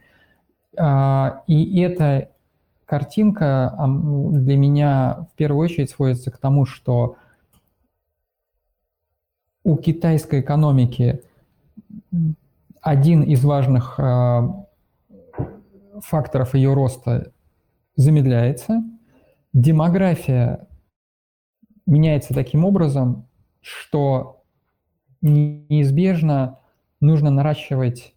А, 0.77 1.41
и 1.47 1.81
эта 1.81 2.29
картинка 2.85 3.73
для 4.31 4.57
меня 4.57 5.25
в 5.33 5.37
первую 5.37 5.65
очередь 5.65 5.89
сводится 5.89 6.29
к 6.29 6.37
тому, 6.37 6.67
что 6.67 7.15
у 9.63 9.75
китайской 9.75 10.41
экономики 10.41 11.23
один 12.79 13.23
из 13.23 13.43
важных 13.43 13.95
э, 13.97 14.49
факторов 16.03 16.55
ее 16.55 16.73
роста 16.73 17.31
замедляется. 17.95 18.83
Демография 19.53 20.67
меняется 21.85 22.33
таким 22.33 22.65
образом, 22.65 23.27
что 23.61 24.43
неизбежно 25.21 26.59
нужно 27.01 27.29
наращивать 27.29 28.13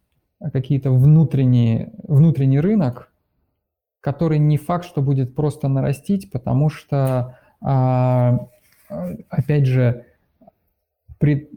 какие-то 0.52 0.90
внутренние, 0.90 1.92
внутренний 2.02 2.60
рынок, 2.60 3.12
который 4.00 4.38
не 4.38 4.56
факт, 4.56 4.84
что 4.84 5.00
будет 5.00 5.34
просто 5.34 5.68
нарастить, 5.68 6.30
потому 6.30 6.68
что, 6.68 7.38
а, 7.60 8.48
опять 9.28 9.66
же, 9.66 10.06
при, 11.18 11.48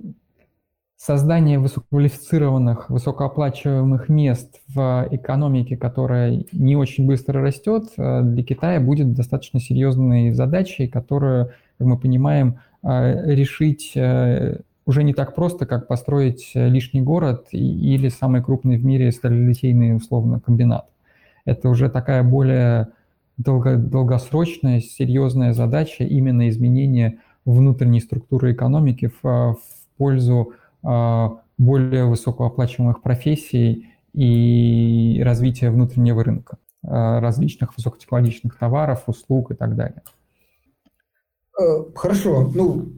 создание 0.98 1.60
высококвалифицированных, 1.60 2.90
высокооплачиваемых 2.90 4.10
мест 4.10 4.62
в 4.68 5.08
экономике, 5.12 5.78
которая 5.78 6.46
не 6.52 6.76
очень 6.76 7.06
быстро 7.06 7.42
растет, 7.42 7.90
э, 7.98 8.22
для 8.24 8.44
Китая 8.44 8.80
будет 8.80 9.14
достаточно 9.14 9.60
серьезной 9.60 10.32
задачей, 10.32 10.88
которую, 10.88 11.52
как 11.78 11.88
мы 11.88 11.98
понимаем, 11.98 12.60
э, 12.84 13.34
решить 13.36 13.92
э, 13.96 14.60
уже 14.86 15.04
не 15.04 15.14
так 15.14 15.36
просто, 15.36 15.66
как 15.66 15.88
построить 15.88 16.52
лишний 16.54 17.02
город 17.02 17.48
или 17.52 18.08
самый 18.08 18.44
крупный 18.44 18.78
в 18.78 18.86
мире 18.86 19.12
сталелитейный 19.12 19.96
условно 19.96 20.40
комбинат. 20.40 20.86
Это 21.44 21.70
уже 21.70 21.90
такая 21.90 22.24
более 22.24 22.90
долго, 23.38 23.78
долгосрочная, 23.78 24.80
серьезная 24.82 25.54
задача 25.54 26.04
именно 26.04 26.48
изменения 26.50 27.18
внутренней 27.46 28.00
структуры 28.00 28.54
экономики 28.54 29.12
в, 29.22 29.24
в 29.24 29.58
пользу 29.98 30.54
более 31.58 32.06
высокооплачиваемых 32.06 33.02
профессий 33.02 33.90
и 34.14 35.22
развития 35.24 35.70
внутреннего 35.70 36.24
рынка 36.24 36.58
а, 36.84 37.20
различных 37.20 37.76
высокотехнологичных 37.76 38.58
товаров, 38.58 39.04
услуг 39.08 39.52
и 39.52 39.56
так 39.56 39.76
далее. 39.76 40.02
Э, 41.60 41.84
хорошо. 41.96 42.52
Ну, 42.54 42.94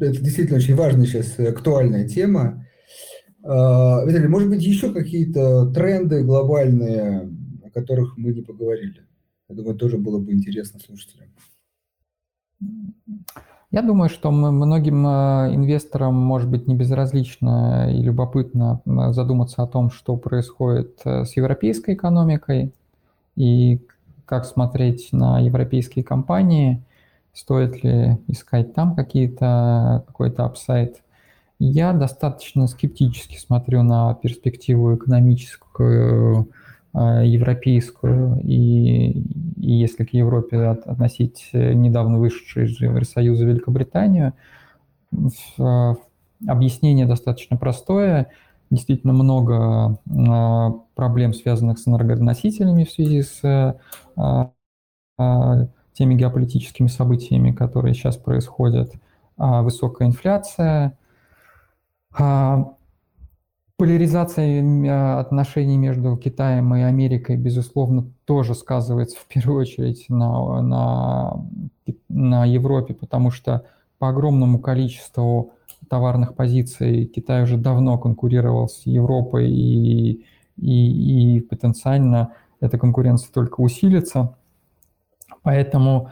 это 0.00 0.20
действительно 0.20 0.58
очень 0.58 0.74
важная 0.74 1.06
сейчас 1.06 1.38
актуальная 1.38 2.08
тема. 2.08 2.64
Виталий, 3.40 4.28
может 4.28 4.50
быть, 4.50 4.62
еще 4.62 4.92
какие-то 4.92 5.70
тренды 5.72 6.24
глобальные, 6.24 7.30
о 7.64 7.70
которых 7.70 8.18
мы 8.18 8.34
не 8.34 8.42
поговорили? 8.42 9.06
Я 9.48 9.54
думаю, 9.54 9.76
тоже 9.76 9.96
было 9.96 10.18
бы 10.18 10.32
интересно 10.32 10.80
слушателям. 10.80 11.28
Я 13.70 13.82
думаю, 13.82 14.08
что 14.08 14.30
многим 14.30 15.06
э, 15.06 15.54
инвесторам 15.54 16.14
может 16.14 16.48
быть 16.48 16.66
не 16.66 16.74
безразлично 16.74 17.92
и 17.92 18.00
любопытно 18.00 18.80
задуматься 18.86 19.62
о 19.62 19.66
том, 19.66 19.90
что 19.90 20.16
происходит 20.16 21.00
э, 21.04 21.26
с 21.26 21.36
европейской 21.36 21.94
экономикой 21.94 22.72
и 23.36 23.78
как 24.24 24.46
смотреть 24.46 25.08
на 25.12 25.38
европейские 25.40 26.02
компании, 26.02 26.82
стоит 27.34 27.84
ли 27.84 28.16
искать 28.26 28.72
там 28.72 28.94
какие-то, 28.94 30.02
какой-то 30.06 30.46
апсайт. 30.46 31.02
Я 31.58 31.92
достаточно 31.92 32.68
скептически 32.68 33.36
смотрю 33.36 33.82
на 33.82 34.14
перспективу 34.14 34.96
экономическую 34.96 36.48
европейскую 36.94 38.40
и, 38.42 39.10
и 39.56 39.72
если 39.72 40.04
к 40.04 40.12
Европе 40.14 40.58
относить 40.64 41.50
недавно 41.52 42.18
вышедшую 42.18 42.66
из 42.66 42.80
Евросоюза 42.80 43.44
Великобританию, 43.44 44.32
э, 45.12 45.94
объяснение 46.46 47.06
достаточно 47.06 47.56
простое. 47.56 48.28
Действительно 48.70 49.12
много 49.12 49.98
э, 50.06 50.78
проблем, 50.94 51.34
связанных 51.34 51.78
с 51.78 51.86
энергоносителями 51.88 52.84
в 52.84 52.90
связи 52.90 53.22
с 53.22 53.78
теми 55.92 56.14
геополитическими 56.14 56.86
событиями, 56.86 57.50
которые 57.50 57.94
сейчас 57.94 58.16
происходят. 58.16 58.92
Высокая 59.36 60.08
инфляция, 60.08 60.96
Поляризация 63.78 64.60
а, 64.90 65.20
отношений 65.20 65.78
между 65.78 66.16
Китаем 66.16 66.74
и 66.74 66.82
Америкой, 66.82 67.36
безусловно, 67.36 68.10
тоже 68.24 68.56
сказывается 68.56 69.16
в 69.16 69.26
первую 69.26 69.60
очередь 69.60 70.06
на, 70.08 70.60
на, 70.60 71.44
на 72.08 72.44
Европе, 72.44 72.94
потому 72.94 73.30
что 73.30 73.64
по 74.00 74.08
огромному 74.08 74.58
количеству 74.58 75.52
товарных 75.88 76.34
позиций 76.34 77.04
Китай 77.06 77.44
уже 77.44 77.56
давно 77.56 77.98
конкурировал 77.98 78.68
с 78.68 78.82
Европой, 78.84 79.48
и, 79.48 80.24
и, 80.56 81.36
и 81.36 81.40
потенциально 81.40 82.32
эта 82.58 82.78
конкуренция 82.78 83.30
только 83.32 83.60
усилится. 83.60 84.34
Поэтому 85.42 86.10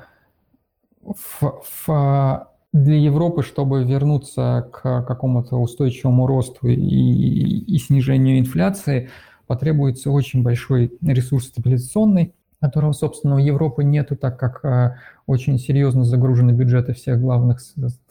в, 1.03 1.63
в 1.65 2.49
для 2.83 2.97
Европы, 2.97 3.43
чтобы 3.43 3.85
вернуться 3.85 4.69
к 4.71 5.03
какому-то 5.03 5.57
устойчивому 5.57 6.27
росту 6.27 6.69
и, 6.69 6.75
и 6.75 7.79
снижению 7.79 8.39
инфляции, 8.39 9.09
потребуется 9.47 10.11
очень 10.11 10.43
большой 10.43 10.93
ресурс 11.01 11.47
стабилизационный, 11.47 12.35
которого, 12.61 12.93
собственно, 12.93 13.37
у 13.37 13.39
Европы 13.39 13.83
нету, 13.83 14.17
так 14.17 14.39
как 14.39 14.65
а, 14.65 14.97
очень 15.27 15.59
серьезно 15.59 16.05
загружены 16.05 16.51
бюджеты 16.51 16.93
всех 16.93 17.21
главных 17.21 17.61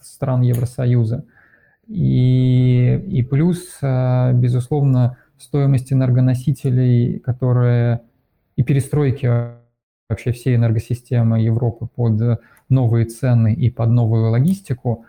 стран 0.02 0.42
Евросоюза. 0.42 1.26
И, 1.88 3.04
и 3.08 3.22
плюс, 3.22 3.78
а, 3.82 4.34
безусловно, 4.34 5.18
стоимость 5.38 5.94
энергоносителей, 5.94 7.20
которые 7.20 8.02
и 8.56 8.64
перестройки 8.64 9.26
вообще 10.10 10.32
всей 10.32 10.56
энергосистемы 10.56 11.42
Европы 11.42 11.88
под 11.88 12.42
новые 12.70 13.06
цены 13.06 13.54
и 13.54 13.70
под 13.70 13.90
новую 13.90 14.30
логистику, 14.30 15.06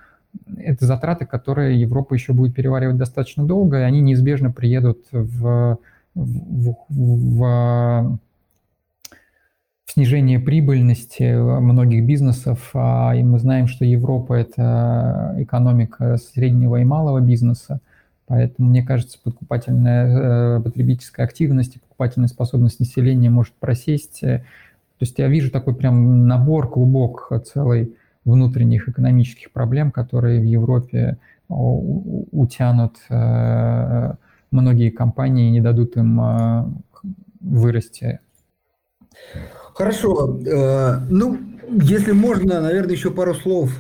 это 0.59 0.85
затраты, 0.85 1.27
которые 1.27 1.81
Европа 1.81 2.15
еще 2.15 2.33
будет 2.33 2.55
переваривать 2.55 2.97
достаточно 2.97 3.45
долго, 3.45 3.81
и 3.81 3.83
они 3.83 4.01
неизбежно 4.01 4.51
приедут 4.51 5.07
в, 5.11 5.79
в, 6.15 6.77
в, 6.89 6.89
в 6.89 8.19
снижение 9.87 10.39
прибыльности 10.39 11.35
многих 11.61 12.05
бизнесов. 12.05 12.71
А, 12.75 13.15
и 13.17 13.23
мы 13.23 13.39
знаем, 13.39 13.67
что 13.67 13.87
Европа– 13.87 14.35
это 14.35 15.35
экономика 15.39 16.19
среднего 16.19 16.77
и 16.77 16.85
малого 16.85 17.21
бизнеса. 17.21 17.81
Поэтому, 18.27 18.71
мне 18.71 18.83
кажется, 18.83 19.19
подкупательная 19.23 20.61
потребительская 20.61 21.25
активность 21.25 21.77
и 21.77 21.79
покупательная 21.79 22.29
способность 22.29 22.81
населения 22.81 23.31
может 23.31 23.55
просесть. 23.55 24.23
То 24.99 25.05
есть 25.05 25.19
я 25.19 25.29
вижу 25.29 25.51
такой 25.51 25.75
прям 25.75 26.27
набор, 26.27 26.71
клубок 26.71 27.31
целый 27.45 27.97
внутренних 28.25 28.89
экономических 28.89 29.53
проблем, 29.53 29.91
которые 29.93 30.41
в 30.41 30.45
Европе 30.45 31.19
утянут 31.49 32.97
многие 34.51 34.91
компании 34.91 35.49
и 35.49 35.53
не 35.53 35.61
дадут 35.61 35.97
им 35.97 36.83
вырасти. 37.41 38.21
Хорошо. 39.75 40.41
Э, 40.47 41.01
ну, 41.11 41.39
если 41.71 42.13
можно, 42.13 42.61
наверное, 42.61 42.95
еще 42.95 43.11
пару 43.11 43.35
слов 43.35 43.71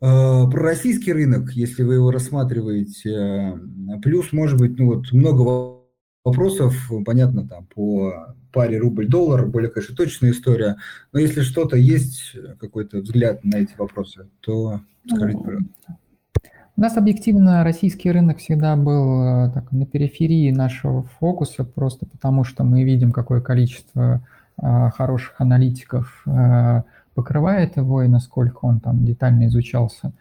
э, 0.00 0.06
про 0.50 0.50
российский 0.50 1.12
рынок, 1.12 1.50
если 1.52 1.82
вы 1.82 1.94
его 1.94 2.10
рассматриваете. 2.10 3.58
Плюс, 4.02 4.32
может 4.32 4.58
быть, 4.58 4.78
ну 4.78 4.86
вот 4.94 5.12
много 5.12 5.82
вопросов, 6.24 6.74
понятно, 7.04 7.46
там 7.46 7.66
по 7.66 8.34
паре 8.52 8.78
рубль-доллар, 8.78 9.46
более, 9.46 9.70
конечно, 9.70 9.94
точная 9.94 10.30
история. 10.30 10.76
Но 11.12 11.20
если 11.20 11.42
что-то 11.42 11.76
есть, 11.76 12.36
какой-то 12.60 12.98
взгляд 12.98 13.44
на 13.44 13.56
эти 13.56 13.74
вопросы, 13.76 14.28
то 14.40 14.80
скажите, 15.06 15.38
пожалуйста. 15.38 15.98
У 16.78 16.80
нас 16.80 16.96
объективно 16.96 17.64
российский 17.64 18.08
рынок 18.12 18.38
всегда 18.38 18.76
был 18.76 19.24
э, 19.24 19.50
так, 19.52 19.72
на 19.72 19.84
периферии 19.84 20.52
нашего 20.52 21.02
фокуса, 21.18 21.64
просто 21.64 22.06
потому 22.06 22.44
что 22.44 22.62
мы 22.62 22.84
видим, 22.84 23.10
какое 23.10 23.40
количество 23.40 24.24
э, 24.62 24.90
хороших 24.90 25.34
аналитиков 25.40 26.22
э, 26.24 26.82
покрывает 27.16 27.76
его 27.76 28.04
и 28.04 28.06
насколько 28.06 28.58
он 28.64 28.78
там 28.78 29.04
детально 29.04 29.48
изучался 29.48 30.12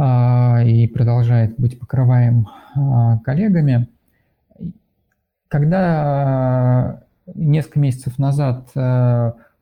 и 0.00 0.88
продолжает 0.94 1.58
быть 1.58 1.80
покрываем 1.80 2.46
коллегами. 3.24 3.88
Когда 5.48 7.02
несколько 7.34 7.80
месяцев 7.80 8.18
назад 8.18 8.68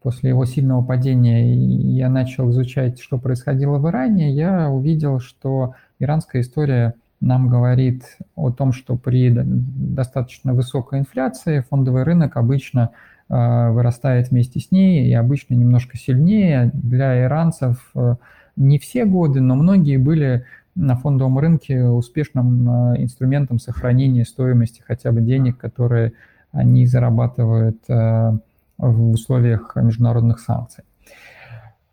после 0.02 0.30
его 0.30 0.44
сильного 0.44 0.82
падения 0.84 1.54
я 1.54 2.08
начал 2.08 2.50
изучать, 2.50 3.00
что 3.00 3.18
происходило 3.18 3.78
в 3.78 3.88
Иране, 3.88 4.32
я 4.32 4.70
увидел, 4.70 5.18
что 5.20 5.74
Иранская 5.98 6.42
история 6.42 6.94
нам 7.20 7.48
говорит 7.48 8.18
о 8.34 8.50
том, 8.50 8.72
что 8.72 8.96
при 8.96 9.32
достаточно 9.34 10.52
высокой 10.52 11.00
инфляции 11.00 11.64
фондовый 11.68 12.02
рынок 12.02 12.36
обычно 12.36 12.90
э, 13.28 13.70
вырастает 13.70 14.30
вместе 14.30 14.60
с 14.60 14.70
ней 14.70 15.08
и 15.08 15.12
обычно 15.14 15.54
немножко 15.54 15.96
сильнее. 15.96 16.70
Для 16.74 17.24
иранцев 17.24 17.90
э, 17.94 18.16
не 18.56 18.78
все 18.78 19.06
годы, 19.06 19.40
но 19.40 19.54
многие 19.54 19.96
были 19.96 20.44
на 20.74 20.94
фондовом 20.94 21.38
рынке 21.38 21.84
успешным 21.84 22.92
э, 22.92 23.02
инструментом 23.02 23.58
сохранения 23.58 24.26
стоимости 24.26 24.82
хотя 24.86 25.10
бы 25.10 25.22
денег, 25.22 25.56
которые 25.56 26.12
они 26.56 26.86
зарабатывают 26.86 27.78
в 27.88 29.10
условиях 29.10 29.76
международных 29.76 30.40
санкций. 30.40 30.84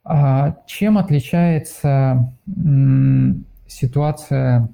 А 0.04 0.58
чем 0.66 0.98
отличается 0.98 2.34
ситуация 3.68 4.70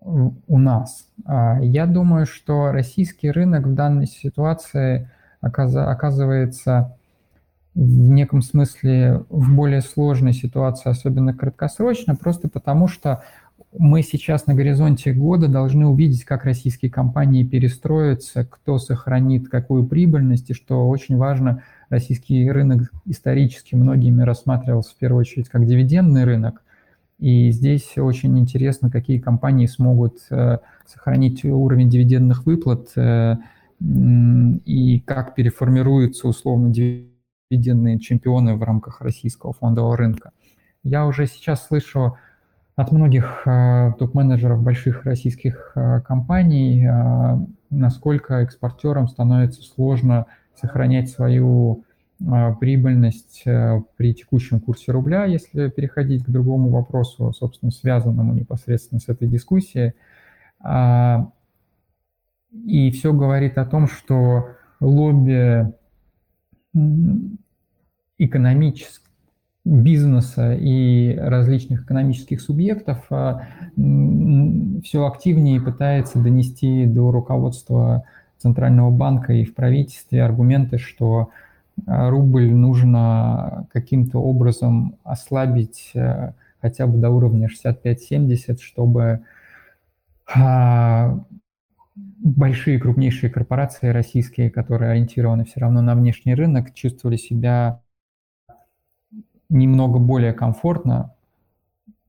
у 0.00 0.58
нас. 0.58 1.08
А, 1.24 1.58
я 1.60 1.86
думаю, 1.86 2.26
что 2.26 2.70
российский 2.70 3.30
рынок 3.30 3.66
в 3.66 3.74
данной 3.74 4.06
ситуации 4.06 5.10
оказывается 5.40 6.96
в 7.74 8.08
неком 8.08 8.40
смысле 8.40 9.24
в 9.28 9.52
более 9.54 9.82
сложной 9.82 10.32
ситуации, 10.32 10.88
особенно 10.88 11.34
краткосрочно, 11.34 12.14
просто 12.14 12.48
потому 12.48 12.88
что 12.88 13.22
мы 13.78 14.02
сейчас 14.02 14.46
на 14.46 14.54
горизонте 14.54 15.12
года 15.12 15.48
должны 15.48 15.86
увидеть, 15.86 16.24
как 16.24 16.44
российские 16.44 16.90
компании 16.90 17.44
перестроятся, 17.44 18.44
кто 18.44 18.78
сохранит 18.78 19.48
какую 19.48 19.86
прибыльность, 19.86 20.50
и 20.50 20.54
что 20.54 20.88
очень 20.88 21.16
важно, 21.16 21.62
российский 21.88 22.50
рынок 22.50 22.90
исторически 23.04 23.74
многими 23.74 24.22
рассматривался 24.22 24.94
в 24.94 24.98
первую 24.98 25.20
очередь 25.20 25.48
как 25.48 25.66
дивидендный 25.66 26.24
рынок, 26.24 26.62
и 27.18 27.50
здесь 27.50 27.96
очень 27.96 28.38
интересно, 28.38 28.90
какие 28.90 29.18
компании 29.18 29.66
смогут 29.66 30.18
э, 30.30 30.58
сохранить 30.86 31.44
уровень 31.44 31.88
дивидендных 31.88 32.44
выплат 32.44 32.90
э, 32.96 33.36
и 33.80 35.00
как 35.00 35.34
переформируются 35.34 36.28
условно 36.28 36.70
дивидендные 36.70 37.98
чемпионы 37.98 38.56
в 38.56 38.62
рамках 38.62 39.00
российского 39.00 39.52
фондового 39.54 39.96
рынка. 39.96 40.32
Я 40.82 41.06
уже 41.06 41.26
сейчас 41.26 41.66
слышу 41.66 42.16
от 42.76 42.92
многих 42.92 43.42
э, 43.46 43.92
топ-менеджеров 43.98 44.62
больших 44.62 45.04
российских 45.04 45.74
компаний, 46.06 46.86
насколько 47.70 48.34
экспортерам 48.36 49.08
становится 49.08 49.62
сложно 49.62 50.26
сохранять 50.54 51.10
свою 51.10 51.84
прибыльность 52.60 53.42
э, 53.44 53.82
при 53.96 54.14
текущем 54.14 54.60
курсе 54.60 54.90
рубля, 54.90 55.26
если 55.26 55.68
переходить 55.68 56.24
к 56.24 56.30
другому 56.30 56.70
вопросу, 56.70 57.32
собственно, 57.34 57.70
связанному 57.70 58.32
непосредственно 58.32 59.00
с 59.00 59.08
этой 59.08 59.28
дискуссией. 59.28 59.92
А, 60.60 61.30
и 62.50 62.90
все 62.90 63.12
говорит 63.12 63.58
о 63.58 63.66
том, 63.66 63.86
что 63.86 64.48
лобби 64.80 65.74
экономического 68.16 69.05
бизнеса 69.66 70.54
и 70.54 71.16
различных 71.16 71.82
экономических 71.84 72.40
субъектов 72.40 73.04
а, 73.10 73.48
все 74.84 75.06
активнее 75.06 75.60
пытается 75.60 76.20
донести 76.20 76.86
до 76.86 77.10
руководства 77.10 78.04
Центрального 78.38 78.90
банка 78.90 79.32
и 79.32 79.44
в 79.44 79.54
правительстве 79.54 80.22
аргументы, 80.22 80.78
что 80.78 81.30
а, 81.84 82.08
рубль 82.10 82.48
нужно 82.48 83.66
каким-то 83.72 84.18
образом 84.18 84.98
ослабить 85.02 85.90
э, 85.94 86.32
хотя 86.60 86.86
бы 86.86 86.98
до 86.98 87.10
уровня 87.10 87.48
65-70, 87.48 88.60
чтобы 88.60 89.22
а, 90.32 91.18
большие 91.96 92.78
крупнейшие 92.78 93.30
корпорации 93.30 93.88
российские, 93.88 94.48
которые 94.48 94.92
ориентированы 94.92 95.44
все 95.44 95.58
равно 95.58 95.82
на 95.82 95.96
внешний 95.96 96.36
рынок, 96.36 96.72
чувствовали 96.72 97.16
себя 97.16 97.80
немного 99.48 99.98
более 99.98 100.32
комфортно, 100.32 101.14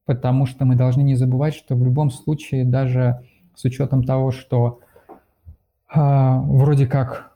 потому 0.06 0.46
что 0.46 0.66
мы 0.66 0.76
должны 0.76 1.02
не 1.02 1.16
забывать, 1.16 1.54
что 1.54 1.76
в 1.76 1.84
любом 1.84 2.10
случае, 2.12 2.66
даже 2.66 3.22
с 3.56 3.66
учетом 3.66 4.04
того, 4.04 4.32
что 4.32 4.80
э, 5.94 6.00
вроде 6.00 6.88
как 6.88 7.32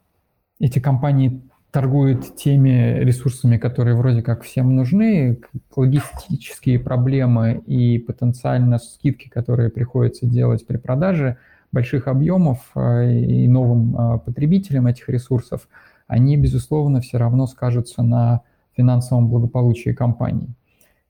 эти 0.60 0.80
компании 0.80 1.42
торгует 1.72 2.36
теми 2.36 3.00
ресурсами, 3.00 3.58
которые 3.58 3.96
вроде 3.96 4.22
как 4.22 4.44
всем 4.44 4.76
нужны, 4.76 5.40
логистические 5.76 6.80
проблемы 6.80 7.62
и 7.66 7.98
потенциально 7.98 8.78
скидки, 8.78 9.30
которые 9.30 9.70
приходится 9.70 10.26
делать 10.26 10.68
при 10.68 10.78
продаже 10.78 11.38
больших 11.72 12.08
объемов 12.08 12.72
э, 12.76 13.14
и 13.14 13.48
новым 13.48 13.96
э, 13.96 14.20
потребителям 14.20 14.88
этих 14.88 15.08
ресурсов, 15.10 15.68
они, 16.08 16.36
безусловно, 16.36 17.00
все 17.00 17.18
равно 17.18 17.48
скажутся 17.48 18.04
на 18.04 18.42
финансовом 18.76 19.28
благополучии 19.28 19.92
компании. 19.92 20.54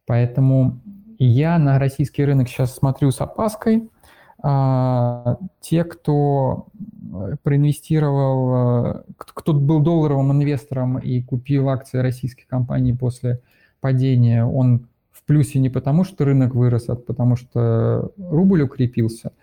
Поэтому 0.06 0.80
я 1.18 1.58
на 1.60 1.80
российский 1.80 2.26
рынок 2.26 2.50
сейчас 2.50 2.76
смотрю 2.76 3.12
с 3.12 3.22
опаской. 3.22 3.90
А, 4.44 5.38
те, 5.62 5.84
кто 5.84 6.68
Э, 7.12 7.36
проинвестировал, 7.44 8.96
э, 9.00 9.04
кто 9.18 9.54
был 9.54 9.82
долларовым 9.82 10.32
инвестором 10.32 10.98
и 10.98 11.22
купил 11.22 11.70
акции 11.70 11.98
российской 11.98 12.46
компании 12.46 12.94
после 12.94 13.42
падения, 13.82 14.46
он 14.46 14.88
в 15.12 15.24
плюсе 15.24 15.60
не 15.60 15.70
потому, 15.70 16.04
что 16.06 16.24
рынок 16.26 16.56
вырос, 16.56 16.88
а 16.88 16.96
потому 16.96 17.36
что 17.36 18.12
рубль 18.18 18.62
укрепился. 18.62 19.34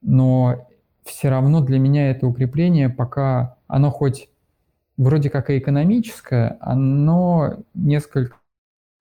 Но 0.00 0.66
все 1.04 1.28
равно 1.28 1.60
для 1.60 1.78
меня 1.78 2.10
это 2.10 2.26
укрепление 2.26 2.88
пока, 2.88 3.56
оно 3.66 3.90
хоть 3.90 4.29
вроде 5.00 5.30
как 5.30 5.48
и 5.50 5.58
экономическое, 5.58 6.58
оно 6.60 7.56
несколько 7.74 8.36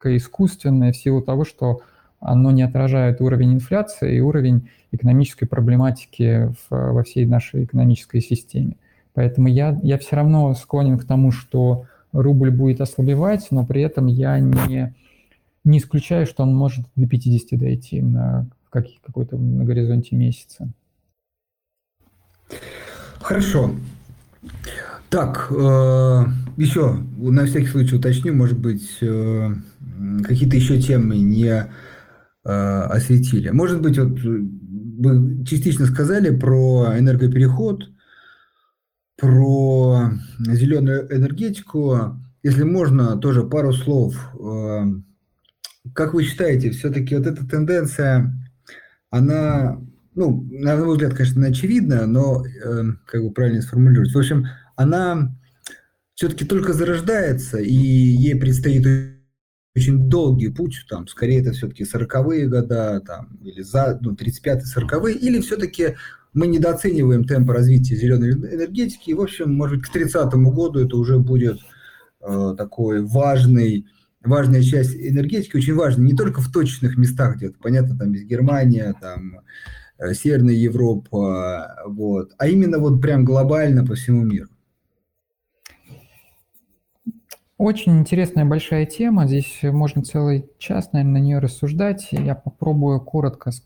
искусственное 0.04 0.94
в 0.94 0.98
силу 0.98 1.22
того, 1.22 1.44
что 1.44 1.82
оно 2.22 2.52
не 2.52 2.64
отражает 2.64 3.22
уровень 3.22 3.54
инфляции 3.54 4.16
и 4.16 4.22
уровень 4.22 4.70
экономической 4.92 5.46
проблематики 5.46 6.54
в, 6.70 6.94
во 6.94 7.04
всей 7.04 7.26
нашей 7.26 7.66
экономической 7.66 8.22
системе. 8.22 8.78
Поэтому 9.14 9.50
я, 9.50 9.78
я 9.84 9.98
все 9.98 10.16
равно 10.16 10.54
склонен 10.54 10.98
к 10.98 11.06
тому, 11.06 11.32
что 11.32 11.86
рубль 12.14 12.50
будет 12.50 12.80
ослабевать, 12.80 13.48
но 13.52 13.66
при 13.66 13.82
этом 13.82 14.08
я 14.08 14.40
не, 14.40 14.94
не 15.66 15.78
исключаю, 15.80 16.26
что 16.26 16.44
он 16.44 16.56
может 16.56 16.86
до 16.96 17.08
50 17.08 17.60
дойти 17.60 18.02
на 18.02 18.48
как, 18.70 18.86
какой-то 19.06 19.38
на 19.38 19.66
горизонте 19.66 20.16
месяца. 20.16 20.70
Хорошо. 23.20 23.72
Так, 25.10 25.48
э, 25.50 26.26
еще 26.58 26.94
на 27.18 27.46
всякий 27.46 27.68
случай 27.68 27.96
уточню, 27.96 28.34
может 28.34 28.60
быть, 28.60 28.98
э, 29.02 29.54
какие-то 30.24 30.56
еще 30.56 30.80
темы 30.80 31.18
не 31.18 31.68
Э, 32.46 32.84
осветили. 32.90 33.50
Может 33.50 33.82
быть, 33.82 33.98
вот 33.98 34.18
вы 34.22 35.46
частично 35.46 35.86
сказали 35.86 36.36
про 36.36 36.98
энергопереход, 36.98 37.84
про 39.18 40.12
зеленую 40.40 41.14
энергетику. 41.16 42.18
Если 42.42 42.64
можно, 42.64 43.18
тоже 43.18 43.44
пару 43.44 43.74
слов. 43.74 44.16
Э, 44.40 44.84
как 45.94 46.14
вы 46.14 46.24
считаете, 46.24 46.72
все-таки 46.72 47.16
вот 47.16 47.28
эта 47.28 47.46
тенденция, 47.46 48.34
она, 49.12 49.80
ну, 50.16 50.48
на 50.50 50.78
мой 50.78 50.94
взгляд, 50.94 51.14
конечно, 51.14 51.42
она 51.42 51.50
очевидна, 51.50 52.08
но 52.08 52.46
э, 52.46 52.84
как 53.06 53.22
бы 53.22 53.32
правильно 53.32 53.62
сформулировать. 53.62 54.14
В 54.14 54.18
общем, 54.18 54.48
она 54.80 55.36
все-таки 56.16 56.46
только 56.46 56.72
зарождается, 56.72 57.58
и 57.58 57.74
ей 57.74 58.36
предстоит 58.36 58.88
очень 59.76 60.10
долгий 60.10 60.48
путь, 60.48 60.86
там, 60.90 61.06
скорее 61.10 61.42
это 61.42 61.52
все-таки 61.52 61.84
40-е 61.84 62.48
года, 62.48 63.02
там, 63.06 63.38
или 63.44 63.62
за, 63.62 64.00
ну, 64.02 64.14
35-40-е, 64.14 65.16
или 65.16 65.42
все-таки 65.42 65.96
мы 66.32 66.48
недооцениваем 66.48 67.26
темп 67.26 67.50
развития 67.50 67.98
зеленой 67.98 68.32
энергетики, 68.32 69.10
и, 69.10 69.14
в 69.14 69.22
общем, 69.22 69.54
может 69.54 69.80
быть, 69.80 69.88
к 69.88 69.92
30 69.92 70.34
году 70.34 70.80
это 70.80 70.96
уже 70.96 71.20
будет 71.20 71.60
э, 72.22 72.56
такой 72.58 73.02
важный, 73.02 73.86
важная 74.24 74.64
часть 74.64 74.96
энергетики, 74.96 75.58
очень 75.58 75.76
важная, 75.76 76.06
не 76.06 76.16
только 76.16 76.40
в 76.40 76.50
точных 76.54 76.98
местах 76.98 77.36
где-то, 77.36 77.58
понятно, 77.62 77.98
там, 77.98 78.14
есть 78.14 78.28
Германия, 78.28 78.96
там, 79.02 79.42
э, 79.98 80.14
Северная 80.14 80.56
Европа, 80.56 81.84
вот, 81.86 82.32
а 82.38 82.48
именно 82.48 82.80
вот 82.80 83.02
прям 83.02 83.26
глобально 83.26 83.86
по 83.86 83.96
всему 83.96 84.24
миру. 84.24 84.48
Очень 87.60 88.00
интересная 88.00 88.46
большая 88.46 88.86
тема. 88.86 89.28
Здесь 89.28 89.60
можно 89.64 90.02
целый 90.02 90.50
час, 90.60 90.94
наверное, 90.94 91.20
на 91.20 91.24
нее 91.26 91.40
рассуждать. 91.40 92.08
Я 92.12 92.34
попробую 92.34 93.02
коротко, 93.02 93.52
с, 93.52 93.62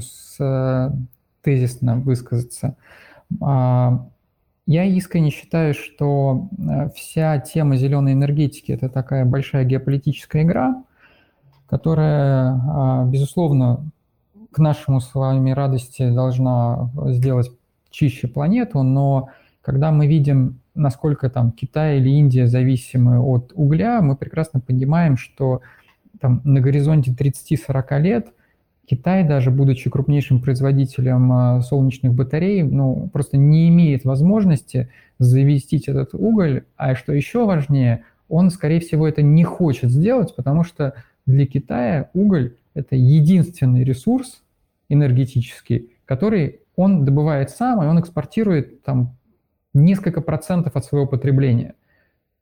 с, 0.00 0.92
тезисно 1.40 1.96
высказаться. 2.00 2.76
А, 3.40 4.06
я 4.66 4.84
искренне 4.84 5.30
считаю, 5.30 5.72
что 5.72 6.50
э, 6.58 6.90
вся 6.94 7.38
тема 7.38 7.76
зеленой 7.76 8.12
энергетики– 8.12 8.72
это 8.72 8.90
такая 8.90 9.24
большая 9.24 9.64
геополитическая 9.64 10.42
игра, 10.42 10.84
которая, 11.66 12.60
а, 12.68 13.04
безусловно, 13.06 13.86
к 14.52 14.58
нашему 14.58 15.00
с 15.00 15.14
вами 15.14 15.50
радости 15.52 16.10
должна 16.10 16.90
сделать 17.06 17.50
чище 17.88 18.28
планету, 18.28 18.82
но 18.82 19.30
когда 19.62 19.92
мы 19.92 20.06
видим 20.06 20.60
насколько 20.74 21.30
там 21.30 21.52
Китай 21.52 21.98
или 21.98 22.10
Индия 22.10 22.46
зависимы 22.46 23.18
от 23.20 23.52
угля, 23.54 24.00
мы 24.02 24.16
прекрасно 24.16 24.60
понимаем, 24.60 25.16
что 25.16 25.62
там 26.20 26.40
на 26.44 26.60
горизонте 26.60 27.12
30-40 27.12 28.00
лет 28.00 28.28
Китай, 28.86 29.26
даже 29.26 29.50
будучи 29.50 29.88
крупнейшим 29.88 30.40
производителем 30.40 31.32
а, 31.32 31.60
солнечных 31.62 32.12
батарей, 32.12 32.62
ну, 32.62 33.08
просто 33.12 33.36
не 33.36 33.68
имеет 33.68 34.04
возможности 34.04 34.90
завестить 35.18 35.88
этот 35.88 36.10
уголь, 36.12 36.64
а 36.76 36.94
что 36.94 37.12
еще 37.12 37.46
важнее, 37.46 38.04
он, 38.28 38.50
скорее 38.50 38.80
всего, 38.80 39.08
это 39.08 39.22
не 39.22 39.44
хочет 39.44 39.90
сделать, 39.90 40.34
потому 40.36 40.64
что 40.64 40.94
для 41.24 41.46
Китая 41.46 42.10
уголь– 42.12 42.56
это 42.74 42.96
единственный 42.96 43.84
ресурс 43.84 44.42
энергетический, 44.88 45.90
который 46.04 46.60
он 46.76 47.04
добывает 47.04 47.50
сам, 47.50 47.82
и 47.82 47.86
он 47.86 47.98
экспортирует 48.00 48.82
там 48.82 49.16
несколько 49.74 50.20
процентов 50.20 50.76
от 50.76 50.84
своего 50.84 51.06
потребления. 51.06 51.74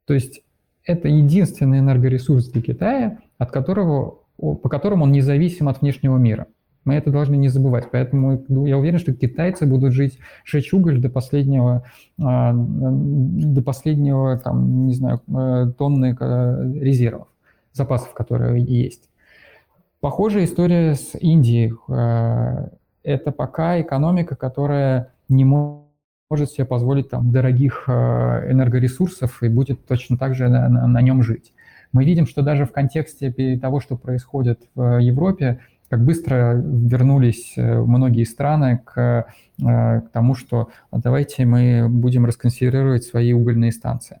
То 0.05 0.13
есть 0.13 0.43
это 0.85 1.07
единственный 1.07 1.79
энергоресурс 1.79 2.49
для 2.49 2.61
Китая, 2.61 3.19
от 3.37 3.51
которого, 3.51 4.19
по 4.37 4.69
которому 4.69 5.03
он 5.05 5.11
независим 5.11 5.67
от 5.67 5.81
внешнего 5.81 6.17
мира. 6.17 6.47
Мы 6.85 6.95
это 6.95 7.11
должны 7.11 7.35
не 7.35 7.47
забывать. 7.47 7.89
Поэтому 7.91 8.43
я 8.65 8.77
уверен, 8.77 8.99
что 8.99 9.13
китайцы 9.13 9.65
будут 9.65 9.93
жить, 9.93 10.19
жечь 10.43 10.73
уголь 10.73 10.99
до 10.99 11.09
последнего, 11.09 11.83
а, 12.21 12.51
до 12.53 13.61
последнего 13.61 14.37
там, 14.37 14.87
не 14.87 14.93
знаю, 14.93 15.21
э, 15.27 15.71
тонны 15.77 16.15
э, 16.19 16.71
резервов, 16.79 17.27
запасов, 17.71 18.13
которые 18.13 18.61
есть. 18.61 19.09
Похожая 20.01 20.43
история 20.43 20.95
с 20.95 21.17
Индией. 21.17 21.73
Э, 21.87 22.67
это 23.03 23.31
пока 23.31 23.79
экономика, 23.79 24.35
которая 24.35 25.13
не 25.29 25.45
может 25.45 25.82
может 26.33 26.49
себе 26.49 26.65
позволить 26.65 27.11
там 27.11 27.31
дорогих 27.31 27.83
э, 27.85 27.91
энергоресурсов 28.51 29.43
и 29.43 29.49
будет 29.49 29.85
точно 29.85 30.17
так 30.17 30.33
же 30.33 30.49
на, 30.49 30.67
на, 30.67 30.87
на 30.87 31.01
нем 31.03 31.21
жить. 31.21 31.53
Мы 31.91 32.05
видим, 32.05 32.25
что 32.25 32.41
даже 32.41 32.65
в 32.65 32.71
контексте 32.71 33.31
того, 33.61 33.79
что 33.79 33.97
происходит 33.97 34.59
в 34.73 34.97
Европе, 34.97 35.59
как 35.89 36.03
быстро 36.03 36.55
вернулись 36.55 37.53
э, 37.55 37.81
многие 37.81 38.23
страны 38.23 38.81
к, 38.83 39.27
э, 39.61 40.01
к 40.01 40.09
тому, 40.11 40.33
что 40.33 40.69
давайте 40.91 41.45
мы 41.45 41.87
будем 41.87 42.25
расконсервировать 42.25 43.03
свои 43.03 43.31
угольные 43.31 43.71
станции. 43.71 44.17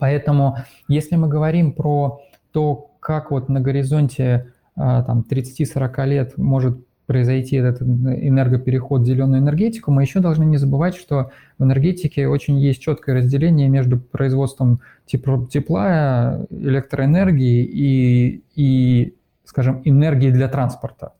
Поэтому, 0.00 0.56
если 0.88 1.14
мы 1.14 1.28
говорим 1.28 1.74
про 1.74 2.22
то, 2.50 2.90
как 2.98 3.30
вот 3.30 3.48
на 3.48 3.60
горизонте 3.60 4.52
там, 4.74 5.24
30-40 5.30 6.06
лет 6.06 6.38
может 6.38 6.89
произойти 7.10 7.56
этот 7.56 7.82
энергопереход 7.82 9.00
в 9.00 9.04
зеленую 9.04 9.40
энергетику, 9.40 9.90
мы 9.90 10.02
еще 10.02 10.20
должны 10.20 10.44
не 10.44 10.58
забывать, 10.58 10.94
что 10.94 11.32
в 11.58 11.64
энергетике 11.64 12.28
очень 12.28 12.56
есть 12.60 12.80
четкое 12.80 13.16
разделение 13.16 13.68
между 13.68 13.98
производством 13.98 14.80
тепла, 15.06 16.46
электроэнергии 16.50 17.64
и, 17.64 18.44
и 18.54 19.16
скажем, 19.44 19.82
энергии 19.84 20.30
для 20.30 20.46
транспорта. 20.46 21.14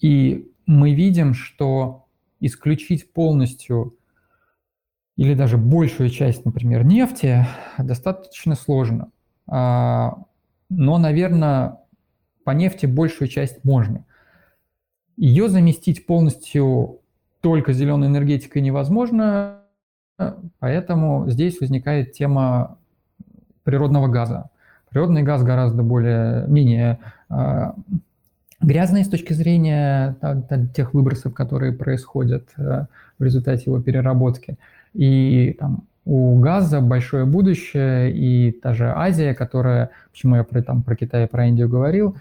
И 0.00 0.50
мы 0.66 0.94
видим, 0.94 1.32
что 1.32 2.06
исключить 2.40 3.12
полностью 3.12 3.94
или 5.14 5.34
даже 5.34 5.58
большую 5.58 6.10
часть, 6.10 6.44
например, 6.44 6.84
нефти 6.84 7.46
достаточно 7.78 8.56
сложно. 8.56 9.12
А, 9.46 10.24
но, 10.68 10.98
наверное, 10.98 11.76
по 12.42 12.50
нефти 12.50 12.86
большую 12.86 13.28
часть 13.28 13.62
можно. 13.62 14.04
Ее 15.18 15.48
заместить 15.48 16.06
полностью 16.06 17.00
только 17.40 17.72
зеленой 17.72 18.06
энергетикой 18.06 18.62
невозможно, 18.62 19.58
поэтому 20.60 21.28
здесь 21.28 21.60
возникает 21.60 22.12
тема 22.12 22.78
природного 23.64 24.06
газа. 24.06 24.48
Природный 24.90 25.24
газ 25.24 25.42
гораздо 25.42 25.82
более, 25.82 26.46
менее 26.46 26.98
э, 27.30 27.72
грязный 28.60 29.04
с 29.04 29.08
точки 29.08 29.32
зрения 29.32 30.16
тех 30.74 30.94
выбросов, 30.94 31.34
которые 31.34 31.72
происходят 31.72 32.44
э, 32.56 32.86
в 33.18 33.22
результате 33.22 33.64
его 33.66 33.80
переработки. 33.82 34.56
И 34.94 35.56
там, 35.58 35.82
у 36.04 36.38
газа 36.38 36.80
большое 36.80 37.26
будущее, 37.26 38.12
и 38.12 38.52
та 38.52 38.72
же 38.72 38.86
Азия, 38.86 39.34
которая, 39.34 39.90
почему 40.12 40.36
я 40.36 40.44
про, 40.44 40.62
там, 40.62 40.82
про 40.82 40.96
Китай 40.96 41.24
и 41.24 41.28
про 41.28 41.48
Индию 41.48 41.68
говорил, 41.68 42.16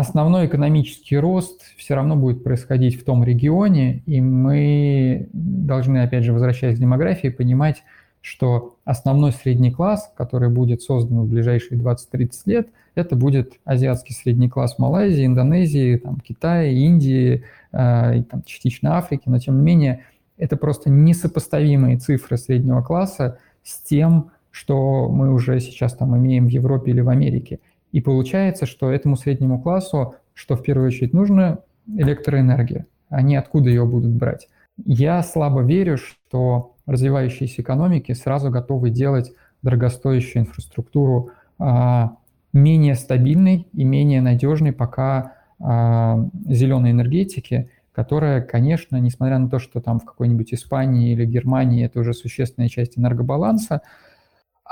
основной 0.00 0.46
экономический 0.46 1.18
рост 1.18 1.62
все 1.76 1.94
равно 1.94 2.16
будет 2.16 2.42
происходить 2.42 3.00
в 3.00 3.04
том 3.04 3.22
регионе, 3.22 4.02
и 4.06 4.20
мы 4.20 5.28
должны, 5.32 5.98
опять 5.98 6.24
же, 6.24 6.32
возвращаясь 6.32 6.76
к 6.76 6.80
демографии, 6.80 7.28
понимать, 7.28 7.82
что 8.22 8.76
основной 8.84 9.32
средний 9.32 9.70
класс, 9.70 10.12
который 10.16 10.48
будет 10.48 10.82
создан 10.82 11.20
в 11.20 11.28
ближайшие 11.28 11.80
20-30 11.80 12.30
лет, 12.46 12.68
это 12.94 13.16
будет 13.16 13.54
азиатский 13.64 14.14
средний 14.14 14.48
класс 14.48 14.78
Малайзии, 14.78 15.24
Индонезии, 15.24 15.96
там, 15.96 16.18
Китая, 16.20 16.64
Индии, 16.70 17.44
э, 17.72 18.18
и, 18.18 18.22
там, 18.22 18.42
частично 18.44 18.96
Африки, 18.96 19.22
но 19.26 19.38
тем 19.38 19.58
не 19.58 19.62
менее 19.62 20.04
это 20.36 20.56
просто 20.56 20.90
несопоставимые 20.90 21.98
цифры 21.98 22.36
среднего 22.36 22.82
класса 22.82 23.38
с 23.62 23.80
тем, 23.82 24.30
что 24.50 25.08
мы 25.08 25.32
уже 25.32 25.60
сейчас 25.60 25.94
там 25.94 26.16
имеем 26.16 26.46
в 26.46 26.50
Европе 26.50 26.90
или 26.90 27.00
в 27.00 27.08
Америке. 27.08 27.60
И 27.92 28.00
получается, 28.00 28.66
что 28.66 28.90
этому 28.90 29.16
среднему 29.16 29.60
классу, 29.60 30.14
что 30.34 30.56
в 30.56 30.62
первую 30.62 30.88
очередь 30.88 31.12
нужно, 31.12 31.60
электроэнергия. 31.86 32.86
Они 33.08 33.36
откуда 33.36 33.68
ее 33.68 33.84
будут 33.84 34.12
брать? 34.12 34.48
Я 34.84 35.22
слабо 35.22 35.62
верю, 35.62 35.98
что 35.98 36.76
развивающиеся 36.86 37.62
экономики 37.62 38.12
сразу 38.12 38.50
готовы 38.50 38.90
делать 38.90 39.32
дорогостоящую 39.62 40.42
инфраструктуру 40.42 41.30
а, 41.58 42.16
менее 42.52 42.94
стабильной 42.94 43.68
и 43.72 43.84
менее 43.84 44.22
надежной 44.22 44.72
пока 44.72 45.34
а, 45.58 46.28
зеленой 46.46 46.92
энергетики, 46.92 47.70
которая, 47.92 48.40
конечно, 48.40 48.96
несмотря 48.96 49.38
на 49.38 49.50
то, 49.50 49.58
что 49.58 49.80
там 49.80 50.00
в 50.00 50.04
какой-нибудь 50.04 50.54
Испании 50.54 51.12
или 51.12 51.26
Германии 51.26 51.84
это 51.84 52.00
уже 52.00 52.14
существенная 52.14 52.68
часть 52.68 52.98
энергобаланса, 52.98 53.82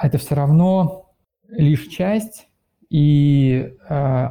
это 0.01 0.19
все 0.19 0.35
равно 0.35 1.13
лишь 1.49 1.87
часть, 1.89 2.48
и 2.91 3.75
э, 3.89 4.29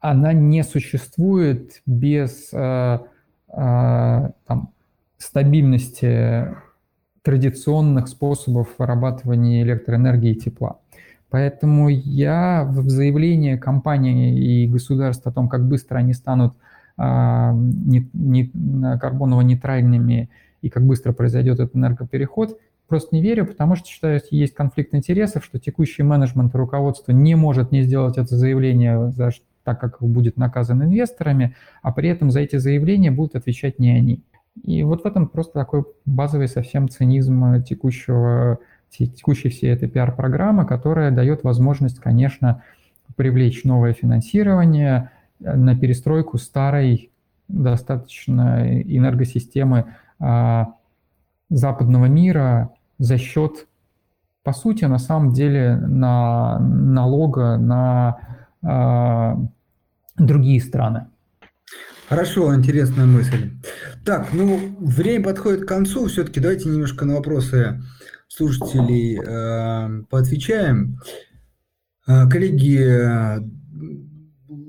она 0.00 0.32
не 0.32 0.62
существует 0.64 1.82
без 1.86 2.50
э, 2.52 2.98
э, 3.48 4.30
там, 4.46 4.70
стабильности 5.18 6.54
традиционных 7.22 8.08
способов 8.08 8.68
вырабатывания 8.78 9.62
электроэнергии 9.62 10.32
и 10.32 10.36
тепла. 10.36 10.78
Поэтому 11.30 11.88
я 11.88 12.64
в 12.68 12.88
заявлении 12.90 13.56
компании 13.56 14.38
и 14.38 14.68
государств 14.68 15.26
о 15.26 15.32
том, 15.32 15.48
как 15.48 15.66
быстро 15.66 15.96
они 15.96 16.12
станут 16.12 16.54
а, 16.96 17.52
не, 17.54 18.08
не, 18.12 18.52
карбоново-нейтральными 19.00 20.28
и 20.62 20.70
как 20.70 20.84
быстро 20.84 21.12
произойдет 21.12 21.58
этот 21.58 21.74
энергопереход, 21.74 22.56
просто 22.88 23.14
не 23.14 23.22
верю, 23.22 23.46
потому 23.46 23.76
что 23.76 23.88
считаю, 23.88 24.18
что 24.18 24.28
есть 24.30 24.54
конфликт 24.54 24.94
интересов, 24.94 25.44
что 25.44 25.58
текущий 25.58 26.02
менеджмент 26.02 26.54
и 26.54 26.58
руководство 26.58 27.12
не 27.12 27.34
может 27.34 27.72
не 27.72 27.82
сделать 27.82 28.18
это 28.18 28.36
заявление, 28.36 29.10
за, 29.12 29.30
так 29.62 29.80
как 29.80 29.98
будет 30.00 30.36
наказан 30.36 30.82
инвесторами, 30.82 31.56
а 31.82 31.92
при 31.92 32.08
этом 32.08 32.30
за 32.30 32.40
эти 32.40 32.56
заявления 32.56 33.10
будут 33.10 33.36
отвечать 33.36 33.78
не 33.78 33.92
они. 33.92 34.22
И 34.62 34.82
вот 34.82 35.02
в 35.02 35.06
этом 35.06 35.26
просто 35.26 35.54
такой 35.54 35.84
базовый 36.04 36.48
совсем 36.48 36.88
цинизм 36.88 37.62
текущего, 37.64 38.58
текущей 38.90 39.48
всей 39.48 39.70
этой 39.72 39.88
пиар-программы, 39.88 40.64
которая 40.64 41.10
дает 41.10 41.42
возможность, 41.42 41.98
конечно, 41.98 42.62
привлечь 43.16 43.64
новое 43.64 43.92
финансирование 43.92 45.10
на 45.40 45.76
перестройку 45.76 46.38
старой 46.38 47.10
достаточно 47.48 48.80
энергосистемы 48.82 49.86
а, 50.18 50.74
западного 51.48 52.06
мира 52.06 52.70
за 52.98 53.18
счет, 53.18 53.66
по 54.42 54.52
сути, 54.52 54.84
на 54.84 54.98
самом 54.98 55.32
деле, 55.32 55.76
на 55.76 56.58
налога 56.58 57.56
на 57.56 58.18
а, 58.62 59.36
другие 60.16 60.60
страны. 60.60 61.06
Хорошо, 62.08 62.54
интересная 62.54 63.06
мысль. 63.06 63.52
Так, 64.04 64.28
ну, 64.32 64.76
время 64.78 65.24
подходит 65.24 65.64
к 65.64 65.68
концу. 65.68 66.06
Все-таки 66.06 66.40
давайте 66.40 66.68
немножко 66.68 67.06
на 67.06 67.14
вопросы 67.14 67.82
слушателей 68.28 69.18
э, 69.18 70.04
поотвечаем. 70.10 71.00
Э, 72.06 72.28
коллеги, 72.28 73.40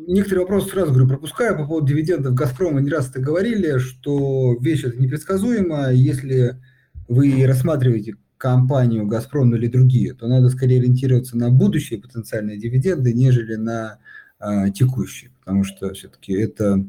некоторые 0.08 0.42
вопросы 0.42 0.70
сразу 0.70 0.92
говорю, 0.92 1.10
пропускаю 1.10 1.58
по 1.58 1.66
поводу 1.66 1.88
дивидендов 1.88 2.34
Газпрома. 2.34 2.82
Не 2.82 2.90
раз 2.90 3.10
это 3.10 3.20
говорили, 3.20 3.78
что 3.78 4.56
вещь 4.60 4.84
это 4.84 4.98
непредсказуема. 4.98 5.92
Если 5.92 6.60
вы 7.08 7.46
рассматриваете 7.46 8.16
компанию 8.38 9.08
Газпром 9.08 9.56
или 9.56 9.68
другие, 9.68 10.14
то 10.14 10.28
надо 10.28 10.50
скорее 10.50 10.80
ориентироваться 10.80 11.38
на 11.38 11.50
будущие 11.50 12.02
потенциальные 12.02 12.58
дивиденды, 12.58 13.14
нежели 13.14 13.56
на 13.56 14.00
э, 14.40 14.72
текущие, 14.72 15.32
потому 15.40 15.64
что 15.64 15.94
все-таки 15.94 16.34
это 16.34 16.86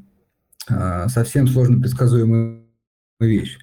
э, 0.69 1.09
совсем 1.09 1.47
сложно 1.47 1.81
предсказуемая 1.81 2.63
вещь. 3.21 3.59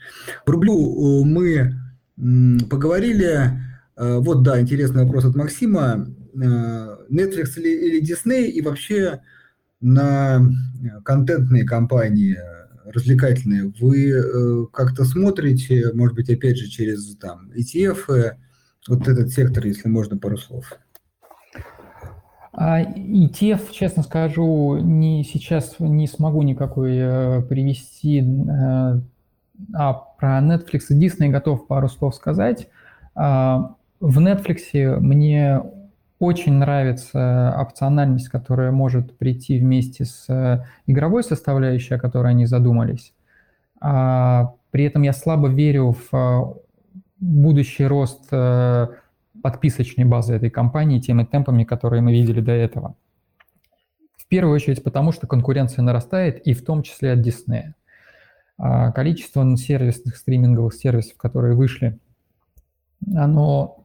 В 0.46 0.50
рублю 0.50 1.24
мы 1.24 1.76
поговорили. 2.16 3.52
Э, 3.96 4.18
вот, 4.20 4.44
да, 4.44 4.60
интересный 4.60 5.04
вопрос 5.04 5.26
от 5.26 5.36
Максима. 5.36 6.08
Э, 6.36 6.98
Netflix 7.10 7.58
или, 7.58 7.70
или 7.70 8.02
Disney 8.02 8.46
и 8.46 8.62
вообще 8.62 9.22
на 9.84 10.42
контентные 11.04 11.66
компании 11.66 12.38
развлекательные 12.86 13.74
вы 13.80 14.12
э, 14.12 14.66
как-то 14.72 15.06
смотрите, 15.06 15.92
может 15.94 16.16
быть, 16.16 16.30
опять 16.30 16.58
же, 16.58 16.68
через 16.68 17.16
там 17.18 17.50
ETF, 17.52 18.36
вот 18.88 19.08
этот 19.08 19.30
сектор, 19.30 19.66
если 19.66 19.88
можно, 19.88 20.18
пару 20.18 20.38
слов? 20.38 20.74
А 22.52 22.82
ETF, 22.84 23.72
честно 23.72 24.04
скажу, 24.04 24.78
не, 24.78 25.24
сейчас 25.24 25.76
не 25.80 26.08
смогу 26.08 26.44
никакой 26.44 26.98
э, 26.98 27.42
привести. 27.42 28.22
Э, 28.22 29.00
а 29.74 29.94
про 29.94 30.40
Netflix 30.40 30.82
и 30.90 31.00
Disney 31.00 31.30
готов 31.30 31.68
пару 31.68 31.90
слов 31.90 32.16
сказать. 32.16 32.70
А, 33.16 33.76
в 34.00 34.20
Netflix 34.20 35.00
мне 35.00 35.62
очень 36.24 36.54
нравится 36.54 37.54
опциональность, 37.60 38.30
которая 38.30 38.72
может 38.72 39.18
прийти 39.18 39.60
вместе 39.60 40.06
с 40.06 40.26
э, 40.30 40.64
игровой 40.88 41.24
составляющей, 41.24 41.96
о 41.96 42.00
которой 42.00 42.30
они 42.32 42.46
задумались. 42.46 43.14
А 43.82 44.54
при 44.72 44.86
этом 44.86 45.02
я 45.02 45.12
слабо 45.12 45.50
верю 45.50 45.92
в 45.92 46.16
э, 46.16 46.54
будущий 47.20 47.86
рост 47.86 48.28
э, 48.32 48.88
подписочной 49.42 50.06
базы 50.06 50.36
этой 50.36 50.50
компании 50.50 51.02
теми 51.02 51.26
темпами, 51.26 51.66
которые 51.66 52.02
мы 52.02 52.14
видели 52.14 52.40
до 52.40 52.54
этого. 52.54 52.96
В 54.16 54.26
первую 54.28 54.56
очередь 54.56 54.82
потому, 54.82 55.12
что 55.12 55.28
конкуренция 55.28 55.84
нарастает, 55.84 56.48
и 56.48 56.54
в 56.54 56.64
том 56.64 56.84
числе 56.84 57.12
от 57.12 57.20
Disney. 57.20 57.74
А 58.58 58.94
количество 58.94 59.58
сервисных 59.58 60.16
стриминговых 60.16 60.74
сервисов, 60.74 61.18
которые 61.18 61.56
вышли, 61.56 62.00
оно 63.14 63.83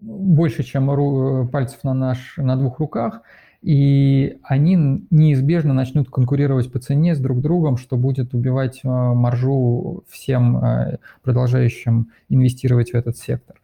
больше, 0.00 0.62
чем 0.62 0.90
ру, 0.90 1.48
пальцев 1.50 1.84
на, 1.84 1.94
наш, 1.94 2.36
на 2.36 2.56
двух 2.56 2.78
руках, 2.78 3.22
и 3.62 4.38
они 4.42 5.06
неизбежно 5.10 5.74
начнут 5.74 6.08
конкурировать 6.08 6.72
по 6.72 6.78
цене 6.78 7.14
с 7.14 7.18
друг 7.18 7.40
другом, 7.40 7.76
что 7.76 7.96
будет 7.96 8.32
убивать 8.32 8.80
э, 8.82 8.88
маржу 8.88 10.04
всем 10.08 10.64
э, 10.64 10.98
продолжающим 11.22 12.10
инвестировать 12.30 12.92
в 12.92 12.94
этот 12.94 13.18
сектор. 13.18 13.56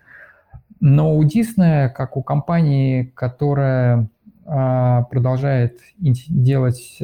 Но 0.81 1.17
у 1.17 1.25
Disney, 1.25 1.89
как 1.89 2.19
у 2.19 2.23
компании, 2.23 3.05
которая 3.15 4.09
э, 4.45 5.03
продолжает 5.11 5.81
делать 5.99 6.99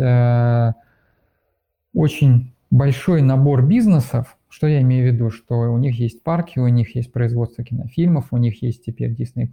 очень 1.95 2.55
большой 2.71 3.23
набор 3.23 3.63
бизнесов, 3.63 4.37
что 4.53 4.67
я 4.67 4.83
имею 4.83 5.09
в 5.09 5.15
виду? 5.15 5.31
Что 5.31 5.55
у 5.55 5.79
них 5.79 5.99
есть 5.99 6.23
парки, 6.23 6.59
у 6.59 6.69
них 6.69 6.95
есть 6.95 7.11
производство 7.11 7.65
кинофильмов, 7.65 8.27
у 8.33 8.37
них 8.37 8.63
есть 8.63 8.85
теперь 8.85 9.15
Disney+, 9.15 9.49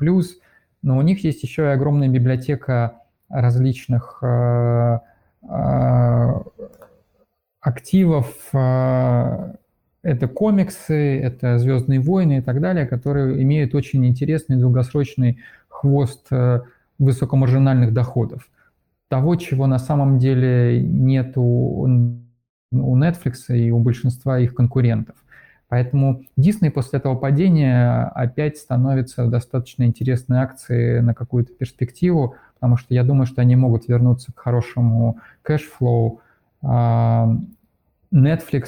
но 0.82 0.98
у 0.98 1.02
них 1.02 1.24
есть 1.24 1.42
еще 1.42 1.64
и 1.64 1.68
огромная 1.68 2.10
библиотека 2.10 2.98
различных 3.30 4.20
э, 4.22 5.00
э, 5.50 6.34
активов. 7.62 8.36
Э, 8.52 9.54
это 10.02 10.28
комиксы, 10.28 11.20
это 11.22 11.60
«Звездные 11.60 12.02
войны» 12.02 12.40
и 12.40 12.42
так 12.42 12.60
далее, 12.60 12.86
которые 12.86 13.42
имеют 13.42 13.76
очень 13.76 14.06
интересный 14.06 14.58
долгосрочный 14.58 15.40
хвост 15.70 16.28
высокомаржинальных 17.00 17.94
доходов. 17.94 18.50
Того, 19.08 19.38
чего 19.38 19.66
на 19.66 19.80
самом 19.80 20.20
деле 20.20 20.82
нету 20.82 21.86
у 22.72 22.98
Netflix 22.98 23.48
и 23.50 23.72
у 23.72 23.80
большинства 23.80 24.40
их 24.40 24.54
конкурентов. 24.54 25.16
Поэтому 25.70 26.24
Disney 26.38 26.72
после 26.72 27.00
этого 27.00 27.16
падения 27.16 28.12
опять 28.16 28.58
становится 28.58 29.28
достаточно 29.28 29.84
интересной 29.84 30.40
акцией 30.40 31.02
на 31.02 31.14
какую-то 31.14 31.54
перспективу, 31.54 32.36
потому 32.56 32.76
что 32.78 32.94
я 32.94 33.04
думаю, 33.04 33.28
что 33.28 33.42
они 33.42 33.56
могут 33.56 33.88
вернуться 33.88 34.32
к 34.34 34.40
хорошему 34.40 35.20
cash 35.44 35.78
flow. 35.78 36.22
А, 36.64 37.30
Netflix 38.12 38.66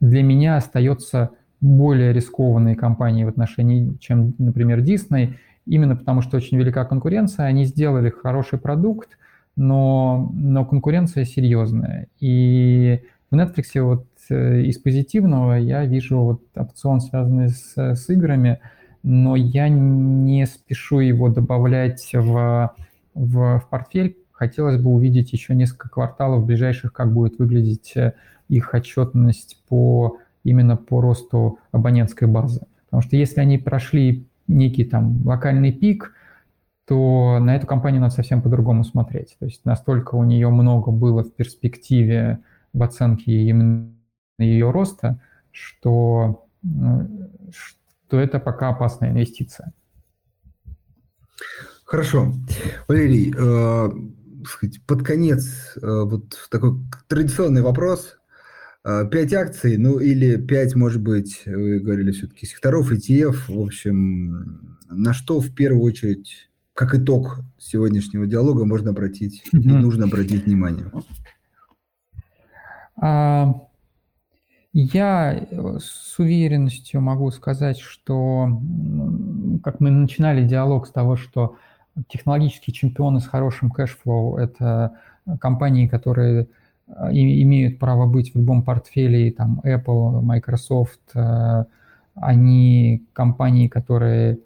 для 0.00 0.22
меня 0.22 0.56
остается 0.56 1.30
более 1.60 2.14
рискованной 2.14 2.74
компанией 2.74 3.26
в 3.26 3.28
отношении, 3.28 3.94
чем, 4.00 4.34
например, 4.38 4.80
Disney, 4.80 5.34
именно 5.66 5.94
потому 5.94 6.22
что 6.22 6.38
очень 6.38 6.56
велика 6.56 6.86
конкуренция, 6.86 7.44
они 7.44 7.66
сделали 7.66 8.08
хороший 8.08 8.58
продукт, 8.58 9.10
но, 9.56 10.30
но 10.32 10.64
конкуренция 10.64 11.26
серьезная. 11.26 12.06
И 12.18 13.02
в 13.30 13.34
Netflix 13.34 13.80
вот 13.80 14.06
э, 14.28 14.62
из 14.62 14.78
позитивного 14.78 15.54
я 15.54 15.84
вижу 15.84 16.18
вот 16.18 16.42
опцион, 16.56 17.00
связанный 17.00 17.50
с, 17.50 17.76
с 17.76 18.08
играми, 18.08 18.60
но 19.02 19.36
я 19.36 19.68
не 19.68 20.46
спешу 20.46 21.00
его 21.00 21.28
добавлять 21.28 22.10
в, 22.12 22.74
в, 23.14 23.58
в 23.60 23.68
портфель. 23.70 24.16
Хотелось 24.32 24.80
бы 24.80 24.90
увидеть 24.90 25.32
еще 25.32 25.54
несколько 25.54 25.88
кварталов 25.88 26.44
ближайших, 26.44 26.92
как 26.92 27.12
будет 27.12 27.38
выглядеть 27.38 27.92
э, 27.96 28.14
их 28.48 28.74
отчетность 28.74 29.62
по, 29.68 30.18
именно 30.42 30.76
по 30.76 31.00
росту 31.00 31.58
абонентской 31.70 32.26
базы. 32.26 32.66
Потому 32.86 33.02
что 33.02 33.16
если 33.16 33.40
они 33.40 33.58
прошли 33.58 34.26
некий 34.48 34.84
там 34.84 35.24
локальный 35.24 35.72
пик, 35.72 36.14
то 36.86 37.38
на 37.38 37.54
эту 37.54 37.68
компанию 37.68 38.00
надо 38.00 38.14
совсем 38.14 38.42
по-другому 38.42 38.82
смотреть. 38.82 39.36
То 39.38 39.44
есть 39.44 39.64
настолько 39.64 40.16
у 40.16 40.24
нее 40.24 40.48
много 40.48 40.90
было 40.90 41.22
в 41.22 41.32
перспективе 41.32 42.40
в 42.72 42.82
оценке 42.82 43.32
именно 43.32 43.94
ее 44.38 44.70
роста, 44.70 45.20
что, 45.50 46.46
что 47.50 48.20
это 48.20 48.38
пока 48.38 48.70
опасная 48.70 49.10
инвестиция. 49.10 49.72
Хорошо. 51.84 52.32
Валерий, 52.86 53.34
э, 53.36 53.90
под 54.86 55.02
конец 55.02 55.76
э, 55.76 56.02
вот 56.04 56.48
такой 56.48 56.78
традиционный 57.08 57.62
вопрос. 57.62 58.16
Э, 58.84 59.08
пять 59.10 59.34
акций, 59.34 59.76
ну 59.76 59.98
или 59.98 60.36
пять, 60.36 60.76
может 60.76 61.02
быть, 61.02 61.42
вы 61.46 61.80
говорили 61.80 62.12
все-таки 62.12 62.46
секторов, 62.46 62.92
ETF, 62.92 63.36
в 63.48 63.60
общем, 63.60 64.76
на 64.88 65.12
что 65.12 65.40
в 65.40 65.52
первую 65.52 65.82
очередь, 65.82 66.48
как 66.74 66.94
итог 66.94 67.40
сегодняшнего 67.58 68.26
диалога, 68.26 68.64
можно 68.64 68.90
обратить 68.90 69.42
и 69.52 69.56
нужно 69.56 70.04
обратить 70.04 70.46
внимание? 70.46 70.90
А, 73.00 73.54
я 74.72 75.32
э, 75.32 75.78
с 75.80 76.18
уверенностью 76.18 77.00
могу 77.00 77.30
сказать, 77.30 77.78
что, 77.78 78.60
как 79.64 79.80
мы 79.80 79.90
начинали 79.90 80.46
диалог 80.46 80.86
с 80.86 80.90
того, 80.90 81.16
что 81.16 81.56
технологические 82.08 82.74
чемпионы 82.74 83.20
с 83.20 83.26
хорошим 83.26 83.70
cash 83.70 84.03
flow– 84.03 84.36
это 84.38 84.92
компании, 85.40 85.88
которые 85.88 86.48
имеют 87.10 87.78
право 87.78 88.06
быть 88.06 88.32
в 88.32 88.36
любом 88.38 88.62
портфеле, 88.62 89.32
там 89.32 89.60
Apple, 89.64 90.20
Microsoft, 90.22 91.00
они 92.14 93.04
компании, 93.12 93.68
которые 93.68 94.40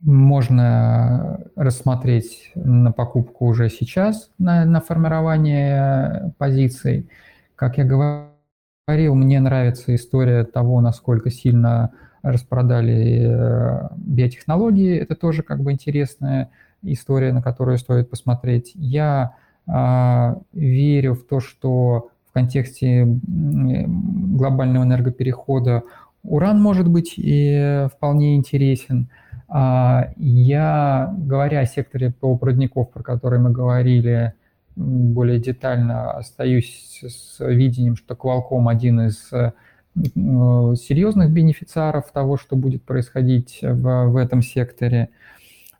можно 0.00 1.40
рассмотреть 1.56 2.52
на 2.54 2.92
покупку 2.92 3.46
уже 3.46 3.68
сейчас, 3.68 4.30
на, 4.38 4.64
на 4.64 4.80
формирование 4.80 6.32
позиций. 6.38 7.08
Как 7.54 7.78
я 7.78 7.84
говорил, 7.84 9.14
мне 9.14 9.40
нравится 9.40 9.94
история 9.94 10.44
того, 10.44 10.80
насколько 10.80 11.30
сильно 11.30 11.90
распродали 12.22 13.26
э, 13.26 13.88
биотехнологии. 13.96 14.96
Это 14.96 15.14
тоже 15.14 15.42
как 15.42 15.62
бы 15.62 15.72
интересная 15.72 16.50
история, 16.82 17.32
на 17.32 17.42
которую 17.42 17.78
стоит 17.78 18.10
посмотреть. 18.10 18.72
Я 18.74 19.34
э, 19.66 20.34
верю 20.52 21.14
в 21.14 21.24
то, 21.24 21.40
что 21.40 22.10
в 22.28 22.32
контексте 22.32 23.04
глобального 23.06 24.84
энергоперехода 24.84 25.82
уран 26.22 26.60
может 26.60 26.88
быть 26.88 27.14
и 27.16 27.86
вполне 27.92 28.36
интересен. 28.36 29.08
А, 29.08 29.29
я, 29.52 31.14
говоря 31.18 31.60
о 31.60 31.66
секторе 31.66 32.12
полупроводников, 32.12 32.90
про 32.92 33.02
который 33.02 33.40
мы 33.40 33.50
говорили 33.50 34.34
более 34.76 35.38
детально, 35.38 36.12
остаюсь 36.12 37.02
с 37.02 37.44
видением, 37.44 37.96
что 37.96 38.14
Qualcomm 38.14 38.70
один 38.70 39.00
из 39.00 39.32
э, 39.32 39.52
серьезных 39.94 41.30
бенефициаров 41.30 42.10
того, 42.12 42.36
что 42.36 42.56
будет 42.56 42.84
происходить 42.84 43.58
в, 43.62 44.06
в 44.06 44.16
этом 44.16 44.42
секторе. 44.42 45.10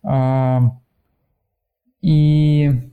А, 0.03 0.61
и 2.03 2.93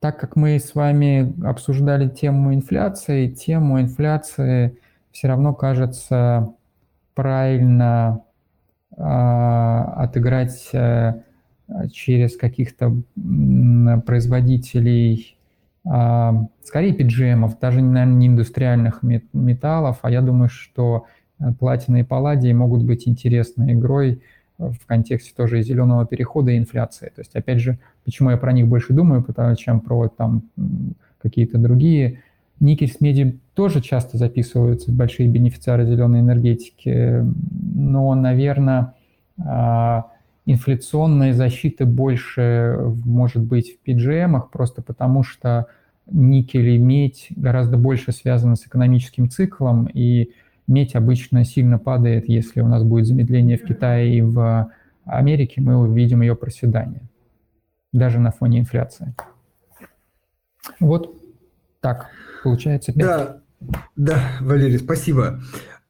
так 0.00 0.18
как 0.18 0.36
мы 0.36 0.58
с 0.58 0.74
вами 0.74 1.32
обсуждали 1.46 2.08
тему 2.08 2.54
инфляции, 2.54 3.28
тему 3.28 3.80
инфляции 3.80 4.78
все 5.12 5.28
равно 5.28 5.54
кажется 5.54 6.54
правильно 7.14 7.84
а, 7.86 8.24
отыграть 8.96 10.68
э, 10.72 11.22
через 11.92 12.36
каких-то 12.36 12.94
производителей, 14.04 15.36
а, 15.84 16.46
скорее 16.62 16.94
PGM, 16.94 17.50
даже, 17.60 17.80
наверное, 17.80 18.14
не 18.14 18.26
индустриальных 18.28 19.02
металлов, 19.32 19.98
а 20.02 20.10
я 20.10 20.20
думаю, 20.20 20.48
что 20.48 21.06
э, 21.40 21.52
платина 21.58 21.98
и 21.98 22.02
палладий 22.04 22.52
могут 22.52 22.84
быть 22.84 23.08
интересной 23.08 23.72
игрой 23.72 24.22
в 24.58 24.86
контексте 24.86 25.32
тоже 25.36 25.58
и 25.58 25.62
зеленого 25.62 26.06
перехода 26.06 26.52
и 26.52 26.58
инфляции. 26.58 27.06
То 27.06 27.20
есть, 27.20 27.34
опять 27.34 27.58
же, 27.58 27.78
почему 28.04 28.30
я 28.30 28.36
про 28.36 28.52
них 28.52 28.68
больше 28.68 28.92
думаю, 28.92 29.24
потому, 29.24 29.56
чем 29.56 29.80
про 29.80 30.08
там 30.08 30.42
какие-то 31.20 31.58
другие 31.58 32.20
Никель 32.62 32.92
с 32.92 33.00
меди 33.00 33.40
тоже 33.54 33.80
часто 33.80 34.18
записываются 34.18 34.92
большие 34.92 35.28
бенефициары 35.28 35.84
зеленой 35.84 36.20
энергетики, 36.20 37.24
но, 37.74 38.14
наверное, 38.14 38.94
а, 39.44 40.06
инфляционная 40.46 41.32
защита 41.32 41.86
больше 41.86 42.78
может 43.04 43.42
быть 43.42 43.76
в 43.76 43.88
PGM, 43.88 44.40
просто 44.52 44.80
потому 44.80 45.24
что 45.24 45.66
никель 46.08 46.68
и 46.68 46.78
медь 46.78 47.26
гораздо 47.34 47.76
больше 47.76 48.12
связаны 48.12 48.54
с 48.54 48.64
экономическим 48.64 49.28
циклом, 49.28 49.86
и 49.86 50.30
медь 50.68 50.94
обычно 50.94 51.44
сильно 51.44 51.80
падает, 51.80 52.28
если 52.28 52.60
у 52.60 52.68
нас 52.68 52.84
будет 52.84 53.06
замедление 53.06 53.58
в 53.58 53.64
Китае 53.64 54.18
и 54.18 54.22
в 54.22 54.70
Америке, 55.04 55.60
мы 55.60 55.76
увидим 55.76 56.22
ее 56.22 56.36
проседание, 56.36 57.02
даже 57.92 58.20
на 58.20 58.30
фоне 58.30 58.60
инфляции. 58.60 59.16
Вот 60.78 61.16
так 61.80 62.08
получается 62.42 62.92
5. 62.92 62.96
Да, 63.04 63.42
да, 63.96 64.30
Валерий, 64.40 64.78
спасибо. 64.78 65.40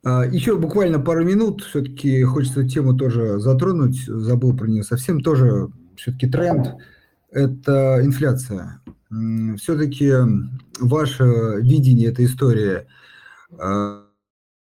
А, 0.04 0.24
еще 0.24 0.56
буквально 0.58 0.98
пару 0.98 1.24
минут, 1.24 1.62
все-таки 1.62 2.22
хочется 2.24 2.68
тему 2.68 2.94
тоже 2.94 3.38
затронуть, 3.38 4.04
забыл 4.04 4.56
про 4.56 4.66
нее 4.66 4.82
совсем, 4.82 5.20
тоже 5.20 5.68
все-таки 5.96 6.28
тренд– 6.28 6.74
это 7.30 8.00
инфляция. 8.02 8.82
Все-таки 9.58 10.12
ваше 10.80 11.24
видение 11.60 12.10
этой 12.10 12.24
истории, 12.24 12.86
а, 13.58 14.06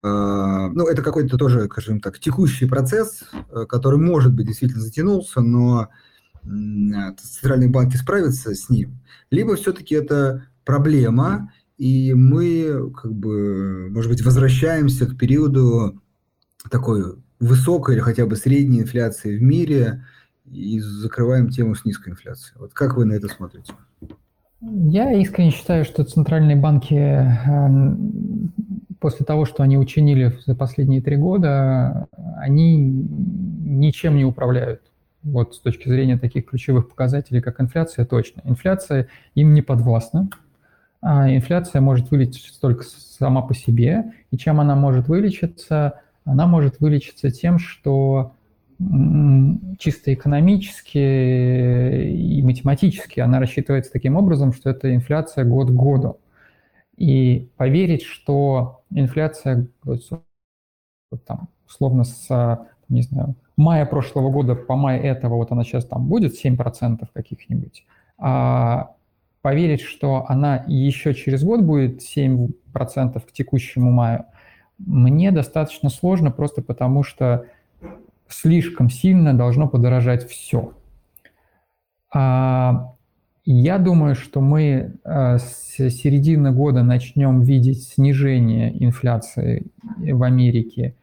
а, 0.04 0.70
ну, 0.70 0.88
это 0.88 1.02
какой-то 1.02 1.38
тоже, 1.38 1.66
скажем 1.66 2.00
так, 2.00 2.20
текущий 2.20 2.66
процесс, 2.66 3.24
который, 3.70 4.00
может 4.00 4.34
быть, 4.34 4.48
действительно 4.48 4.82
затянулся, 4.82 5.42
но 5.42 5.90
центральные 6.44 7.70
банки 7.70 7.98
справятся 7.98 8.56
с 8.56 8.70
ним, 8.70 9.00
либо 9.30 9.56
все-таки 9.56 9.96
это 9.96 10.48
проблема, 10.64 11.52
и 11.78 12.14
мы, 12.14 12.92
как 12.92 13.14
бы, 13.14 13.90
может 13.92 14.12
быть, 14.12 14.24
возвращаемся 14.24 15.06
к 15.06 15.18
периоду 15.18 16.02
такой 16.70 17.04
высокой 17.40 17.96
или 17.96 18.02
хотя 18.02 18.26
бы 18.26 18.36
средней 18.36 18.82
инфляции 18.82 19.38
в 19.38 19.42
мире 19.42 20.04
и 20.46 20.80
закрываем 20.80 21.50
тему 21.50 21.76
с 21.76 21.86
низкой 21.86 22.10
инфляцией. 22.10 22.58
Вот 22.60 22.74
как 22.74 22.98
вы 22.98 23.06
на 23.06 23.14
это 23.14 23.28
смотрите? 23.28 23.74
Я 24.62 25.12
искренне 25.14 25.52
считаю, 25.52 25.86
что 25.86 26.04
центральные 26.04 26.56
банки 26.56 26.96
эм, 26.96 28.52
после 29.00 29.24
того, 29.24 29.46
что 29.46 29.62
они 29.62 29.78
учинили 29.78 30.36
за 30.46 30.56
последние 30.56 31.02
три 31.02 31.16
года, 31.16 32.08
они 32.38 32.78
ничем 32.78 34.16
не 34.16 34.26
управляют. 34.26 34.82
Вот 35.22 35.56
с 35.56 35.60
точки 35.60 35.90
зрения 35.90 36.18
таких 36.18 36.46
ключевых 36.46 36.90
показателей, 36.90 37.42
как 37.42 37.62
инфляция, 37.62 38.06
точно. 38.06 38.42
Инфляция 38.46 39.10
им 39.36 39.54
не 39.54 39.62
подвластна. 39.62 40.30
А 41.02 41.34
инфляция 41.34 41.82
может 41.82 42.12
вылечиться 42.12 42.60
только 42.60 42.84
сама 42.84 43.42
по 43.42 43.54
себе. 43.54 44.14
И 44.32 44.38
чем 44.38 44.60
она 44.60 44.76
может 44.76 45.08
вылечиться? 45.08 46.02
Она 46.26 46.48
может 46.48 46.80
вылечиться 46.80 47.32
тем, 47.32 47.60
что 47.60 48.34
чисто 49.80 50.14
экономически 50.14 50.98
и 50.98 52.42
математически 52.44 53.20
она 53.20 53.40
рассчитывается 53.40 53.92
таким 53.92 54.16
образом, 54.16 54.54
что 54.54 54.70
это 54.70 54.94
инфляция 54.94 55.46
год 55.46 55.70
к 55.70 55.74
году. 55.74 56.20
И 56.96 57.50
поверить, 57.58 58.04
что 58.04 58.82
инфляция 58.92 59.68
там, 61.26 61.50
условно 61.68 62.04
с, 62.04 62.68
не 62.90 63.02
знаю, 63.02 63.36
мая 63.56 63.86
прошлого 63.86 64.32
года 64.32 64.56
по 64.56 64.76
мая 64.76 65.00
этого, 65.00 65.36
вот 65.36 65.52
она 65.52 65.64
сейчас 65.64 65.86
там 65.86 66.08
будет 66.08 66.34
7% 66.44 67.08
каких-нибудь, 67.14 67.86
а 68.18 68.92
поверить, 69.42 69.82
что 69.82 70.26
она 70.28 70.64
еще 70.68 71.14
через 71.14 71.44
год 71.44 71.62
будет 71.62 72.02
7% 72.02 72.52
к 73.20 73.32
текущему 73.32 73.92
маю, 73.92 74.26
мне 74.78 75.32
достаточно 75.32 75.90
сложно 75.90 76.32
просто 76.32 76.62
потому, 76.62 77.04
что 77.04 77.46
слишком 78.28 78.90
сильно 78.90 79.34
должно 79.34 79.68
подорожать 79.68 80.28
все. 80.30 80.74
А 82.14 82.94
я 83.46 83.78
думаю, 83.78 84.16
что 84.16 84.42
мы 84.42 84.94
э, 85.04 85.38
с 85.38 85.78
середины 85.78 86.52
года 86.52 86.84
начнем 86.84 87.42
видеть 87.42 87.84
снижение 87.84 88.84
инфляции 88.84 89.68
в 89.98 90.24
Америке. 90.24 90.96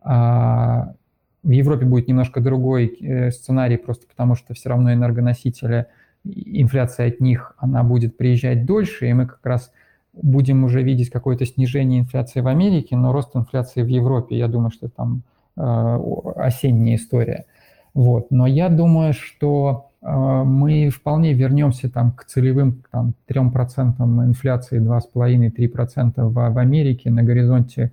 А 0.00 0.94
в 1.42 1.50
Европе 1.50 1.84
будет 1.84 2.08
немножко 2.08 2.40
другой 2.40 2.86
э, 2.86 3.30
сценарий, 3.30 3.76
просто 3.76 4.06
потому 4.06 4.34
что 4.34 4.54
все 4.54 4.70
равно 4.70 4.92
энергоносители– 4.92 5.86
инфляция 6.24 7.08
от 7.08 7.20
них, 7.20 7.54
она 7.58 7.82
будет 7.82 8.16
приезжать 8.16 8.66
дольше, 8.66 9.08
и 9.08 9.12
мы 9.12 9.26
как 9.26 9.44
раз 9.44 9.72
будем 10.12 10.64
уже 10.64 10.82
видеть 10.82 11.10
какое-то 11.10 11.46
снижение 11.46 12.00
инфляции 12.00 12.40
в 12.40 12.48
Америке, 12.48 12.96
но 12.96 13.12
рост 13.12 13.34
инфляции 13.34 13.82
в 13.82 13.86
Европе, 13.86 14.36
я 14.36 14.48
думаю, 14.48 14.70
что 14.70 14.88
там 14.88 15.22
э, 15.56 15.98
осенняя 16.36 16.96
история. 16.96 17.44
Вот. 17.94 18.30
Но 18.30 18.46
я 18.46 18.68
думаю, 18.68 19.14
что 19.14 19.90
э, 20.02 20.08
мы 20.10 20.90
вполне 20.90 21.32
вернемся 21.32 21.90
там, 21.90 22.12
к 22.12 22.24
целевым 22.24 22.82
там, 22.90 23.14
3% 23.28 23.94
инфляции, 24.26 24.80
2,5-3% 24.80 26.12
в, 26.16 26.32
в 26.32 26.58
Америке 26.58 27.10
на 27.10 27.22
горизонте, 27.22 27.92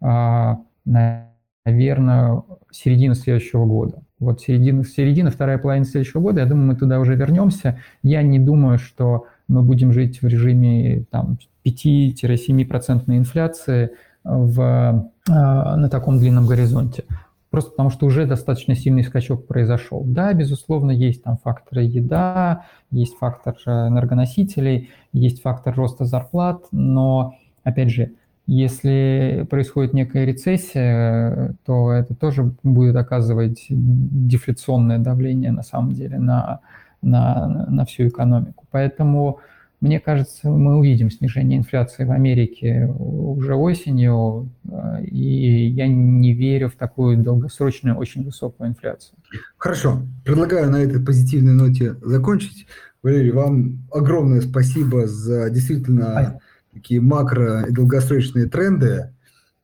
э, 0.00 0.56
наверное, 0.84 2.42
середины 2.70 3.14
следующего 3.14 3.66
года 3.66 4.02
вот 4.20 4.40
середина, 4.40 4.84
середина, 4.84 5.30
вторая 5.30 5.58
половина 5.58 5.84
следующего 5.84 6.20
года, 6.20 6.40
я 6.40 6.46
думаю, 6.46 6.68
мы 6.68 6.76
туда 6.76 6.98
уже 6.98 7.14
вернемся. 7.14 7.78
Я 8.02 8.22
не 8.22 8.38
думаю, 8.38 8.78
что 8.78 9.26
мы 9.46 9.62
будем 9.62 9.92
жить 9.92 10.20
в 10.22 10.26
режиме 10.26 11.04
там, 11.10 11.38
5-7% 11.64 13.04
инфляции 13.08 13.90
в, 14.24 15.10
а, 15.28 15.76
на 15.76 15.88
таком 15.88 16.18
длинном 16.18 16.46
горизонте. 16.46 17.04
Просто 17.50 17.70
потому 17.70 17.90
что 17.90 18.06
уже 18.06 18.26
достаточно 18.26 18.74
сильный 18.74 19.04
скачок 19.04 19.46
произошел. 19.46 20.02
Да, 20.04 20.34
безусловно, 20.34 20.90
есть 20.90 21.22
там 21.22 21.38
факторы 21.42 21.82
еда, 21.82 22.66
есть 22.90 23.16
фактор 23.16 23.56
энергоносителей, 23.66 24.90
есть 25.12 25.40
фактор 25.40 25.74
роста 25.74 26.04
зарплат, 26.04 26.66
но, 26.72 27.36
опять 27.64 27.90
же, 27.90 28.12
если 28.48 29.46
происходит 29.50 29.92
некая 29.92 30.24
рецессия, 30.24 31.54
то 31.66 31.92
это 31.92 32.14
тоже 32.14 32.54
будет 32.62 32.96
оказывать 32.96 33.66
дефляционное 33.68 34.98
давление 34.98 35.52
на 35.52 35.62
самом 35.62 35.92
деле 35.92 36.18
на, 36.18 36.60
на, 37.02 37.66
на 37.68 37.84
всю 37.84 38.08
экономику. 38.08 38.64
Поэтому 38.70 39.40
мне 39.82 40.00
кажется, 40.00 40.48
мы 40.48 40.78
увидим 40.78 41.10
снижение 41.10 41.58
инфляции 41.58 42.04
в 42.04 42.10
Америке 42.10 42.86
уже 42.98 43.54
осенью, 43.54 44.48
э, 44.66 45.04
и 45.04 45.68
я 45.68 45.86
не 45.86 46.32
верю 46.32 46.70
в 46.70 46.76
такую 46.76 47.18
долгосрочную, 47.18 47.96
очень 47.96 48.24
высокую 48.24 48.70
инфляцию. 48.70 49.18
Хорошо. 49.58 50.00
Предлагаю 50.24 50.70
на 50.70 50.76
этой 50.76 51.04
позитивной 51.04 51.52
ноте 51.52 51.96
закончить. 52.00 52.66
Валерий, 53.02 53.30
вам 53.30 53.86
огромное 53.92 54.40
спасибо 54.40 55.06
за 55.06 55.50
действительно 55.50 56.40
такие 56.72 57.00
макро 57.00 57.66
и 57.68 57.72
долгосрочные 57.72 58.46
тренды. 58.46 59.14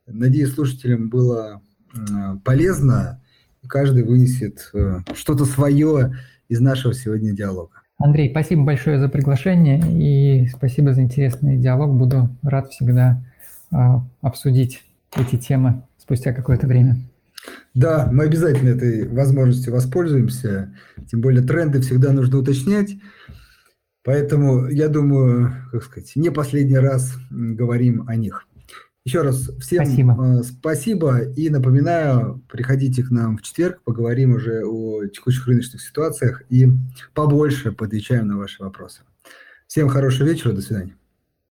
Надеюсь, 0.07 0.53
слушателям 0.53 1.09
было 1.09 1.61
полезно, 2.43 3.21
и 3.63 3.67
каждый 3.67 4.03
вынесет 4.03 4.69
э, 4.73 4.99
что-то 5.13 5.45
свое 5.45 6.15
из 6.49 6.59
нашего 6.59 6.93
сегодня 6.93 7.33
диалога. 7.33 7.81
Андрей, 7.97 8.29
спасибо 8.29 8.63
большое 8.63 8.99
за 8.99 9.07
приглашение 9.07 9.79
и 9.79 10.47
спасибо 10.47 10.93
за 10.93 11.01
интересный 11.01 11.57
диалог. 11.57 11.97
Буду 11.97 12.29
рад 12.43 12.69
всегда 12.69 13.23
а, 13.71 14.05
обсудить 14.21 14.83
эти 15.15 15.37
темы 15.37 15.83
спустя 15.97 16.33
какое-то 16.33 16.67
время. 16.67 16.97
Да, 17.73 18.09
мы 18.11 18.25
обязательно 18.25 18.69
этой 18.69 19.07
возможностью 19.07 19.73
воспользуемся. 19.73 20.73
Тем 21.09 21.21
более 21.21 21.41
тренды 21.41 21.79
всегда 21.81 22.11
нужно 22.11 22.39
уточнять. 22.39 22.95
Поэтому, 24.05 24.67
я 24.67 24.87
думаю, 24.87 25.51
как 25.71 25.83
сказать, 25.83 26.11
не 26.15 26.29
последний 26.29 26.77
раз 26.77 27.17
говорим 27.31 28.07
о 28.07 28.15
них. 28.15 28.47
Еще 29.03 29.21
раз 29.21 29.49
всем 29.59 29.85
спасибо. 29.85 30.43
спасибо 30.43 31.21
и 31.21 31.49
напоминаю, 31.49 32.41
приходите 32.47 33.03
к 33.03 33.11
нам 33.11 33.37
в 33.37 33.41
четверг, 33.41 33.81
поговорим 33.83 34.35
уже 34.35 34.63
о 34.63 35.05
текущих 35.05 35.47
рыночных 35.47 35.81
ситуациях 35.81 36.43
и 36.49 36.67
побольше 37.13 37.71
поотвечаем 37.71 38.27
на 38.27 38.37
ваши 38.37 38.63
вопросы. 38.63 39.01
Всем 39.67 39.89
хорошего 39.89 40.27
вечера, 40.27 40.53
до 40.53 40.61
свидания. 40.61 40.95